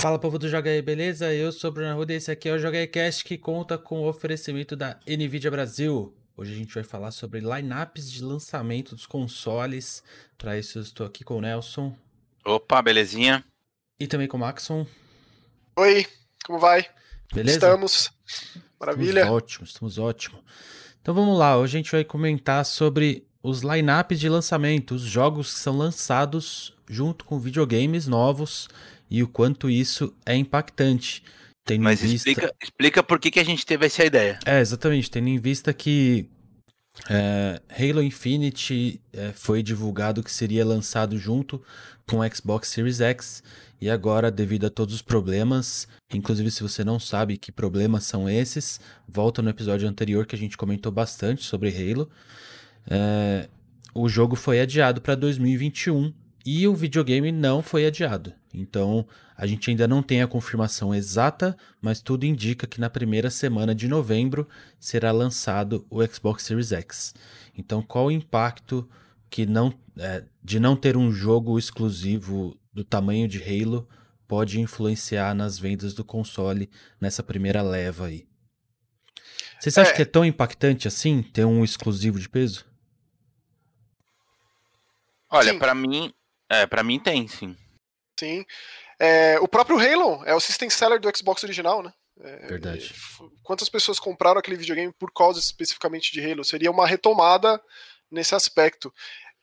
Fala 0.00 0.18
povo 0.18 0.38
do 0.38 0.48
Joga 0.48 0.70
aí, 0.70 0.80
beleza? 0.80 1.30
Eu 1.30 1.52
sou 1.52 1.68
o 1.68 1.74
Bruno 1.74 1.90
Arruda 1.90 2.14
e 2.14 2.16
esse 2.16 2.30
aqui 2.30 2.48
é 2.48 2.54
o 2.54 2.58
Joga 2.58 2.78
aí 2.78 2.86
Cast 2.86 3.22
que 3.22 3.36
conta 3.36 3.76
com 3.76 4.00
o 4.00 4.08
oferecimento 4.08 4.74
da 4.74 4.98
Nvidia 5.06 5.50
Brasil. 5.50 6.16
Hoje 6.34 6.54
a 6.54 6.56
gente 6.56 6.72
vai 6.74 6.82
falar 6.82 7.10
sobre 7.10 7.40
lineups 7.40 8.10
de 8.10 8.24
lançamento 8.24 8.94
dos 8.94 9.04
consoles. 9.04 10.02
Para 10.38 10.58
isso 10.58 10.78
eu 10.78 10.82
estou 10.82 11.06
aqui 11.06 11.22
com 11.22 11.36
o 11.36 11.40
Nelson. 11.42 11.94
Opa, 12.46 12.80
belezinha? 12.80 13.44
E 13.98 14.06
também 14.06 14.26
com 14.26 14.38
o 14.38 14.40
Maxon. 14.40 14.86
Oi, 15.76 16.06
como 16.46 16.58
vai? 16.58 16.86
Beleza? 17.34 17.58
Estamos. 17.58 18.10
Maravilha. 18.80 19.20
Estamos 19.20 19.36
ótimos, 19.36 19.68
estamos 19.68 19.98
ótimos. 19.98 20.40
Então 21.02 21.12
vamos 21.12 21.38
lá, 21.38 21.58
hoje 21.58 21.76
a 21.76 21.78
gente 21.78 21.92
vai 21.92 22.04
comentar 22.04 22.64
sobre 22.64 23.26
os 23.42 23.60
lineups 23.60 24.18
de 24.18 24.30
lançamento, 24.30 24.94
os 24.94 25.02
jogos 25.02 25.52
que 25.52 25.60
são 25.60 25.76
lançados 25.76 26.74
junto 26.88 27.26
com 27.26 27.38
videogames 27.38 28.06
novos 28.06 28.66
e 29.10 29.22
o 29.22 29.28
quanto 29.28 29.68
isso 29.68 30.14
é 30.24 30.36
impactante. 30.36 31.22
Tendo 31.64 31.82
Mas 31.82 32.00
vista... 32.00 32.16
explica, 32.16 32.54
explica 32.62 33.02
por 33.02 33.18
que, 33.18 33.30
que 33.30 33.40
a 33.40 33.44
gente 33.44 33.66
teve 33.66 33.86
essa 33.86 34.04
ideia. 34.04 34.38
É, 34.46 34.60
exatamente, 34.60 35.10
tendo 35.10 35.28
em 35.28 35.38
vista 35.38 35.72
que 35.72 36.28
é, 37.08 37.60
Halo 37.68 38.02
Infinite 38.02 39.00
é, 39.12 39.32
foi 39.32 39.62
divulgado 39.62 40.22
que 40.22 40.32
seria 40.32 40.64
lançado 40.64 41.18
junto 41.18 41.62
com 42.08 42.18
o 42.18 42.34
Xbox 42.34 42.68
Series 42.68 43.00
X 43.00 43.42
e 43.80 43.88
agora, 43.88 44.30
devido 44.30 44.66
a 44.66 44.70
todos 44.70 44.94
os 44.94 45.00
problemas, 45.00 45.88
inclusive 46.12 46.50
se 46.50 46.62
você 46.62 46.84
não 46.84 47.00
sabe 47.00 47.38
que 47.38 47.50
problemas 47.50 48.04
são 48.04 48.28
esses, 48.28 48.78
volta 49.08 49.40
no 49.40 49.48
episódio 49.48 49.88
anterior 49.88 50.26
que 50.26 50.36
a 50.36 50.38
gente 50.38 50.56
comentou 50.56 50.92
bastante 50.92 51.44
sobre 51.44 51.70
Halo. 51.70 52.10
É, 52.86 53.48
o 53.94 54.06
jogo 54.06 54.36
foi 54.36 54.60
adiado 54.60 55.00
para 55.00 55.14
2021 55.14 56.12
e 56.44 56.68
o 56.68 56.74
videogame 56.74 57.32
não 57.32 57.62
foi 57.62 57.86
adiado. 57.86 58.34
Então, 58.52 59.06
a 59.36 59.46
gente 59.46 59.70
ainda 59.70 59.86
não 59.86 60.02
tem 60.02 60.22
a 60.22 60.26
confirmação 60.26 60.94
exata, 60.94 61.56
mas 61.80 62.00
tudo 62.00 62.24
indica 62.26 62.66
que 62.66 62.80
na 62.80 62.90
primeira 62.90 63.30
semana 63.30 63.74
de 63.74 63.86
novembro 63.86 64.48
será 64.78 65.12
lançado 65.12 65.86
o 65.88 66.04
Xbox 66.04 66.42
Series 66.42 66.72
X. 66.72 67.14
Então, 67.56 67.80
qual 67.82 68.06
o 68.06 68.10
impacto 68.10 68.88
que 69.28 69.46
não, 69.46 69.72
é, 69.96 70.24
de 70.42 70.58
não 70.58 70.74
ter 70.74 70.96
um 70.96 71.12
jogo 71.12 71.58
exclusivo 71.58 72.58
do 72.72 72.82
tamanho 72.84 73.28
de 73.28 73.40
Halo 73.42 73.88
pode 74.26 74.60
influenciar 74.60 75.34
nas 75.34 75.58
vendas 75.58 75.94
do 75.94 76.04
console 76.04 76.68
nessa 77.00 77.22
primeira 77.22 77.62
leva 77.62 78.06
aí? 78.06 78.26
Vocês 79.60 79.76
acham 79.78 79.92
É. 79.92 79.96
que 79.96 80.02
é 80.02 80.06
tão 80.06 80.24
impactante 80.24 80.88
assim 80.88 81.22
ter 81.22 81.44
um 81.44 81.62
exclusivo 81.62 82.18
de 82.18 82.28
peso? 82.28 82.66
Olha, 85.30 85.56
pra 85.58 85.74
mim, 85.74 86.12
é, 86.48 86.66
para 86.66 86.82
mim 86.82 86.98
tem, 86.98 87.28
sim. 87.28 87.56
Sim. 88.20 88.44
É, 88.98 89.40
o 89.40 89.48
próprio 89.48 89.78
Halo 89.78 90.22
é 90.26 90.34
o 90.34 90.40
system 90.40 90.68
seller 90.68 91.00
do 91.00 91.10
Xbox 91.16 91.42
original, 91.42 91.82
né? 91.82 91.90
É, 92.20 92.46
Verdade. 92.48 92.94
Quantas 93.42 93.70
pessoas 93.70 93.98
compraram 93.98 94.38
aquele 94.38 94.58
videogame 94.58 94.92
por 94.92 95.10
causa 95.10 95.40
especificamente 95.40 96.12
de 96.12 96.20
Halo? 96.20 96.44
Seria 96.44 96.70
uma 96.70 96.86
retomada 96.86 97.58
nesse 98.10 98.34
aspecto. 98.34 98.92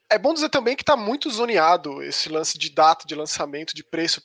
É 0.09 0.17
bom 0.19 0.31
dizer 0.31 0.49
também 0.49 0.75
que 0.75 0.83
está 0.83 0.95
muito 0.95 1.29
zoneado 1.29 2.03
esse 2.03 2.29
lance 2.29 2.55
de 2.55 2.69
data 2.69 3.07
de 3.07 3.15
lançamento, 3.15 3.75
de 3.75 3.83
preço. 3.83 4.21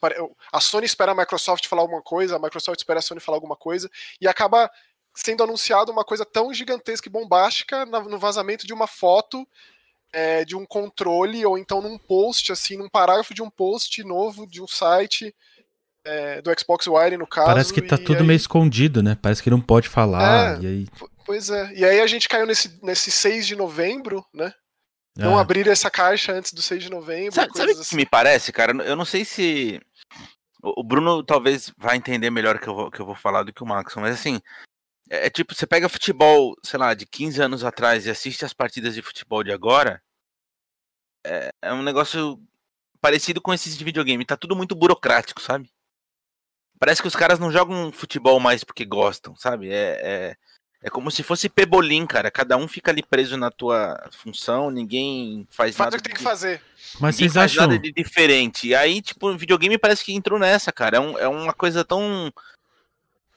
A 0.52 0.60
Sony 0.60 0.84
espera 0.84 1.12
a 1.12 1.14
Microsoft 1.14 1.66
falar 1.66 1.82
alguma 1.82 2.02
coisa, 2.02 2.36
a 2.36 2.38
Microsoft 2.38 2.78
espera 2.78 2.98
a 2.98 3.02
Sony 3.02 3.20
falar 3.20 3.38
alguma 3.38 3.56
coisa, 3.56 3.90
e 4.20 4.28
acaba 4.28 4.70
sendo 5.14 5.42
anunciado 5.42 5.90
uma 5.90 6.04
coisa 6.04 6.24
tão 6.24 6.52
gigantesca 6.52 7.08
e 7.08 7.12
bombástica 7.12 7.86
no 7.86 8.18
vazamento 8.18 8.66
de 8.66 8.72
uma 8.72 8.86
foto 8.86 9.48
é, 10.12 10.44
de 10.44 10.54
um 10.54 10.66
controle, 10.66 11.44
ou 11.46 11.56
então 11.56 11.80
num 11.80 11.98
post, 11.98 12.52
assim, 12.52 12.76
num 12.76 12.88
parágrafo 12.88 13.32
de 13.34 13.42
um 13.42 13.50
post 13.50 14.02
novo 14.04 14.46
de 14.46 14.60
um 14.62 14.66
site 14.68 15.34
é, 16.04 16.42
do 16.42 16.50
Xbox 16.58 16.86
One, 16.86 17.16
no 17.16 17.26
caso. 17.26 17.46
Parece 17.46 17.72
que 17.72 17.80
tá 17.82 17.96
tudo 17.96 18.20
aí- 18.20 18.26
meio 18.26 18.36
escondido, 18.36 19.02
né? 19.02 19.16
Parece 19.20 19.42
que 19.42 19.50
não 19.50 19.60
pode 19.60 19.88
falar. 19.88 20.58
É. 20.58 20.62
E 20.62 20.66
aí. 20.66 20.86
Pois 21.24 21.50
é. 21.50 21.72
E 21.74 21.84
aí 21.84 22.00
a 22.00 22.06
gente 22.06 22.28
caiu 22.28 22.46
nesse, 22.46 22.78
nesse 22.82 23.10
6 23.10 23.46
de 23.46 23.56
novembro, 23.56 24.24
né? 24.34 24.52
Não 25.16 25.38
é. 25.38 25.40
abrir 25.40 25.68
essa 25.68 25.90
caixa 25.90 26.32
antes 26.32 26.52
do 26.52 26.62
6 26.62 26.84
de 26.84 26.90
novembro. 26.90 27.34
Sabe, 27.34 27.48
sabe 27.48 27.66
coisas 27.66 27.76
que 27.76 27.94
assim. 27.94 27.96
me 27.96 28.06
parece, 28.06 28.52
cara? 28.52 28.72
Eu 28.84 28.96
não 28.96 29.04
sei 29.04 29.24
se. 29.24 29.80
O 30.62 30.80
o 30.80 30.84
Bruno 30.84 31.22
talvez 31.22 31.72
vai 31.76 31.96
entender 31.96 32.30
melhor 32.30 32.58
que 32.58 32.68
eu 32.68 32.74
vou, 32.74 32.90
que 32.90 33.00
eu 33.00 33.06
vou 33.06 33.14
falar 33.14 33.42
do 33.42 33.52
que 33.52 33.62
o 33.62 33.66
Max, 33.66 33.94
mas 33.96 34.14
assim. 34.14 34.40
É, 35.10 35.26
é 35.26 35.30
tipo, 35.30 35.54
você 35.54 35.66
pega 35.66 35.88
futebol, 35.88 36.56
sei 36.62 36.78
lá, 36.78 36.94
de 36.94 37.06
15 37.06 37.40
anos 37.42 37.64
atrás 37.64 38.06
e 38.06 38.10
assiste 38.10 38.44
as 38.44 38.52
partidas 38.52 38.94
de 38.94 39.02
futebol 39.02 39.42
de 39.42 39.52
agora. 39.52 40.02
É, 41.24 41.50
é 41.62 41.72
um 41.72 41.82
negócio 41.82 42.40
parecido 43.00 43.40
com 43.40 43.52
esses 43.52 43.76
de 43.76 43.84
videogame. 43.84 44.24
Tá 44.24 44.36
tudo 44.36 44.56
muito 44.56 44.74
burocrático, 44.74 45.40
sabe? 45.40 45.70
Parece 46.78 47.00
que 47.00 47.08
os 47.08 47.16
caras 47.16 47.38
não 47.38 47.50
jogam 47.52 47.92
futebol 47.92 48.40
mais 48.40 48.64
porque 48.64 48.84
gostam, 48.84 49.36
sabe? 49.36 49.70
É, 49.70 50.00
é, 50.02 50.36
é 50.82 50.90
como 50.90 51.10
se 51.12 51.22
fosse 51.22 51.48
pebolim, 51.48 52.04
cara. 52.06 52.28
Cada 52.30 52.56
um 52.56 52.66
fica 52.66 52.90
ali 52.90 53.02
preso 53.04 53.36
na 53.36 53.50
tua 53.52 53.96
função, 54.12 54.68
ninguém 54.70 55.46
faz 55.48 55.76
Faz 55.76 55.86
nada. 55.86 55.96
o 55.96 55.98
que 55.98 56.04
tem 56.04 56.12
que 56.14 56.18
de- 56.18 56.24
fazer. 56.24 56.60
Mas 57.00 57.14
Ninguém 57.16 57.28
vocês 57.30 57.34
faz 57.34 57.52
acham. 57.52 57.68
nada 57.68 57.78
de 57.78 57.92
diferente. 57.92 58.66
E 58.68 58.74
aí, 58.74 59.00
tipo, 59.00 59.28
o 59.30 59.38
videogame 59.38 59.78
parece 59.78 60.04
que 60.04 60.12
entrou 60.12 60.38
nessa, 60.40 60.72
cara. 60.72 60.96
É, 60.96 61.00
um- 61.00 61.18
é 61.18 61.28
uma 61.28 61.52
coisa 61.52 61.84
tão. 61.84 62.32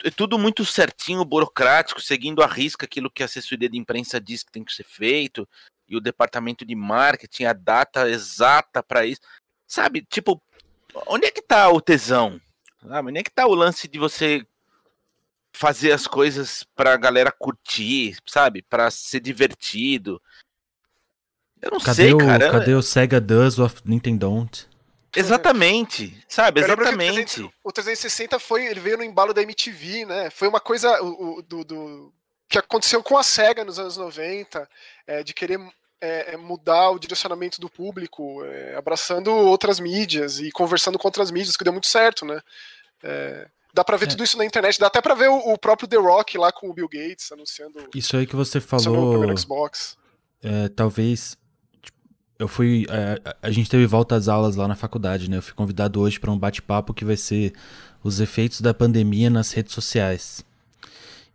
É 0.06 0.12
tudo 0.12 0.38
muito 0.38 0.64
certinho, 0.64 1.26
burocrático, 1.26 2.00
seguindo 2.00 2.44
à 2.44 2.46
risca 2.46 2.86
aquilo 2.86 3.10
que 3.10 3.24
a 3.24 3.26
assessoria 3.26 3.68
de 3.68 3.76
imprensa 3.76 4.22
diz 4.22 4.44
que 4.44 4.52
tem 4.52 4.64
que 4.64 4.72
ser 4.72 4.84
feito, 4.84 5.50
e 5.90 5.98
o 5.98 6.00
departamento 6.00 6.64
de 6.64 6.76
marketing, 6.76 7.46
a 7.46 7.54
data 7.54 8.08
exata 8.08 8.84
pra 8.84 9.04
isso. 9.04 9.22
Sabe, 9.66 10.06
tipo, 10.08 10.40
onde 11.08 11.26
é 11.26 11.32
que 11.32 11.42
tá 11.42 11.68
o 11.72 11.82
tesão? 11.82 12.40
Sabe? 12.88 13.10
Onde 13.10 13.20
é 13.20 13.24
que 13.24 13.32
tá 13.32 13.48
o 13.48 13.56
lance 13.56 13.88
de 13.88 13.98
você 13.98 14.46
fazer 15.52 15.92
as 15.92 16.06
coisas 16.06 16.64
pra 16.76 16.96
galera 16.98 17.32
curtir, 17.32 18.16
sabe? 18.28 18.62
Pra 18.62 18.92
ser 18.92 19.20
divertido. 19.20 20.22
Eu 21.60 21.72
não 21.72 21.80
Cadê, 21.80 21.96
sei, 21.96 22.14
o, 22.14 22.18
cara. 22.20 22.52
cadê 22.52 22.76
o 22.76 22.82
Sega 22.84 23.20
Does 23.20 23.58
of 23.58 23.82
Nintendo 23.84 24.20
Don't? 24.20 24.68
Exatamente, 25.20 26.24
sabe? 26.28 26.59
Eu 26.62 26.64
o 26.64 26.68
Exatamente. 26.68 27.14
300 27.36 27.50
O 27.64 27.72
360 27.72 28.40
foi, 28.40 28.66
ele 28.66 28.80
veio 28.80 28.98
no 28.98 29.03
embalo 29.03 29.34
da 29.34 29.42
MTV, 29.42 30.06
né? 30.06 30.30
Foi 30.30 30.48
uma 30.48 30.59
coisa 30.59 31.02
o, 31.02 31.38
o- 31.38 31.42
do, 31.42 31.64
do- 31.64 32.14
que 32.50 32.58
aconteceu 32.58 33.02
com 33.02 33.18
a 33.18 33.24
SEGA 33.24 33.64
nos 33.66 33.80
anos 33.80 33.98
90, 33.98 34.70
é, 35.08 35.24
de 35.24 35.34
querer 35.34 35.59
é, 36.02 36.34
é, 36.34 36.38
mudar 36.38 36.92
o 36.92 37.00
direcionamento 37.00 37.59
do 37.59 37.70
público, 37.70 38.44
é, 38.46 38.75
abraçando 38.75 39.31
outras 39.31 39.80
mídias 39.80 40.40
e 40.40 40.52
conversando 40.52 41.00
com 41.00 41.08
outras 41.08 41.31
mídias, 41.31 41.58
que 41.58 41.64
deu 41.64 41.74
muito 41.74 41.88
certo, 41.88 42.24
né? 42.25 42.40
É, 43.04 43.48
dá 43.74 43.84
pra 43.84 43.98
ver 43.98 44.06
É. 44.06 44.09
tudo 44.09 44.24
isso 44.24 44.38
na 44.38 44.46
internet, 44.46 44.80
dá 44.80 44.88
até 44.88 45.02
pra 45.02 45.16
ver 45.16 45.30
o, 45.30 45.38
o 45.54 45.58
próprio 45.58 45.88
The 45.88 45.98
Rock 45.98 46.38
lá 46.38 46.52
com 46.52 46.70
o 46.70 46.74
Bill 46.74 46.88
Gates 46.90 47.31
anunciando 47.31 47.90
Isso 47.96 48.16
aí 48.16 48.28
que 48.28 48.36
você 48.36 48.58
o 48.59 48.62
falou. 48.62 49.12
primeiro 49.18 49.38
Xbox. 49.38 49.98
é, 50.44 50.70
talvez. 50.70 51.36
Eu 52.38 52.47
fui. 52.47 52.85
é, 52.90 53.22
a- 53.23 53.35
a 53.44 53.51
gente 53.51 53.69
teve 53.69 53.85
volta 53.85 54.16
às 54.16 54.28
aulas 54.28 54.56
lá 54.56 54.68
na 54.68 54.75
faculdade, 54.75 55.29
né? 55.29 55.38
Eu 55.38 55.41
fui 55.41 55.53
convidado 55.53 56.00
hoje 56.01 56.19
para 56.19 56.31
um 56.31 56.38
bate-papo 56.38 56.94
que 56.94 57.06
vai 57.06 57.16
ser 57.18 57.53
os 58.03 58.19
efeitos 58.19 58.62
da 58.62 58.73
pandemia 58.73 59.29
nas 59.29 59.51
redes 59.51 59.73
sociais. 59.73 60.44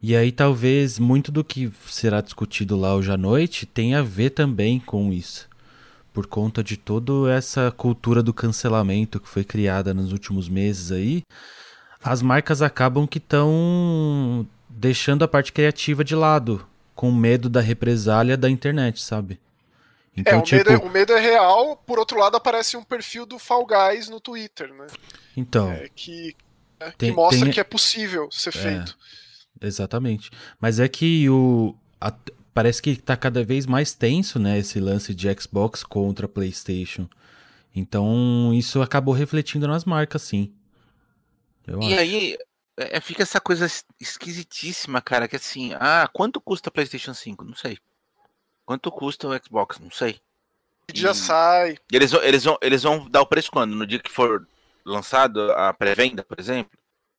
E 0.02 0.14
aí, 0.16 0.32
talvez 0.32 0.98
muito 0.98 1.30
do 1.30 1.44
que 1.44 1.70
será 1.86 2.20
discutido 2.20 2.76
lá 2.76 2.94
hoje 2.94 3.10
à 3.12 3.16
noite 3.16 3.66
tenha 3.66 3.98
a 4.00 4.02
ver 4.02 4.30
também 4.30 4.78
com 4.78 5.12
isso. 5.12 5.48
Por 6.12 6.26
conta 6.26 6.62
de 6.64 6.76
toda 6.76 7.30
essa 7.30 7.70
cultura 7.70 8.22
do 8.22 8.32
cancelamento 8.32 9.20
que 9.20 9.28
foi 9.28 9.44
criada 9.44 9.92
nos 9.94 10.12
últimos 10.12 10.48
meses 10.48 10.90
aí, 10.90 11.22
as 12.02 12.22
marcas 12.22 12.62
acabam 12.62 13.06
que 13.06 13.18
estão 13.18 14.46
deixando 14.68 15.22
a 15.22 15.28
parte 15.28 15.52
criativa 15.52 16.02
de 16.02 16.14
lado, 16.14 16.66
com 16.94 17.12
medo 17.12 17.48
da 17.48 17.60
represália 17.60 18.36
da 18.36 18.48
internet, 18.50 19.00
sabe? 19.02 19.38
É, 20.16 20.20
Então, 20.20 20.40
o, 20.40 20.42
tipo, 20.42 20.56
medo 20.56 20.70
é, 20.70 20.76
o 20.76 20.90
medo 20.90 21.12
é 21.12 21.20
real, 21.20 21.76
por 21.76 21.98
outro 21.98 22.18
lado 22.18 22.36
aparece 22.36 22.76
um 22.76 22.82
perfil 22.82 23.24
do 23.24 23.38
Fall 23.38 23.64
Guys 23.66 24.08
no 24.08 24.20
Twitter, 24.20 24.72
né? 24.74 24.86
então, 25.36 25.70
É, 25.70 25.88
que, 25.94 26.36
é, 26.80 26.90
Tem- 26.90 27.10
que 27.10 27.16
mostra 27.16 27.44
tem- 27.44 27.52
que 27.52 27.60
é 27.60 27.64
possível 27.64 28.28
ser 28.30 28.50
É. 28.50 28.52
feito. 28.52 28.98
exatamente. 29.60 30.30
Mas 30.60 30.80
é 30.80 30.88
que 30.88 31.28
o 31.30 31.74
a- 32.00 32.14
parece 32.52 32.82
que 32.82 32.96
tá 32.96 33.16
cada 33.16 33.44
vez 33.44 33.66
mais 33.66 33.92
tenso, 33.94 34.38
né, 34.38 34.58
esse 34.58 34.80
lance 34.80 35.14
de 35.14 35.28
Xbox 35.40 35.84
contra 35.84 36.26
PlayStation. 36.28 37.08
Então, 37.74 38.52
isso 38.52 38.82
acabou 38.82 39.14
refletindo 39.14 39.68
nas 39.68 39.84
marcas, 39.84 40.22
sim. 40.22 40.52
Eu 41.66 41.80
E 41.82 41.86
acho. 41.92 42.00
aí 42.00 42.38
é, 42.76 42.96
é, 42.96 43.00
fica 43.00 43.22
essa 43.22 43.40
coisa 43.40 43.66
es- 43.66 43.84
esquisitíssima, 44.00 45.00
cara, 45.00 45.28
que 45.28 45.36
assim, 45.36 45.72
ah, 45.74 46.08
quanto 46.12 46.40
custa 46.40 46.68
a 46.68 46.72
PlayStation 46.72 47.14
5? 47.14 47.44
Não 47.44 47.54
sei. 47.54 47.78
Quanto 48.70 48.92
custa 48.92 49.26
o 49.26 49.36
Xbox? 49.36 49.80
Não 49.80 49.90
sei. 49.90 50.20
E 50.94 50.96
já 50.96 51.12
sai. 51.12 51.76
E 51.90 51.96
eles, 51.96 52.12
vão- 52.12 52.22
eles, 52.22 52.44
vão, 52.44 52.58
eles 52.62 52.82
vão 52.84 53.10
dar 53.10 53.20
o 53.20 53.26
preço 53.26 53.50
quando? 53.50 53.74
No 53.74 53.84
dia 53.84 53.98
que 53.98 54.08
for 54.08 54.46
lançado 54.84 55.50
a 55.54 55.74
pré-venda, 55.74 56.22
por 56.22 56.38
exemplo? 56.38 56.70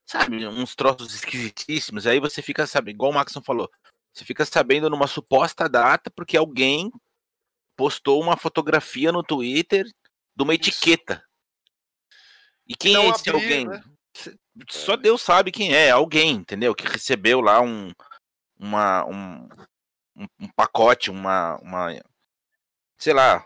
Sabe, 0.06 0.48
uns 0.48 0.75
troços 0.77 1.13
esquisitíssimos. 1.13 2.07
Aí 2.07 2.21
você 2.21 2.42
fica, 2.42 2.65
sabe, 2.65 2.92
igual 2.92 3.12
o 3.12 3.13
Maxon 3.13 3.42
falou, 3.42 3.69
você 4.13 4.24
fica 4.24 4.45
sabendo 4.45 4.89
numa 4.89 5.07
suposta 5.07 5.68
data 5.68 6.09
porque 6.09 6.38
alguém 6.38 6.89
postou 7.75 8.24
uma 8.24 8.38
fotografia 8.38 9.12
no 9.12 9.21
Twitter 9.21 9.83
de 9.83 10.44
uma 10.44 10.54
Isso. 10.54 10.69
etiqueta. 10.69 11.21
E 12.65 12.77
quem 12.77 12.94
não 12.94 13.01
é 13.01 13.09
esse 13.09 13.30
abrir, 13.30 13.44
alguém? 13.44 13.68
né? 13.68 13.83
Só 14.69 14.95
Deus 14.95 15.21
sabe 15.21 15.51
quem 15.51 15.75
é, 15.75 15.92
alguém, 15.92 16.31
entendeu? 16.31 16.74
Que 16.74 16.88
recebeu 16.88 17.42
lá 17.42 17.59
um, 17.59 17.92
uma, 18.57 19.06
um, 19.06 19.50
um, 20.15 20.25
um 20.41 20.47
pacote, 20.55 21.09
uma, 21.09 21.57
uma. 21.61 21.95
Sei 22.97 23.13
lá. 23.13 23.45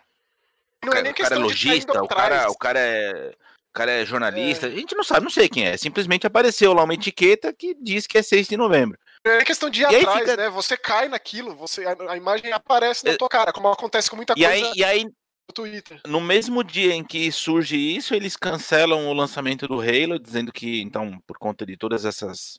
Não 0.83 0.93
é 0.93 1.01
nem 1.01 1.11
o 1.11 1.15
cara 1.15 1.35
é 1.35 1.37
lojista, 1.39 2.03
o 2.03 2.07
cara, 2.07 2.25
atrás. 2.35 2.51
o 2.53 2.57
cara 2.57 2.79
é. 2.79 3.35
O 3.69 3.73
cara 3.75 3.91
é 3.91 4.05
jornalista, 4.05 4.67
a 4.67 4.69
gente 4.69 4.95
não 4.95 5.03
sabe, 5.03 5.23
não 5.25 5.29
sei 5.29 5.49
quem 5.49 5.65
é. 5.67 5.75
Simplesmente 5.75 6.25
apareceu 6.25 6.71
lá 6.71 6.83
uma 6.83 6.93
etiqueta 6.93 7.51
que 7.51 7.75
diz 7.75 8.07
que 8.07 8.17
é 8.17 8.21
6 8.21 8.47
de 8.47 8.55
novembro. 8.55 8.97
É 9.25 9.43
questão 9.43 9.69
de 9.69 9.81
ir 9.81 9.91
E 9.91 9.95
atrás, 9.97 10.19
fica- 10.19 10.37
né? 10.37 10.49
Você 10.49 10.77
cai 10.77 11.09
naquilo, 11.09 11.53
você, 11.55 11.83
a, 11.85 11.93
a 12.11 12.15
imagem 12.15 12.53
aparece 12.53 13.03
na 13.03 13.11
É- 13.11 13.17
tua 13.17 13.27
cara, 13.27 13.51
como 13.51 13.67
acontece 13.67 14.09
com 14.09 14.15
muita 14.15 14.31
E 14.37 14.45
coisa 14.45 14.65
aí, 14.67 14.71
e 14.77 14.83
aí, 14.83 15.03
no 15.03 15.11
Twitter. 15.53 15.99
no 16.07 16.21
mesmo 16.21 16.63
dia 16.63 16.93
em 16.93 17.03
que 17.03 17.29
surge 17.33 17.75
isso, 17.75 18.15
eles 18.15 18.37
cancelam 18.37 19.07
o 19.09 19.13
lançamento 19.13 19.67
do 19.67 19.81
Halo, 19.81 20.17
dizendo 20.19 20.53
que, 20.53 20.81
então, 20.81 21.19
por 21.27 21.37
conta 21.37 21.65
de 21.65 21.75
todas 21.75 22.05
essas 22.05 22.57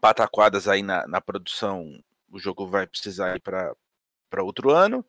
pataquadas 0.00 0.66
aí 0.66 0.82
na, 0.82 1.06
na 1.06 1.20
produção, 1.20 1.84
o 2.30 2.38
jogo 2.38 2.66
vai 2.66 2.86
precisar 2.86 3.36
ir 3.36 3.40
para 3.40 3.74
outro 4.42 4.70
ano. 4.70 5.04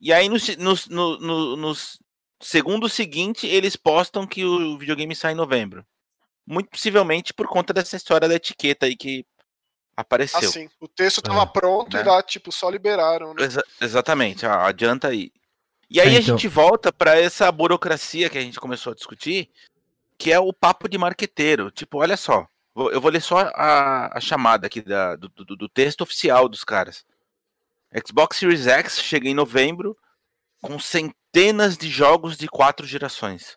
E 0.00 0.12
aí, 0.12 0.28
no, 0.28 0.36
no, 0.88 1.18
no, 1.18 1.56
no, 1.56 1.72
segundo 2.40 2.88
seguinte, 2.88 3.46
eles 3.46 3.76
postam 3.76 4.26
que 4.26 4.44
o 4.44 4.76
videogame 4.78 5.14
sai 5.14 5.32
em 5.32 5.36
novembro. 5.36 5.84
Muito 6.46 6.70
possivelmente 6.70 7.32
por 7.34 7.46
conta 7.48 7.72
dessa 7.72 7.96
história 7.96 8.28
da 8.28 8.34
etiqueta 8.34 8.86
aí 8.86 8.96
que 8.96 9.24
apareceu. 9.96 10.48
Assim, 10.48 10.68
o 10.80 10.86
texto 10.86 11.22
tava 11.22 11.42
É, 11.42 11.46
pronto 11.46 11.96
né? 11.96 12.02
e 12.02 12.06
lá, 12.06 12.22
tipo, 12.22 12.52
só 12.52 12.68
liberaram, 12.68 13.34
né? 13.34 13.42
Exa- 13.42 13.64
exatamente, 13.80 14.44
ah, 14.46 14.66
adianta 14.66 15.08
aí. 15.08 15.32
E 15.88 16.00
aí 16.00 16.14
É, 16.14 16.18
a 16.18 16.20
então- 16.20 16.36
gente 16.36 16.46
volta 16.48 16.92
para 16.92 17.18
essa 17.18 17.50
burocracia 17.50 18.28
que 18.28 18.36
a 18.38 18.42
gente 18.42 18.60
começou 18.60 18.92
a 18.92 18.94
discutir, 18.94 19.50
que 20.18 20.30
é 20.32 20.38
o 20.38 20.52
papo 20.52 20.88
de 20.88 20.98
marqueteiro. 20.98 21.70
Tipo, 21.70 21.98
olha 21.98 22.16
só, 22.16 22.46
eu 22.90 23.00
vou 23.00 23.10
ler 23.10 23.22
só 23.22 23.38
a, 23.54 24.16
a 24.16 24.20
chamada 24.20 24.66
aqui 24.66 24.82
da- 24.82 25.16
do, 25.16 25.28
do- 25.28 25.56
do 25.56 25.68
texto 25.68 26.02
oficial 26.02 26.48
dos 26.48 26.62
caras. 26.64 27.04
Xbox 28.06 28.36
Series 28.38 28.66
X 28.66 29.00
chega 29.00 29.28
em 29.28 29.34
novembro 29.34 29.96
com 30.60 30.78
centenas 30.78 31.76
de 31.78 31.88
jogos 31.88 32.36
de 32.36 32.48
quatro 32.48 32.86
gerações. 32.86 33.56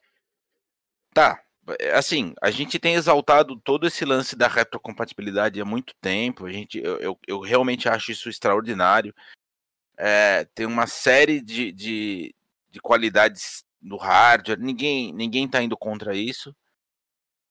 Tá, 1.13 1.41
é, 1.79 1.91
assim, 1.95 2.33
a 2.41 2.49
gente 2.51 2.79
tem 2.79 2.95
exaltado 2.95 3.59
todo 3.59 3.85
esse 3.87 4.05
lance 4.05 4.35
da 4.35 4.47
retrocompatibilidade 4.47 5.59
há 5.59 5.65
muito 5.65 5.93
tempo. 5.99 6.45
A 6.45 6.51
gente, 6.51 6.79
eu, 6.79 6.97
eu, 6.99 7.19
eu 7.27 7.39
realmente 7.39 7.89
acho 7.89 8.11
isso 8.11 8.29
extraordinário. 8.29 9.13
É, 9.97 10.45
tem 10.55 10.65
uma 10.65 10.87
série 10.87 11.41
de, 11.41 11.71
de, 11.71 12.33
de 12.69 12.79
qualidades 12.79 13.65
no 13.81 13.97
hardware, 13.97 14.59
ninguém 14.59 15.13
ninguém 15.13 15.45
está 15.45 15.61
indo 15.61 15.75
contra 15.77 16.15
isso. 16.15 16.55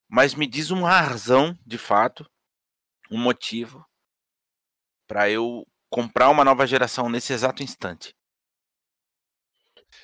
Mas 0.08 0.34
me 0.34 0.46
diz 0.46 0.70
uma 0.70 0.90
razão, 1.00 1.56
de 1.66 1.76
fato, 1.78 2.28
um 3.10 3.18
motivo 3.18 3.84
para 5.06 5.28
eu 5.30 5.66
comprar 5.90 6.28
uma 6.30 6.44
nova 6.44 6.66
geração 6.66 7.08
nesse 7.08 7.32
exato 7.32 7.62
instante. 7.62 8.14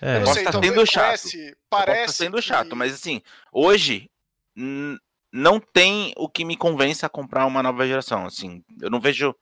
É, 0.01 0.17
Eu 0.17 0.21
posso 0.23 0.35
sei, 0.35 0.45
tá 0.45 0.53
talvez 0.53 0.73
sendo 0.73 0.87
chato. 0.87 1.05
parece, 1.05 1.39
Eu 1.39 1.45
posso 1.51 1.57
parece 1.69 2.07
tá 2.07 2.13
sendo 2.25 2.37
que- 2.37 2.43
chato, 2.43 2.77
mas 2.77 2.95
assim, 2.95 3.23
hoje 3.53 4.11
não 5.33 5.59
tem 5.61 6.13
o 6.17 6.29
que 6.29 6.45
me 6.45 6.57
convença 6.57 7.07
a 7.07 7.11
comprar 7.11 7.47
uma 7.47 7.63
nova 7.63 7.87
geração. 7.87 8.27
Assim, 8.27 8.65
eu 8.81 8.91
não 8.91 9.01
vejo 9.01 9.35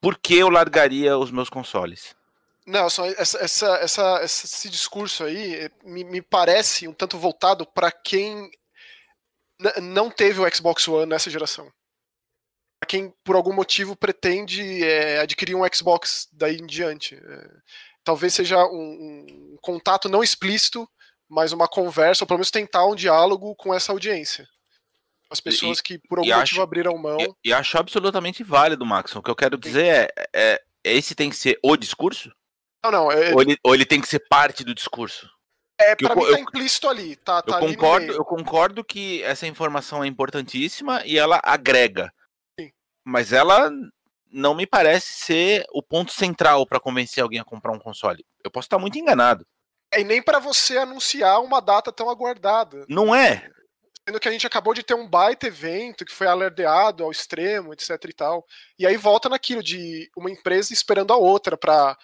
por 0.00 0.18
que 0.18 0.34
eu 0.36 0.48
largaria 0.48 1.16
os 1.18 1.30
meus 1.30 1.48
consoles. 1.50 2.16
Não, 2.66 2.88
só 2.90 3.06
essa, 3.06 3.38
essa, 3.38 3.76
essa- 3.78 4.22
esse 4.22 4.68
discurso 4.68 5.24
aí 5.24 5.54
eh, 5.54 5.70
me, 5.82 6.04
me 6.04 6.20
parece 6.20 6.86
um 6.86 6.92
tanto 6.92 7.18
voltado 7.18 7.66
para 7.66 7.90
quem 7.90 8.50
não 9.80 10.10
teve 10.10 10.40
o 10.40 10.54
Xbox 10.54 10.86
One 10.88 11.06
nessa 11.06 11.30
geração. 11.30 11.70
Pra 12.80 12.86
quem, 12.88 13.12
por 13.24 13.34
algum 13.34 13.52
motivo, 13.52 13.96
pretende 13.96 14.84
eh, 14.84 15.20
adquirir 15.20 15.54
um 15.56 15.62
Xbox 15.72 16.28
daí 16.32 16.56
em 16.56 16.66
diante. 16.66 17.16
Eh, 17.16 17.50
talvez 18.04 18.34
seja 18.34 18.56
um, 18.66 19.26
um 19.52 19.56
contato 19.60 20.08
não 20.08 20.22
explícito, 20.22 20.88
mas 21.28 21.52
uma 21.52 21.66
conversa, 21.66 22.22
ou 22.22 22.28
pelo 22.28 22.38
menos 22.38 22.50
tentar 22.50 22.86
um 22.86 22.94
diálogo 22.94 23.54
com 23.56 23.74
essa 23.74 23.90
audiência. 23.92 24.48
As 25.30 25.40
pessoas 25.40 25.80
que, 25.80 25.98
por 26.08 26.18
algum 26.20 26.30
e 26.30 26.34
motivo, 26.34 26.60
acho- 26.60 26.62
abriram 26.62 26.96
mão. 26.96 27.18
E, 27.20 27.48
e 27.50 27.52
acho 27.52 27.76
absolutamente 27.76 28.42
válido, 28.42 28.86
Max. 28.86 29.14
O 29.14 29.22
que 29.22 29.30
eu 29.30 29.36
quero 29.36 29.58
dizer 29.58 29.84
é, 30.16 30.28
é, 30.34 30.64
esse 30.84 31.14
tem 31.14 31.28
que 31.28 31.36
ser 31.36 31.58
o 31.62 31.76
discurso? 31.76 32.32
Não, 32.82 32.90
não, 32.92 33.12
é, 33.12 33.34
Ou 33.34 33.42
ele, 33.42 33.58
ou 33.62 33.74
ele 33.74 33.84
tem 33.84 34.00
que 34.00 34.08
ser 34.08 34.20
parte 34.20 34.62
do 34.64 34.72
discurso? 34.74 35.28
É, 35.80 35.92
eu 35.92 35.96
pra 35.96 36.14
co- 36.14 36.20
mim 36.20 36.26
tá 36.26 36.32
eu- 36.32 36.38
implícito 36.42 36.88
ali. 36.88 37.16
Tá, 37.16 37.42
tá 37.42 37.52
Eu 37.58 37.64
ali 37.64 37.76
concordo, 37.76 38.12
eu 38.12 38.24
concordo 38.24 38.84
que 38.84 39.22
essa 39.22 39.46
informação 39.46 40.02
é 40.02 40.06
importantíssima 40.06 41.02
e 41.04 41.18
ela 41.18 41.40
agrega. 41.42 42.12
Sim. 42.58 42.70
Mas 43.04 43.32
ela 43.32 43.70
não 44.30 44.54
me 44.54 44.66
parece 44.66 45.12
ser 45.24 45.64
o 45.72 45.82
ponto 45.82 46.12
central 46.12 46.66
para 46.66 46.80
convencer 46.80 47.22
alguém 47.22 47.40
a 47.40 47.44
comprar 47.44 47.72
um 47.72 47.78
console. 47.78 48.24
Eu 48.44 48.50
posso 48.50 48.66
estar 48.66 48.78
muito 48.78 48.98
enganado. 48.98 49.46
É, 49.92 50.00
E 50.00 50.04
nem 50.04 50.22
para 50.22 50.38
você 50.38 50.76
anunciar 50.76 51.40
uma 51.42 51.60
data 51.60 51.90
tão 51.90 52.10
aguardada. 52.10 52.84
Não 52.88 53.14
é. 53.14 53.48
Sendo 54.06 54.20
que 54.20 54.28
a 54.28 54.32
gente 54.32 54.46
acabou 54.46 54.72
de 54.74 54.82
ter 54.82 54.94
um 54.94 55.08
baita 55.08 55.46
evento 55.46 56.04
que 56.04 56.12
foi 56.14 56.26
alardeado 56.26 57.04
ao 57.04 57.10
extremo, 57.10 57.72
etc 57.72 57.90
e 58.06 58.12
tal. 58.12 58.44
E 58.78 58.86
aí 58.86 58.96
volta 58.96 59.28
naquilo 59.28 59.62
de 59.62 60.10
uma 60.16 60.30
empresa 60.30 60.72
esperando 60.72 61.12
a 61.12 61.16
outra 61.16 61.56
para 61.58 61.96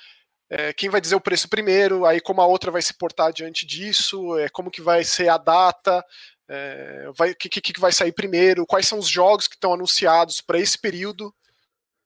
quem 0.75 0.89
vai 0.89 1.01
dizer 1.01 1.15
o 1.17 1.21
preço 1.21 1.49
primeiro, 1.49 2.05
aí 2.07 2.21
como 2.21 2.41
a 2.41 2.47
outra 2.47 2.71
vai 2.71 2.83
se 2.83 2.95
portar 2.95 3.33
diante 3.33 3.67
disso, 3.67 4.37
é, 4.39 4.49
como 4.49 4.71
que 4.71 4.81
vai 4.83 5.03
ser 5.05 5.29
a 5.29 5.39
data, 5.39 6.05
é, 6.49 7.11
vai- 7.17 7.35
que, 7.35 7.49
que, 7.49 7.61
que 7.61 7.81
vai 7.81 7.93
sair 7.93 8.13
primeiro, 8.13 8.67
quais 8.67 8.87
são 8.87 8.99
os 8.99 9.09
jogos 9.09 9.49
que 9.49 9.55
estão 9.57 9.73
anunciados 9.75 10.41
para 10.41 10.59
esse 10.59 10.79
período. 10.79 11.35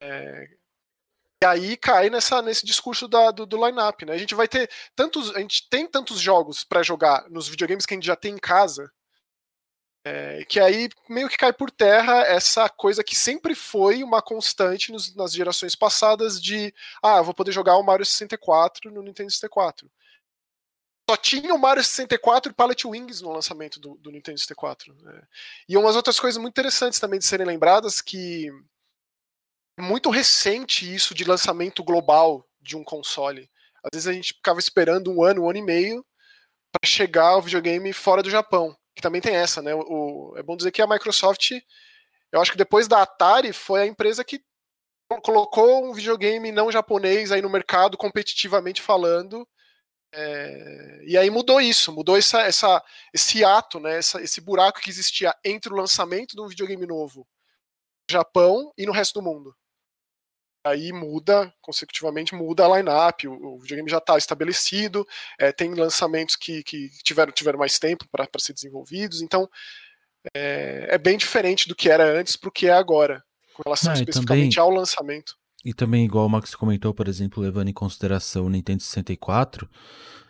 É, 0.00 0.46
e 1.42 1.46
aí 1.46 1.76
cai 1.76 2.10
nessa, 2.10 2.42
nesse 2.42 2.66
discurso 2.66 3.06
da- 3.06 3.30
do, 3.30 3.46
do 3.46 3.64
line-up, 3.64 4.04
né? 4.04 4.12
A 4.12 4.18
gente 4.18 4.34
vai 4.34 4.48
ter 4.48 4.68
tantos. 4.96 5.34
A 5.36 5.40
gente 5.40 5.68
tem 5.70 5.86
tantos 5.86 6.20
jogos 6.20 6.64
para 6.64 6.82
jogar 6.82 7.28
nos 7.30 7.48
videogames 7.48 7.86
que 7.86 7.94
a 7.94 7.96
gente 7.96 8.06
já 8.06 8.16
tem 8.16 8.34
em 8.34 8.38
casa. 8.38 8.90
É, 10.08 10.44
que 10.46 10.58
aí 10.58 10.88
meio 11.08 11.28
que 11.28 11.36
cai 11.36 11.52
por 11.52 11.70
terra 11.70 12.22
essa 12.22 12.68
coisa 12.68 13.04
que 13.04 13.14
sempre 13.14 13.54
foi 13.54 14.02
uma 14.02 14.22
constante 14.22 14.90
nos- 14.90 15.14
nas 15.14 15.32
gerações 15.32 15.74
passadas 15.74 16.40
de 16.40 16.74
ah, 17.02 17.20
vou 17.20 17.34
poder 17.34 17.52
jogar 17.52 17.76
o 17.76 17.82
Mario 17.82 18.06
64 18.06 18.90
no 18.90 19.02
Nintendo 19.02 19.30
64. 19.30 19.90
Só 21.10 21.16
tinha 21.16 21.54
o 21.54 21.58
Mario 21.58 21.82
64 21.82 22.52
e 22.52 22.54
Pallet 22.54 22.86
Wings 22.86 23.20
no 23.20 23.32
lançamento 23.32 23.78
do, 23.80 23.96
do 23.96 24.10
Nintendo 24.10 24.38
64. 24.38 24.94
né? 24.94 25.22
E 25.68 25.76
umas 25.76 25.96
outras 25.96 26.18
coisas 26.18 26.40
muito 26.40 26.52
interessantes 26.52 26.98
também 26.98 27.18
de 27.18 27.26
serem 27.26 27.46
lembradas 27.46 28.00
que 28.00 28.50
é 29.78 29.82
muito 29.82 30.10
recente 30.10 30.92
isso 30.92 31.14
de 31.14 31.24
lançamento 31.24 31.84
global 31.84 32.46
de 32.60 32.76
um 32.76 32.84
console. 32.84 33.50
Às 33.82 33.90
vezes 33.92 34.08
a 34.08 34.12
gente 34.12 34.34
ficava 34.34 34.58
esperando 34.58 35.10
um 35.10 35.22
ano, 35.22 35.44
um 35.44 35.50
ano 35.50 35.58
e 35.58 35.62
meio 35.62 36.04
para 36.72 36.88
chegar 36.88 37.36
o 37.36 37.42
videogame 37.42 37.92
fora 37.92 38.22
do 38.22 38.30
Japão. 38.30 38.76
Que 38.98 39.02
também 39.02 39.20
tem 39.20 39.36
essa, 39.36 39.62
né? 39.62 39.72
O, 39.72 40.34
é 40.36 40.42
bom 40.42 40.56
dizer 40.56 40.72
que 40.72 40.82
a 40.82 40.86
Microsoft, 40.88 41.52
eu 42.32 42.40
acho 42.40 42.50
que 42.50 42.58
depois 42.58 42.88
da 42.88 43.00
Atari, 43.00 43.52
foi 43.52 43.82
a 43.82 43.86
empresa 43.86 44.24
que 44.24 44.42
colocou 45.22 45.88
um 45.88 45.92
videogame 45.92 46.50
não 46.50 46.72
japonês 46.72 47.30
aí 47.30 47.40
no 47.40 47.48
mercado, 47.48 47.96
competitivamente 47.96 48.82
falando. 48.82 49.46
É, 50.12 51.04
e 51.06 51.16
aí 51.16 51.30
mudou 51.30 51.60
isso, 51.60 51.92
mudou 51.92 52.16
essa, 52.16 52.40
essa, 52.42 52.82
esse 53.14 53.44
ato, 53.44 53.78
né? 53.78 53.98
Essa, 53.98 54.20
esse 54.20 54.40
buraco 54.40 54.80
que 54.80 54.90
existia 54.90 55.32
entre 55.44 55.72
o 55.72 55.76
lançamento 55.76 56.34
de 56.34 56.40
um 56.40 56.48
videogame 56.48 56.84
novo 56.84 57.20
no 58.10 58.12
Japão 58.12 58.72
e 58.76 58.84
no 58.84 58.90
resto 58.90 59.20
do 59.20 59.22
mundo 59.22 59.54
aí 60.64 60.92
muda, 60.92 61.52
consecutivamente 61.60 62.34
muda 62.34 62.64
a 62.66 62.76
line-up, 62.76 63.26
o, 63.26 63.32
o 63.32 63.58
videogame 63.60 63.90
já 63.90 63.98
está 63.98 64.18
estabelecido, 64.18 65.06
é, 65.38 65.52
tem 65.52 65.72
lançamentos 65.74 66.36
que, 66.36 66.62
que 66.62 66.90
tiveram, 67.04 67.32
tiveram 67.32 67.58
mais 67.58 67.78
tempo 67.78 68.04
para 68.10 68.26
ser 68.38 68.52
desenvolvidos, 68.52 69.22
então 69.22 69.48
é, 70.34 70.88
é, 70.90 70.98
bem 70.98 71.16
diferente 71.16 71.68
do 71.68 71.74
que 71.74 71.88
era 71.88 72.18
antes 72.18 72.36
para 72.36 72.48
o 72.48 72.52
que 72.52 72.66
é 72.66 72.72
agora, 72.72 73.22
com 73.54 73.62
relação 73.64 73.92
Ah, 73.92 73.94
especificamente 73.94 74.56
também- 74.56 74.70
ao 74.70 74.76
lançamento. 74.76 75.34
E 75.64 75.74
também, 75.74 76.04
igual 76.04 76.26
o 76.26 76.30
Max 76.30 76.54
comentou, 76.54 76.94
por 76.94 77.08
exemplo, 77.08 77.42
levando 77.42 77.68
em 77.68 77.72
consideração 77.72 78.46
o 78.46 78.50
Nintendo 78.50 78.82
64, 78.82 79.68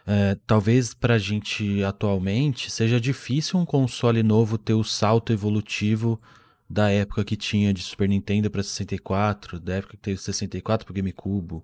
é, 0.06 0.36
talvez 0.46 0.94
pra 0.94 1.18
gente 1.18 1.84
atualmente 1.84 2.70
seja 2.70 2.98
difícil 2.98 3.58
um 3.60 3.66
console 3.66 4.22
novo 4.22 4.56
ter 4.56 4.72
o 4.72 4.82
salto 4.82 5.30
evolutivo 5.32 6.18
da 6.68 6.90
época 6.90 7.24
que 7.24 7.36
tinha 7.36 7.72
de 7.72 7.82
Super 7.82 8.08
Nintendo 8.08 8.50
pra 8.50 8.62
64, 8.62 9.58
da 9.58 9.76
época 9.76 9.96
que 9.96 10.02
teve 10.02 10.18
64 10.18 10.84
pro 10.84 10.94
GameCube, 10.94 11.62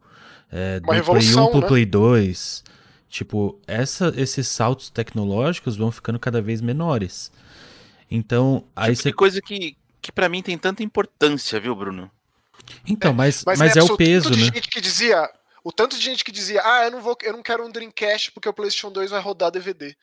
é, 0.50 0.80
do 0.80 0.86
Play 0.86 1.00
1 1.00 1.02
revolução, 1.02 1.50
pro 1.50 1.60
né? 1.60 1.66
Play 1.66 1.84
2. 1.84 2.64
Tipo, 3.08 3.60
essa, 3.66 4.12
esses 4.16 4.48
saltos 4.48 4.90
tecnológicos 4.90 5.76
vão 5.76 5.92
ficando 5.92 6.18
cada 6.18 6.40
vez 6.40 6.60
menores. 6.60 7.30
Então, 8.10 8.64
aí 8.74 8.92
Tipo 8.92 9.02
você. 9.02 9.08
de 9.10 9.14
coisa 9.14 9.42
que, 9.42 9.76
que 10.00 10.10
para 10.10 10.28
mim 10.28 10.42
tem 10.42 10.56
tanta 10.56 10.82
importância, 10.82 11.60
viu, 11.60 11.74
Bruno? 11.74 12.10
Então, 12.86 13.12
mas, 13.12 13.44
mas, 13.44 13.58
Mas, 13.58 13.76
é 13.76 13.82
o 13.82 13.96
peso, 13.96 14.30
tanto 14.30 14.38
de 14.38 14.46
né? 14.46 14.52
gente 14.54 14.68
que 14.68 14.80
dizia, 14.80 15.30
o 15.62 15.70
tanto 15.70 15.96
de 15.96 16.02
gente 16.02 16.24
que 16.24 16.32
dizia, 16.32 16.62
ah, 16.64 16.84
eu 16.84 16.90
não 16.90 17.02
vou, 17.02 17.16
eu 17.22 17.32
não 17.34 17.42
quero 17.42 17.64
um 17.64 17.70
Dreamcast 17.70 18.32
porque 18.32 18.48
o 18.48 18.54
PlayStation 18.54 18.90
2 18.90 19.10
vai 19.10 19.20
rodar 19.20 19.50
DVD. 19.50 19.94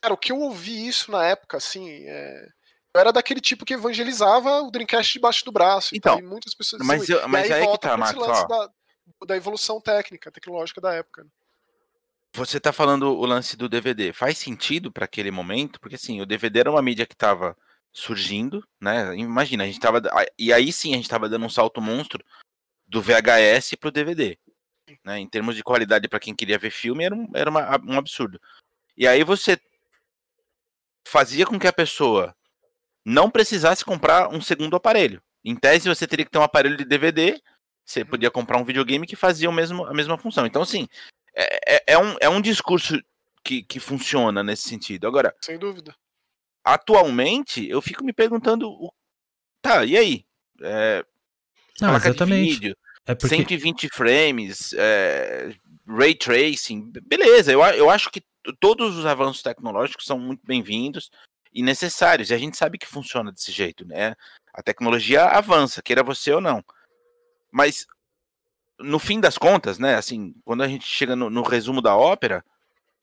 Cara, 0.00 0.14
o 0.14 0.16
que 0.18 0.30
eu 0.30 0.38
ouvi 0.38 0.86
isso 0.86 1.10
na 1.10 1.24
época, 1.24 1.56
assim, 1.56 1.88
é... 2.06 2.48
eu 2.98 3.00
era 3.00 3.12
daquele 3.12 3.40
tipo 3.40 3.64
que 3.64 3.74
evangelizava 3.74 4.62
o 4.62 4.70
Dreamcast 4.70 5.12
debaixo 5.12 5.44
do 5.44 5.52
braço. 5.52 5.94
Então, 5.94 6.18
e 6.18 6.22
muitas 6.22 6.52
pessoas 6.52 6.84
mas, 6.84 7.08
eu, 7.08 7.26
mas 7.28 7.50
aí, 7.50 7.62
aí 7.62 7.72
que 7.72 7.78
tá, 7.78 7.96
Marcos, 7.96 8.26
ó. 8.26 8.44
Da, 8.46 8.70
da, 9.26 9.36
evolução 9.36 9.80
técnica, 9.80 10.32
tecnológica 10.32 10.80
da 10.80 10.94
época. 10.94 11.22
Né? 11.22 11.30
Você 12.34 12.58
tá 12.58 12.72
falando 12.72 13.16
o 13.16 13.24
lance 13.24 13.56
do 13.56 13.68
DVD. 13.68 14.12
Faz 14.12 14.36
sentido 14.38 14.90
para 14.90 15.04
aquele 15.04 15.30
momento? 15.30 15.80
Porque 15.80 15.94
assim, 15.94 16.20
o 16.20 16.26
DVD 16.26 16.60
era 16.60 16.70
uma 16.70 16.82
mídia 16.82 17.06
que 17.06 17.16
tava 17.16 17.56
surgindo, 17.92 18.66
né? 18.80 19.16
Imagina, 19.16 19.62
a 19.62 19.66
gente 19.66 19.80
tava. 19.80 20.02
E 20.36 20.52
aí 20.52 20.72
sim 20.72 20.92
a 20.92 20.96
gente 20.96 21.08
tava 21.08 21.28
dando 21.28 21.46
um 21.46 21.50
salto 21.50 21.80
monstro 21.80 22.22
do 22.86 23.00
VHS 23.00 23.76
pro 23.78 23.92
DVD. 23.92 24.36
Né? 25.04 25.20
Em 25.20 25.28
termos 25.28 25.54
de 25.54 25.62
qualidade 25.62 26.08
para 26.08 26.20
quem 26.20 26.34
queria 26.34 26.58
ver 26.58 26.70
filme, 26.70 27.04
era, 27.04 27.14
um, 27.14 27.28
era 27.34 27.48
uma, 27.48 27.80
um 27.86 27.96
absurdo. 27.96 28.40
E 28.96 29.06
aí 29.06 29.22
você 29.22 29.56
fazia 31.06 31.46
com 31.46 31.58
que 31.58 31.66
a 31.66 31.72
pessoa 31.72 32.34
não 33.08 33.30
precisasse 33.30 33.84
comprar 33.84 34.28
um 34.28 34.40
segundo 34.40 34.76
aparelho. 34.76 35.22
Em 35.42 35.56
tese, 35.56 35.88
você 35.88 36.06
teria 36.06 36.26
que 36.26 36.30
ter 36.30 36.38
um 36.38 36.42
aparelho 36.42 36.76
de 36.76 36.84
DVD, 36.84 37.40
você 37.82 38.02
uhum. 38.02 38.06
podia 38.06 38.30
comprar 38.30 38.58
um 38.58 38.64
videogame 38.64 39.06
que 39.06 39.16
fazia 39.16 39.48
o 39.48 39.52
mesmo, 39.52 39.86
a 39.86 39.94
mesma 39.94 40.18
função. 40.18 40.44
Então, 40.44 40.60
assim, 40.60 40.86
é, 41.34 41.76
é, 41.76 41.82
é 41.94 41.98
um, 41.98 42.16
é 42.20 42.28
um 42.28 42.40
discurso 42.40 43.00
que, 43.42 43.62
que 43.62 43.80
funciona 43.80 44.42
nesse 44.42 44.68
sentido. 44.68 45.06
Agora, 45.06 45.34
sem 45.40 45.58
dúvida. 45.58 45.96
Atualmente, 46.62 47.66
eu 47.66 47.80
fico 47.80 48.04
me 48.04 48.12
perguntando, 48.12 48.76
tá, 49.62 49.86
e 49.86 49.96
aí? 49.96 50.26
É, 50.60 51.02
não, 51.80 51.96
exatamente. 51.96 52.52
Vídeo, 52.54 52.76
é 53.06 53.14
porque... 53.14 53.36
120 53.36 53.88
frames, 53.88 54.74
é, 54.74 55.54
ray 55.86 56.14
tracing, 56.14 56.92
beleza. 57.06 57.50
Eu, 57.50 57.62
eu 57.62 57.88
acho 57.88 58.10
que 58.10 58.22
todos 58.60 58.98
os 58.98 59.06
avanços 59.06 59.42
tecnológicos 59.42 60.04
são 60.04 60.18
muito 60.18 60.42
bem-vindos 60.44 61.10
e 61.52 61.62
necessários. 61.62 62.30
E 62.30 62.34
a 62.34 62.38
gente 62.38 62.56
sabe 62.56 62.78
que 62.78 62.86
funciona 62.86 63.32
desse 63.32 63.52
jeito, 63.52 63.86
né? 63.86 64.14
A 64.52 64.62
tecnologia 64.62 65.24
avança, 65.24 65.82
queira 65.82 66.02
você 66.02 66.32
ou 66.32 66.40
não. 66.40 66.64
Mas 67.50 67.86
no 68.78 68.98
fim 68.98 69.20
das 69.20 69.36
contas, 69.36 69.78
né? 69.78 69.96
Assim, 69.96 70.34
quando 70.44 70.62
a 70.62 70.68
gente 70.68 70.86
chega 70.86 71.16
no, 71.16 71.28
no 71.28 71.42
resumo 71.42 71.82
da 71.82 71.96
ópera, 71.96 72.44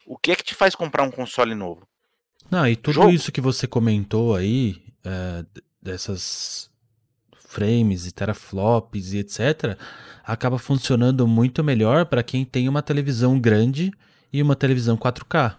o 0.05 0.17
que 0.17 0.31
é 0.31 0.35
que 0.35 0.43
te 0.43 0.55
faz 0.55 0.75
comprar 0.75 1.03
um 1.03 1.11
console 1.11 1.55
novo? 1.55 1.87
Não, 2.49 2.67
e 2.67 2.75
tudo 2.75 2.93
Jogo. 2.93 3.09
isso 3.09 3.31
que 3.31 3.41
você 3.41 3.67
comentou 3.67 4.35
aí, 4.35 4.81
é, 5.03 5.45
dessas 5.81 6.69
frames 7.37 8.05
e 8.05 8.11
teraflops 8.11 9.13
e 9.13 9.19
etc., 9.19 9.77
acaba 10.23 10.57
funcionando 10.57 11.27
muito 11.27 11.63
melhor 11.63 12.05
para 12.05 12.23
quem 12.23 12.43
tem 12.43 12.67
uma 12.67 12.81
televisão 12.81 13.39
grande 13.39 13.91
e 14.31 14.41
uma 14.41 14.55
televisão 14.55 14.97
4K. 14.97 15.55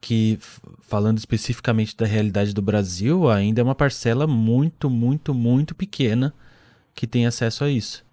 Que, 0.00 0.38
falando 0.80 1.18
especificamente 1.18 1.96
da 1.96 2.06
realidade 2.06 2.54
do 2.54 2.62
Brasil, 2.62 3.28
ainda 3.28 3.60
é 3.60 3.64
uma 3.64 3.74
parcela 3.74 4.26
muito, 4.26 4.88
muito, 4.88 5.34
muito 5.34 5.74
pequena 5.74 6.32
que 6.94 7.06
tem 7.06 7.26
acesso 7.26 7.64
a 7.64 7.70
isso. 7.70 8.04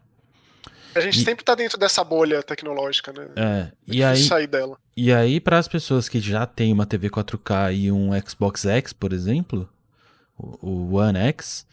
A 0.95 0.99
gente 1.01 1.19
e, 1.19 1.23
sempre 1.23 1.43
está 1.43 1.53
dentro 1.53 1.77
dessa 1.77 2.03
bolha 2.03 2.41
tecnológica, 2.41 3.11
né? 3.11 3.27
É, 3.35 3.41
é 3.43 3.71
e 3.87 4.03
aí, 4.03 4.23
sair 4.23 4.47
dela. 4.47 4.77
E 4.95 5.11
aí, 5.11 5.39
para 5.39 5.59
as 5.59 5.67
pessoas 5.67 6.07
que 6.07 6.19
já 6.19 6.45
têm 6.45 6.71
uma 6.71 6.85
TV 6.85 7.09
4K 7.09 7.75
e 7.75 7.91
um 7.91 8.11
Xbox 8.25 8.65
X, 8.65 8.93
por 8.93 9.11
exemplo, 9.11 9.69
o, 10.37 10.69
o 10.69 10.95
One 10.95 11.19
X, 11.19 11.67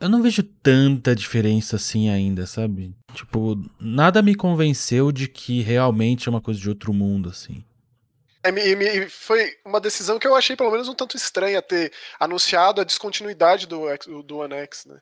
eu 0.00 0.08
não 0.08 0.22
vejo 0.22 0.42
tanta 0.42 1.14
diferença 1.14 1.76
assim 1.76 2.08
ainda, 2.08 2.46
sabe? 2.46 2.94
Tipo, 3.14 3.62
nada 3.78 4.22
me 4.22 4.34
convenceu 4.34 5.12
de 5.12 5.28
que 5.28 5.60
realmente 5.60 6.28
é 6.28 6.30
uma 6.30 6.40
coisa 6.40 6.58
de 6.58 6.68
outro 6.68 6.94
mundo, 6.94 7.28
assim. 7.28 7.62
É, 8.44 8.50
e, 8.50 9.08
foi 9.08 9.56
uma 9.64 9.80
decisão 9.80 10.18
que 10.18 10.26
eu 10.26 10.34
achei 10.34 10.56
pelo 10.56 10.70
menos 10.70 10.88
um 10.88 10.94
tanto 10.94 11.16
estranha 11.16 11.62
ter 11.62 11.92
anunciado 12.18 12.80
a 12.80 12.84
descontinuidade 12.84 13.66
do, 13.66 13.86
do 14.24 14.38
One 14.38 14.54
X, 14.54 14.86
né? 14.86 15.00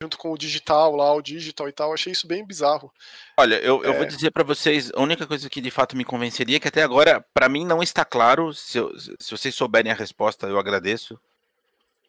Junto 0.00 0.18
com 0.18 0.32
o 0.32 0.38
digital 0.38 0.96
lá, 0.96 1.12
o 1.14 1.22
digital 1.22 1.68
e 1.68 1.72
tal, 1.72 1.92
achei 1.92 2.12
isso 2.12 2.26
bem 2.26 2.44
bizarro. 2.44 2.92
Olha, 3.36 3.56
eu, 3.56 3.84
eu 3.84 3.92
vou 3.92 4.02
é. 4.02 4.06
dizer 4.06 4.30
para 4.32 4.42
vocês, 4.42 4.90
a 4.94 5.00
única 5.00 5.26
coisa 5.26 5.48
que 5.48 5.60
de 5.60 5.70
fato 5.70 5.96
me 5.96 6.04
convenceria, 6.04 6.58
que 6.58 6.66
até 6.68 6.82
agora, 6.82 7.24
para 7.32 7.48
mim 7.48 7.64
não 7.64 7.82
está 7.82 8.04
claro, 8.04 8.52
se, 8.52 8.78
eu, 8.78 8.92
se 8.98 9.30
vocês 9.30 9.54
souberem 9.54 9.92
a 9.92 9.94
resposta, 9.94 10.46
eu 10.46 10.58
agradeço, 10.58 11.18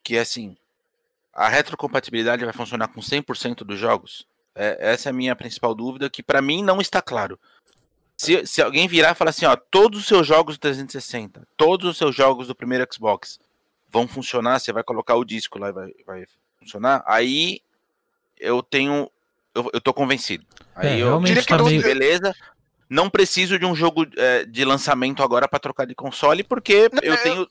que 0.03 0.17
é 0.17 0.21
assim, 0.21 0.57
a 1.33 1.47
retrocompatibilidade 1.47 2.43
vai 2.43 2.53
funcionar 2.53 2.87
com 2.87 2.99
100% 3.01 3.57
dos 3.63 3.79
jogos? 3.79 4.27
É, 4.55 4.77
essa 4.79 5.09
é 5.09 5.11
a 5.11 5.13
minha 5.13 5.35
principal 5.35 5.73
dúvida, 5.73 6.09
que 6.09 6.21
para 6.21 6.41
mim 6.41 6.63
não 6.63 6.79
está 6.79 7.01
claro. 7.01 7.39
Se, 8.17 8.45
se 8.45 8.61
alguém 8.61 8.87
virar 8.87 9.11
e 9.11 9.15
falar 9.15 9.31
assim, 9.31 9.45
ó, 9.45 9.55
todos 9.55 10.01
os 10.01 10.07
seus 10.07 10.25
jogos 10.25 10.57
do 10.57 10.61
360, 10.61 11.47
todos 11.57 11.89
os 11.89 11.97
seus 11.97 12.15
jogos 12.15 12.47
do 12.47 12.55
primeiro 12.55 12.87
Xbox 12.91 13.39
vão 13.89 14.07
funcionar, 14.07 14.59
você 14.59 14.71
vai 14.71 14.83
colocar 14.83 15.15
o 15.15 15.25
disco 15.25 15.59
lá 15.59 15.69
e 15.69 15.73
vai, 15.73 15.91
vai 16.05 16.25
funcionar, 16.59 17.03
aí 17.05 17.61
eu 18.39 18.61
tenho. 18.61 19.09
Eu, 19.53 19.69
eu 19.73 19.81
tô 19.81 19.93
convencido. 19.93 20.45
Aí 20.75 20.99
é, 20.99 21.03
eu 21.03 21.19
diria 21.21 21.41
que 21.41 21.47
tá 21.47 21.61
meio... 21.61 21.81
beleza. 21.81 22.35
Não 22.89 23.09
preciso 23.09 23.57
de 23.57 23.65
um 23.65 23.75
jogo 23.75 24.05
é, 24.17 24.45
de 24.45 24.65
lançamento 24.65 25.23
agora 25.23 25.47
para 25.47 25.59
trocar 25.59 25.85
de 25.85 25.95
console, 25.95 26.43
porque 26.43 26.89
não, 26.91 27.01
eu 27.01 27.21
tenho 27.23 27.47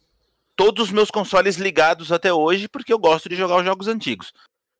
todos 0.54 0.86
os 0.86 0.92
meus 0.92 1.10
consoles 1.10 1.56
ligados 1.56 2.12
até 2.12 2.32
hoje, 2.32 2.68
porque 2.68 2.92
eu 2.92 2.98
gosto 2.98 3.28
de 3.28 3.36
jogar 3.36 3.56
os 3.56 3.64
jogos 3.64 3.88
antigos. 3.88 4.32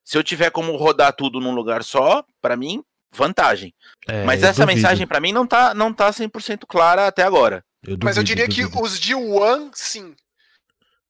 Se 0.05 0.19
eu 0.19 0.23
tiver 0.23 0.51
como 0.51 0.77
rodar 0.77 1.13
tudo 1.15 1.41
num 1.41 1.55
lugar 1.55 1.83
só, 1.83 2.25
para 2.41 2.57
mim, 2.57 2.85
vantagem. 3.13 3.75
É, 4.09 4.25
Mas 4.25 4.43
essa 4.43 4.63
duvido. 4.63 4.77
mensagem 4.77 5.07
para 5.07 5.21
mim 5.21 5.33
não 5.33 5.47
tá, 5.47 5.75
não 5.75 5.93
tá 5.93 6.11
100% 6.11 6.67
clara 6.67 7.07
até 7.07 7.23
agora. 7.23 7.65
Eu 7.83 7.91
duvido, 7.91 8.05
Mas 8.05 8.17
eu 8.17 8.23
diria 8.23 8.49
que 8.49 8.65
os 8.65 8.99
de 8.99 9.15
One, 9.15 9.71
sim. 9.75 10.15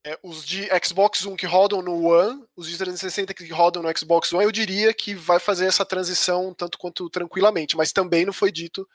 É, 0.05 0.19
os 0.23 0.45
de 0.45 0.69
Xbox 0.85 1.25
One 1.25 1.37
que 1.37 1.47
rodam 1.47 1.81
no 1.81 2.09
One, 2.09 2.45
os 2.57 2.69
de 2.69 2.77
360 2.77 3.33
que 3.33 3.53
rodam 3.53 3.83
no 3.83 3.99
Xbox 3.99 4.33
One, 4.33 4.45
eu 4.45 4.51
diria 4.51 4.93
que 4.93 5.15
vai 5.15 5.39
fazer 5.39 5.67
essa 5.67 5.85
transição 5.85 6.53
tanto 6.53 6.77
quanto 6.77 7.09
tranquilamente. 7.09 7.77
Mas 7.77 7.93
também 7.93 8.27
não 8.27 8.33
foi 8.33 8.51
dito 8.51 8.87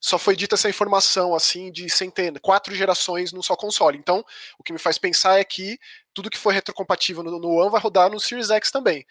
só 0.00 0.16
foi 0.18 0.36
dita 0.36 0.54
essa 0.54 0.68
informação 0.68 1.34
assim 1.34 1.72
de 1.72 1.88
centenas, 1.90 2.40
quatro 2.40 2.74
gerações 2.74 3.32
num 3.32 3.42
só 3.42 3.56
console. 3.56 3.98
Então, 3.98 4.24
o 4.58 4.62
que 4.62 4.72
me 4.72 4.78
faz 4.78 4.96
pensar 4.96 5.40
é 5.40 5.44
que 5.44 5.78
tudo 6.14 6.30
que 6.30 6.38
for 6.38 6.52
retrocompatível 6.52 7.22
no, 7.22 7.38
no 7.38 7.48
One 7.48 7.70
vai 7.70 7.80
rodar 7.80 8.10
no 8.10 8.20
Series 8.20 8.50
X 8.50 8.70
também. 8.70 9.04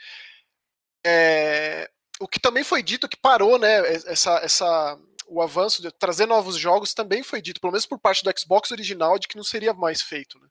É, 1.05 1.89
o 2.19 2.27
que 2.27 2.39
também 2.39 2.63
foi 2.63 2.81
dito 2.81 3.07
que 3.07 3.17
parou, 3.17 3.59
né? 3.59 3.79
Essa, 3.95 4.37
essa, 4.37 4.99
o 5.27 5.41
avanço 5.41 5.81
de 5.81 5.91
trazer 5.91 6.25
novos 6.25 6.57
jogos 6.57 6.93
também 6.93 7.23
foi 7.23 7.41
dito, 7.41 7.59
pelo 7.61 7.71
menos 7.71 7.85
por 7.85 7.99
parte 7.99 8.23
do 8.23 8.39
Xbox 8.39 8.71
original, 8.71 9.19
de 9.19 9.27
que 9.27 9.37
não 9.37 9.43
seria 9.43 9.73
mais 9.73 10.01
feito. 10.01 10.39
Né? 10.39 10.47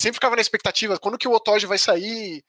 Sempre 0.00 0.16
ficava 0.16 0.36
na 0.36 0.42
expectativa 0.42 0.98
quando 0.98 1.18
que 1.18 1.28
o 1.28 1.32
Otoge 1.32 1.66
vai 1.66 1.78
sair. 1.78 2.44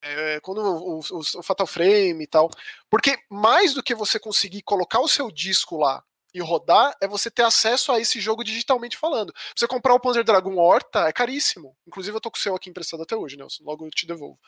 É, 0.00 0.40
quando 0.40 0.62
o, 0.62 0.98
o, 0.98 1.18
o 1.18 1.42
Fatal 1.42 1.66
Frame 1.66 2.24
e 2.24 2.26
tal. 2.26 2.50
Porque 2.88 3.18
mais 3.30 3.74
do 3.74 3.82
que 3.82 3.94
você 3.94 4.18
conseguir 4.18 4.62
colocar 4.62 5.00
o 5.00 5.08
seu 5.08 5.30
disco 5.30 5.76
lá 5.76 6.02
e 6.34 6.40
rodar 6.40 6.96
é 7.00 7.06
você 7.06 7.30
ter 7.30 7.44
acesso 7.44 7.92
a 7.92 8.00
esse 8.00 8.20
jogo 8.20 8.42
digitalmente 8.42 8.96
falando. 8.96 9.32
Você 9.56 9.68
comprar 9.68 9.94
o 9.94 10.00
Panzer 10.00 10.24
Dragon 10.24 10.56
Horta 10.56 11.06
é 11.06 11.12
caríssimo. 11.12 11.76
Inclusive 11.86 12.16
eu 12.16 12.20
tô 12.20 12.28
com 12.28 12.36
o 12.36 12.40
seu 12.40 12.56
aqui 12.56 12.68
emprestado 12.68 13.04
até 13.04 13.14
hoje, 13.14 13.36
Nelson. 13.36 13.62
Logo 13.62 13.86
eu 13.86 13.90
te 13.90 14.04
devolvo. 14.04 14.38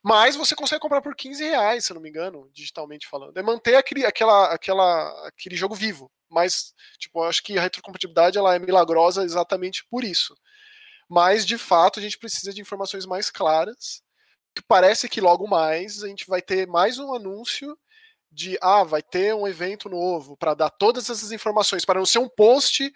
Mas 0.00 0.36
você 0.36 0.54
consegue 0.54 0.80
comprar 0.80 1.02
por 1.02 1.16
15 1.16 1.42
reais, 1.42 1.84
se 1.84 1.92
não 1.92 2.00
me 2.00 2.08
engano, 2.08 2.48
digitalmente 2.52 3.08
falando. 3.08 3.36
É 3.36 3.42
manter 3.42 3.74
aquele, 3.74 4.06
aquela, 4.06 4.52
aquela, 4.52 5.26
aquele 5.26 5.56
jogo 5.56 5.74
vivo. 5.74 6.08
Mas, 6.30 6.72
tipo, 6.96 7.18
eu 7.18 7.24
acho 7.24 7.42
que 7.42 7.58
a 7.58 7.62
retrocompatibilidade 7.62 8.38
ela 8.38 8.54
é 8.54 8.58
milagrosa 8.60 9.24
exatamente 9.24 9.84
por 9.90 10.04
isso. 10.04 10.36
Mas, 11.08 11.44
de 11.44 11.58
fato, 11.58 11.98
a 11.98 12.02
gente 12.02 12.18
precisa 12.18 12.54
de 12.54 12.60
informações 12.60 13.04
mais 13.04 13.30
claras. 13.30 14.00
Que 14.54 14.62
parece 14.62 15.08
que 15.08 15.20
logo 15.20 15.48
mais 15.48 16.04
a 16.04 16.08
gente 16.08 16.26
vai 16.26 16.40
ter 16.40 16.66
mais 16.68 16.98
um 16.98 17.14
anúncio 17.14 17.76
de 18.32 18.58
ah, 18.62 18.82
vai 18.82 19.02
ter 19.02 19.34
um 19.34 19.46
evento 19.46 19.88
novo 19.88 20.36
para 20.36 20.54
dar 20.54 20.70
todas 20.70 21.10
essas 21.10 21.30
informações, 21.30 21.84
para 21.84 21.98
não 21.98 22.06
ser 22.06 22.18
um 22.18 22.28
post 22.28 22.92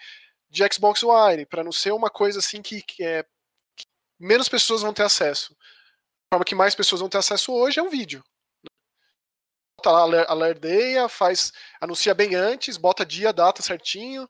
de 0.49 0.63
Xbox 0.73 1.03
One, 1.03 1.45
para 1.45 1.63
não 1.63 1.73
ser 1.73 1.93
uma 1.93 2.09
coisa 2.09 2.39
assim 2.39 2.63
que, 2.63 2.83
que 2.83 3.05
é 3.05 3.23
que 3.77 3.87
menos 4.19 4.49
pessoas 4.49 4.81
vão 4.81 4.95
ter 4.95 5.03
acesso. 5.03 5.55
A 6.31 6.37
forma 6.37 6.45
que 6.45 6.55
mais 6.55 6.75
pessoas 6.75 7.01
vão 7.01 7.09
ter 7.09 7.19
acesso 7.19 7.53
hoje 7.53 7.79
é 7.79 7.83
um 7.83 7.91
vídeo. 7.91 8.25
Bota 9.79 9.91
lá, 9.91 10.25
alerdeia, 10.29 11.09
faz, 11.09 11.53
anuncia 11.81 12.15
bem 12.15 12.35
antes, 12.35 12.79
bota 12.79 13.05
dia, 13.05 13.33
data 13.33 13.63
certinho, 13.63 14.27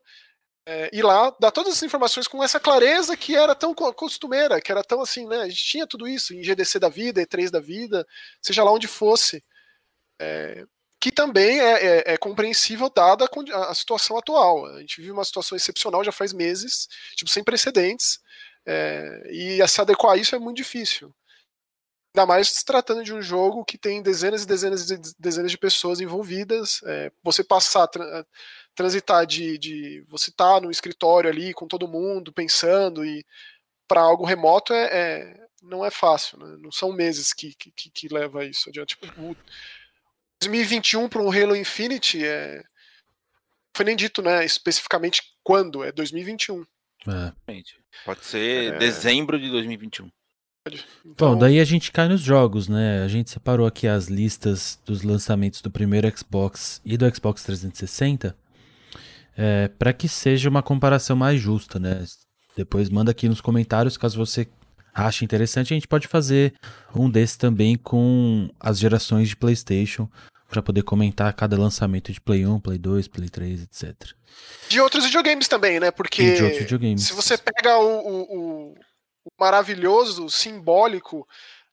é, 0.69 0.91
e 0.93 1.01
lá 1.01 1.33
dá 1.39 1.53
todas 1.53 1.75
as 1.75 1.83
informações 1.85 2.27
com 2.27 2.43
essa 2.43 2.59
clareza 2.59 3.17
que 3.17 3.37
era 3.37 3.55
tão 3.55 3.73
costumeira, 3.73 4.61
que 4.61 4.73
era 4.73 4.83
tão 4.83 5.01
assim, 5.01 5.25
né? 5.25 5.43
A 5.43 5.49
gente 5.49 5.65
tinha 5.65 5.87
tudo 5.87 6.09
isso 6.09 6.35
em 6.35 6.43
GDC 6.43 6.81
da 6.81 6.89
vida, 6.89 7.23
E3 7.23 7.51
da 7.51 7.61
vida, 7.61 8.05
seja 8.43 8.65
lá 8.65 8.73
onde 8.73 8.89
fosse. 8.89 9.45
É, 10.21 10.67
que 11.01 11.13
também 11.13 11.61
é, 11.61 11.87
é, 11.87 12.15
é 12.15 12.17
compreensível 12.17 12.91
dada 12.91 13.29
a, 13.53 13.75
situação 13.75 14.17
atual. 14.17 14.67
A 14.67 14.81
gente 14.81 15.01
vive 15.01 15.13
uma 15.13 15.25
situação 15.25 15.57
excepcional 15.57 16.03
já 16.03 16.13
faz 16.13 16.33
meses, 16.33 16.89
tipo, 17.15 17.31
sem 17.31 17.45
precedentes, 17.45 18.21
é, 18.67 19.23
e 19.31 19.69
se 19.69 19.81
adequar 19.81 20.15
a 20.15 20.17
isso 20.17 20.35
é 20.35 20.39
muito 20.39 20.57
difícil. 20.57 21.15
Ainda 22.15 22.27
mais 22.27 22.49
se 22.49 22.65
tratando 22.65 23.05
de 23.05 23.13
um 23.13 23.21
jogo 23.21 23.65
que 23.65 23.77
tem 23.77 24.03
dezenas 24.03 24.43
e 24.43 24.47
dezenas 24.47 24.91
e 24.91 24.99
dezenas 25.19 25.51
de 25.51 25.59
pessoas 25.59 26.01
envolvidas. 26.01 26.81
É, 26.85 27.13
você 27.23 27.45
passar, 27.45 27.87
tra 27.89 28.27
transitar 28.75 29.27
de, 29.27 29.59
de 29.59 30.05
você 30.09 30.31
estar 30.31 30.55
tá 30.55 30.61
no 30.61 30.71
escritório 30.71 31.31
ali 31.31 31.55
com 31.55 31.67
todo 31.67 31.89
mundo 31.89 32.33
pensando 32.33 33.05
e 33.05 33.25
para 33.89 34.01
algo 34.01 34.25
remoto 34.25 34.73
é, 34.73 34.85
é, 34.93 35.47
não 35.63 35.85
é 35.85 35.91
fácil, 35.91 36.39
né? 36.39 36.57
não 36.61 36.71
são 36.73 36.93
meses 36.93 37.33
que, 37.33 37.55
que, 37.55 37.71
que 37.91 38.09
leva 38.09 38.45
isso 38.45 38.69
adiante. 38.69 38.97
Tipo, 38.97 39.37
2021 40.41 41.09
para 41.09 41.23
um 41.23 41.31
Halo 41.31 41.57
Infinity 41.57 42.25
é, 42.25 42.63
foi 43.77 43.85
nem 43.85 43.97
dito, 43.97 44.23
né, 44.23 44.45
especificamente 44.45 45.23
quando, 45.43 45.85
é 45.85 45.93
2021. 45.93 46.65
É. 47.09 47.33
Pode 48.05 48.25
ser 48.25 48.75
é... 48.75 48.79
dezembro 48.79 49.39
de 49.39 49.51
2021. 49.51 50.11
Então... 51.05 51.35
Bom, 51.35 51.39
daí 51.39 51.61
a 51.61 51.65
gente 51.65 51.93
cai 51.93 52.09
nos 52.09 52.21
jogos, 52.21 52.67
né? 52.67 53.05
A 53.05 53.07
gente 53.09 53.31
separou 53.31 53.69
aqui 53.69 53.87
as 53.87 54.07
listas 54.07 54.81
dos 54.85 55.03
lançamentos 55.03 55.63
do 55.63 55.71
primeiro 55.71 56.13
Xbox 56.17 56.81
e 56.85 56.97
do 56.97 57.15
Xbox 57.15 57.45
360 57.45 58.37
é, 59.37 59.69
para 59.69 59.93
que 59.93 60.09
seja 60.09 60.49
uma 60.49 60.63
comparação 60.63 61.15
mais 61.15 61.41
justa, 61.41 61.79
né? 61.79 62.05
Depois 62.57 62.89
manda 62.89 63.11
aqui 63.11 63.29
nos 63.29 63.41
comentários 63.41 63.97
caso 63.97 64.17
você 64.17 64.49
ache 64.97 65.25
interessante. 65.25 65.73
A 65.73 65.77
gente 65.77 65.89
pode 65.89 66.09
fazer 66.09 66.55
um 66.95 67.11
desses 67.11 67.37
também 67.37 67.77
com 67.77 68.49
as 68.59 68.79
gerações 68.79 69.29
de 69.29 69.37
PlayStation 69.37 70.09
para 70.49 70.63
poder 70.63 70.83
comentar 70.83 71.33
cada 71.35 71.59
lançamento 71.59 72.13
de 72.13 72.21
Play 72.21 72.47
1, 72.47 72.61
Play 72.61 72.79
2, 72.79 73.09
Play 73.09 73.29
3, 73.29 73.63
etc. 73.65 73.95
De 74.69 74.81
outros 74.81 75.05
videogames 75.05 75.49
também, 75.49 75.81
né? 75.81 75.91
Porque 75.91 76.37
se 76.97 77.13
você 77.13 77.37
pega 77.37 77.79
o, 77.79 77.99
o, 77.99 78.75
o 79.25 79.29
maravilhoso, 79.39 80.31
simbólico 80.31 81.27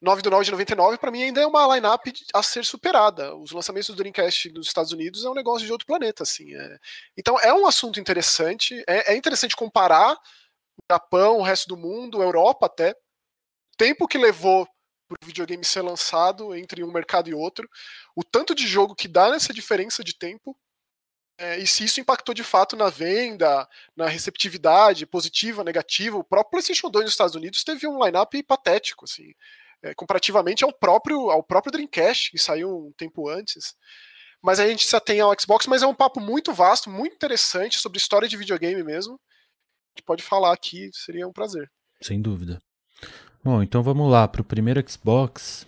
9 0.03 0.21
do 0.21 0.29
9 0.29 0.43
de 0.43 0.51
99, 0.51 0.97
para 0.97 1.11
mim 1.11 1.23
ainda 1.23 1.39
é 1.39 1.47
uma 1.47 1.73
lineup 1.73 2.07
a 2.33 2.43
ser 2.43 2.65
superada. 2.65 3.33
Os 3.37 3.51
lançamentos 3.51 3.87
do 3.87 3.95
Dreamcast 3.95 4.51
nos 4.51 4.67
Estados 4.67 4.91
Unidos 4.91 5.23
é 5.23 5.29
um 5.29 5.33
negócio 5.33 5.65
de 5.65 5.71
outro 5.71 5.87
planeta, 5.87 6.23
assim. 6.23 6.53
É... 6.53 6.77
Então 7.17 7.39
é 7.39 7.53
um 7.53 7.65
assunto 7.65 8.01
interessante, 8.01 8.83
é, 8.85 9.13
é 9.13 9.15
interessante 9.15 9.55
comparar 9.55 10.13
o 10.13 10.91
Japão, 10.91 11.37
o 11.37 11.41
resto 11.41 11.69
do 11.69 11.77
mundo, 11.77 12.21
a 12.21 12.25
Europa 12.25 12.65
até, 12.65 12.93
tempo 13.77 14.07
que 14.07 14.17
levou 14.17 14.65
para 15.07 15.17
o 15.21 15.25
videogame 15.25 15.63
ser 15.63 15.81
lançado 15.81 16.55
entre 16.55 16.83
um 16.83 16.91
mercado 16.91 17.29
e 17.29 17.33
outro, 17.33 17.69
o 18.15 18.23
tanto 18.23 18.55
de 18.55 18.65
jogo 18.67 18.95
que 18.95 19.07
dá 19.07 19.29
nessa 19.29 19.53
diferença 19.53 20.03
de 20.03 20.17
tempo, 20.17 20.57
é, 21.37 21.57
e 21.57 21.65
se 21.65 21.83
isso 21.83 21.99
impactou 21.99 22.33
de 22.33 22.43
fato 22.43 22.75
na 22.75 22.89
venda, 22.89 23.67
na 23.95 24.07
receptividade 24.07 25.05
positiva, 25.05 25.63
negativa. 25.63 26.17
O 26.17 26.23
próprio 26.23 26.51
PlayStation 26.51 26.89
2 26.89 27.05
nos 27.05 27.13
Estados 27.13 27.35
Unidos 27.35 27.63
teve 27.63 27.87
um 27.87 28.03
lineup 28.03 28.33
patético, 28.47 29.05
assim, 29.05 29.33
é, 29.81 29.93
comparativamente 29.95 30.63
ao 30.63 30.71
próprio, 30.71 31.31
ao 31.31 31.43
próprio 31.43 31.71
Dreamcast, 31.71 32.31
que 32.31 32.37
saiu 32.37 32.87
um 32.87 32.93
tempo 32.93 33.27
antes. 33.27 33.75
Mas 34.41 34.59
a 34.59 34.67
gente 34.67 34.85
se 34.85 34.95
atém 34.95 35.21
ao 35.21 35.33
Xbox, 35.39 35.65
mas 35.67 35.81
é 35.81 35.87
um 35.87 35.95
papo 35.95 36.19
muito 36.19 36.53
vasto, 36.53 36.89
muito 36.89 37.15
interessante 37.15 37.79
sobre 37.79 37.97
história 37.97 38.27
de 38.27 38.37
videogame 38.37 38.83
mesmo. 38.83 39.13
A 39.13 39.97
gente 39.97 40.05
pode 40.05 40.21
falar 40.21 40.53
aqui, 40.53 40.89
seria 40.93 41.27
um 41.27 41.33
prazer. 41.33 41.71
Sem 42.01 42.21
dúvida. 42.21 42.61
Bom, 43.43 43.61
então 43.61 43.83
vamos 43.83 44.09
lá. 44.09 44.25
Para 44.25 44.41
o 44.41 44.45
primeiro 44.45 44.81
Xbox, 44.89 45.67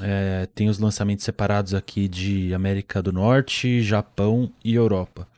é, 0.00 0.48
tem 0.52 0.68
os 0.68 0.80
lançamentos 0.80 1.24
separados 1.24 1.72
aqui 1.72 2.08
de 2.08 2.52
América 2.52 3.00
do 3.00 3.12
Norte, 3.12 3.80
Japão 3.82 4.50
e 4.64 4.74
Europa. 4.74 5.28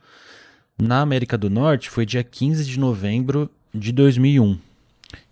Na 0.81 1.01
América 1.01 1.37
do 1.37 1.51
Norte 1.51 1.87
foi 1.87 2.03
dia 2.03 2.23
15 2.23 2.65
de 2.65 2.79
novembro 2.79 3.47
de 3.71 3.91
2001. 3.91 4.59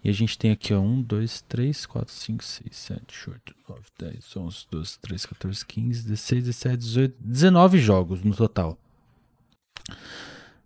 E 0.04 0.10
a 0.10 0.14
gente 0.14 0.38
tem 0.38 0.52
aqui 0.52 0.72
ó, 0.72 0.80
1, 0.80 1.02
2, 1.02 1.42
3, 1.42 1.86
4, 1.88 2.14
5, 2.14 2.44
6, 2.44 2.76
7, 2.76 3.30
8, 3.32 3.56
9, 3.68 3.82
10, 3.98 4.38
11, 4.38 4.68
12, 4.70 5.00
13, 5.00 5.28
14, 5.28 5.66
15, 5.66 6.04
16, 6.04 6.44
17, 6.44 6.78
18, 6.78 7.16
19 7.20 7.80
jogos 7.80 8.24
no 8.24 8.36
total. 8.36 8.78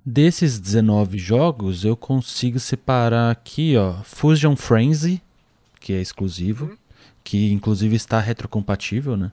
Desses 0.06 0.60
19 0.60 1.18
jogos, 1.18 1.86
eu 1.86 1.96
consigo 1.96 2.60
separar 2.60 3.32
aqui, 3.32 3.78
ó, 3.78 4.02
Fusion 4.04 4.58
Frenzy, 4.58 5.22
que 5.80 5.94
é 5.94 6.02
exclusivo, 6.02 6.66
uhum. 6.66 6.78
que 7.24 7.52
inclusive 7.52 7.96
está 7.96 8.20
retrocompatível, 8.20 9.16
né? 9.16 9.32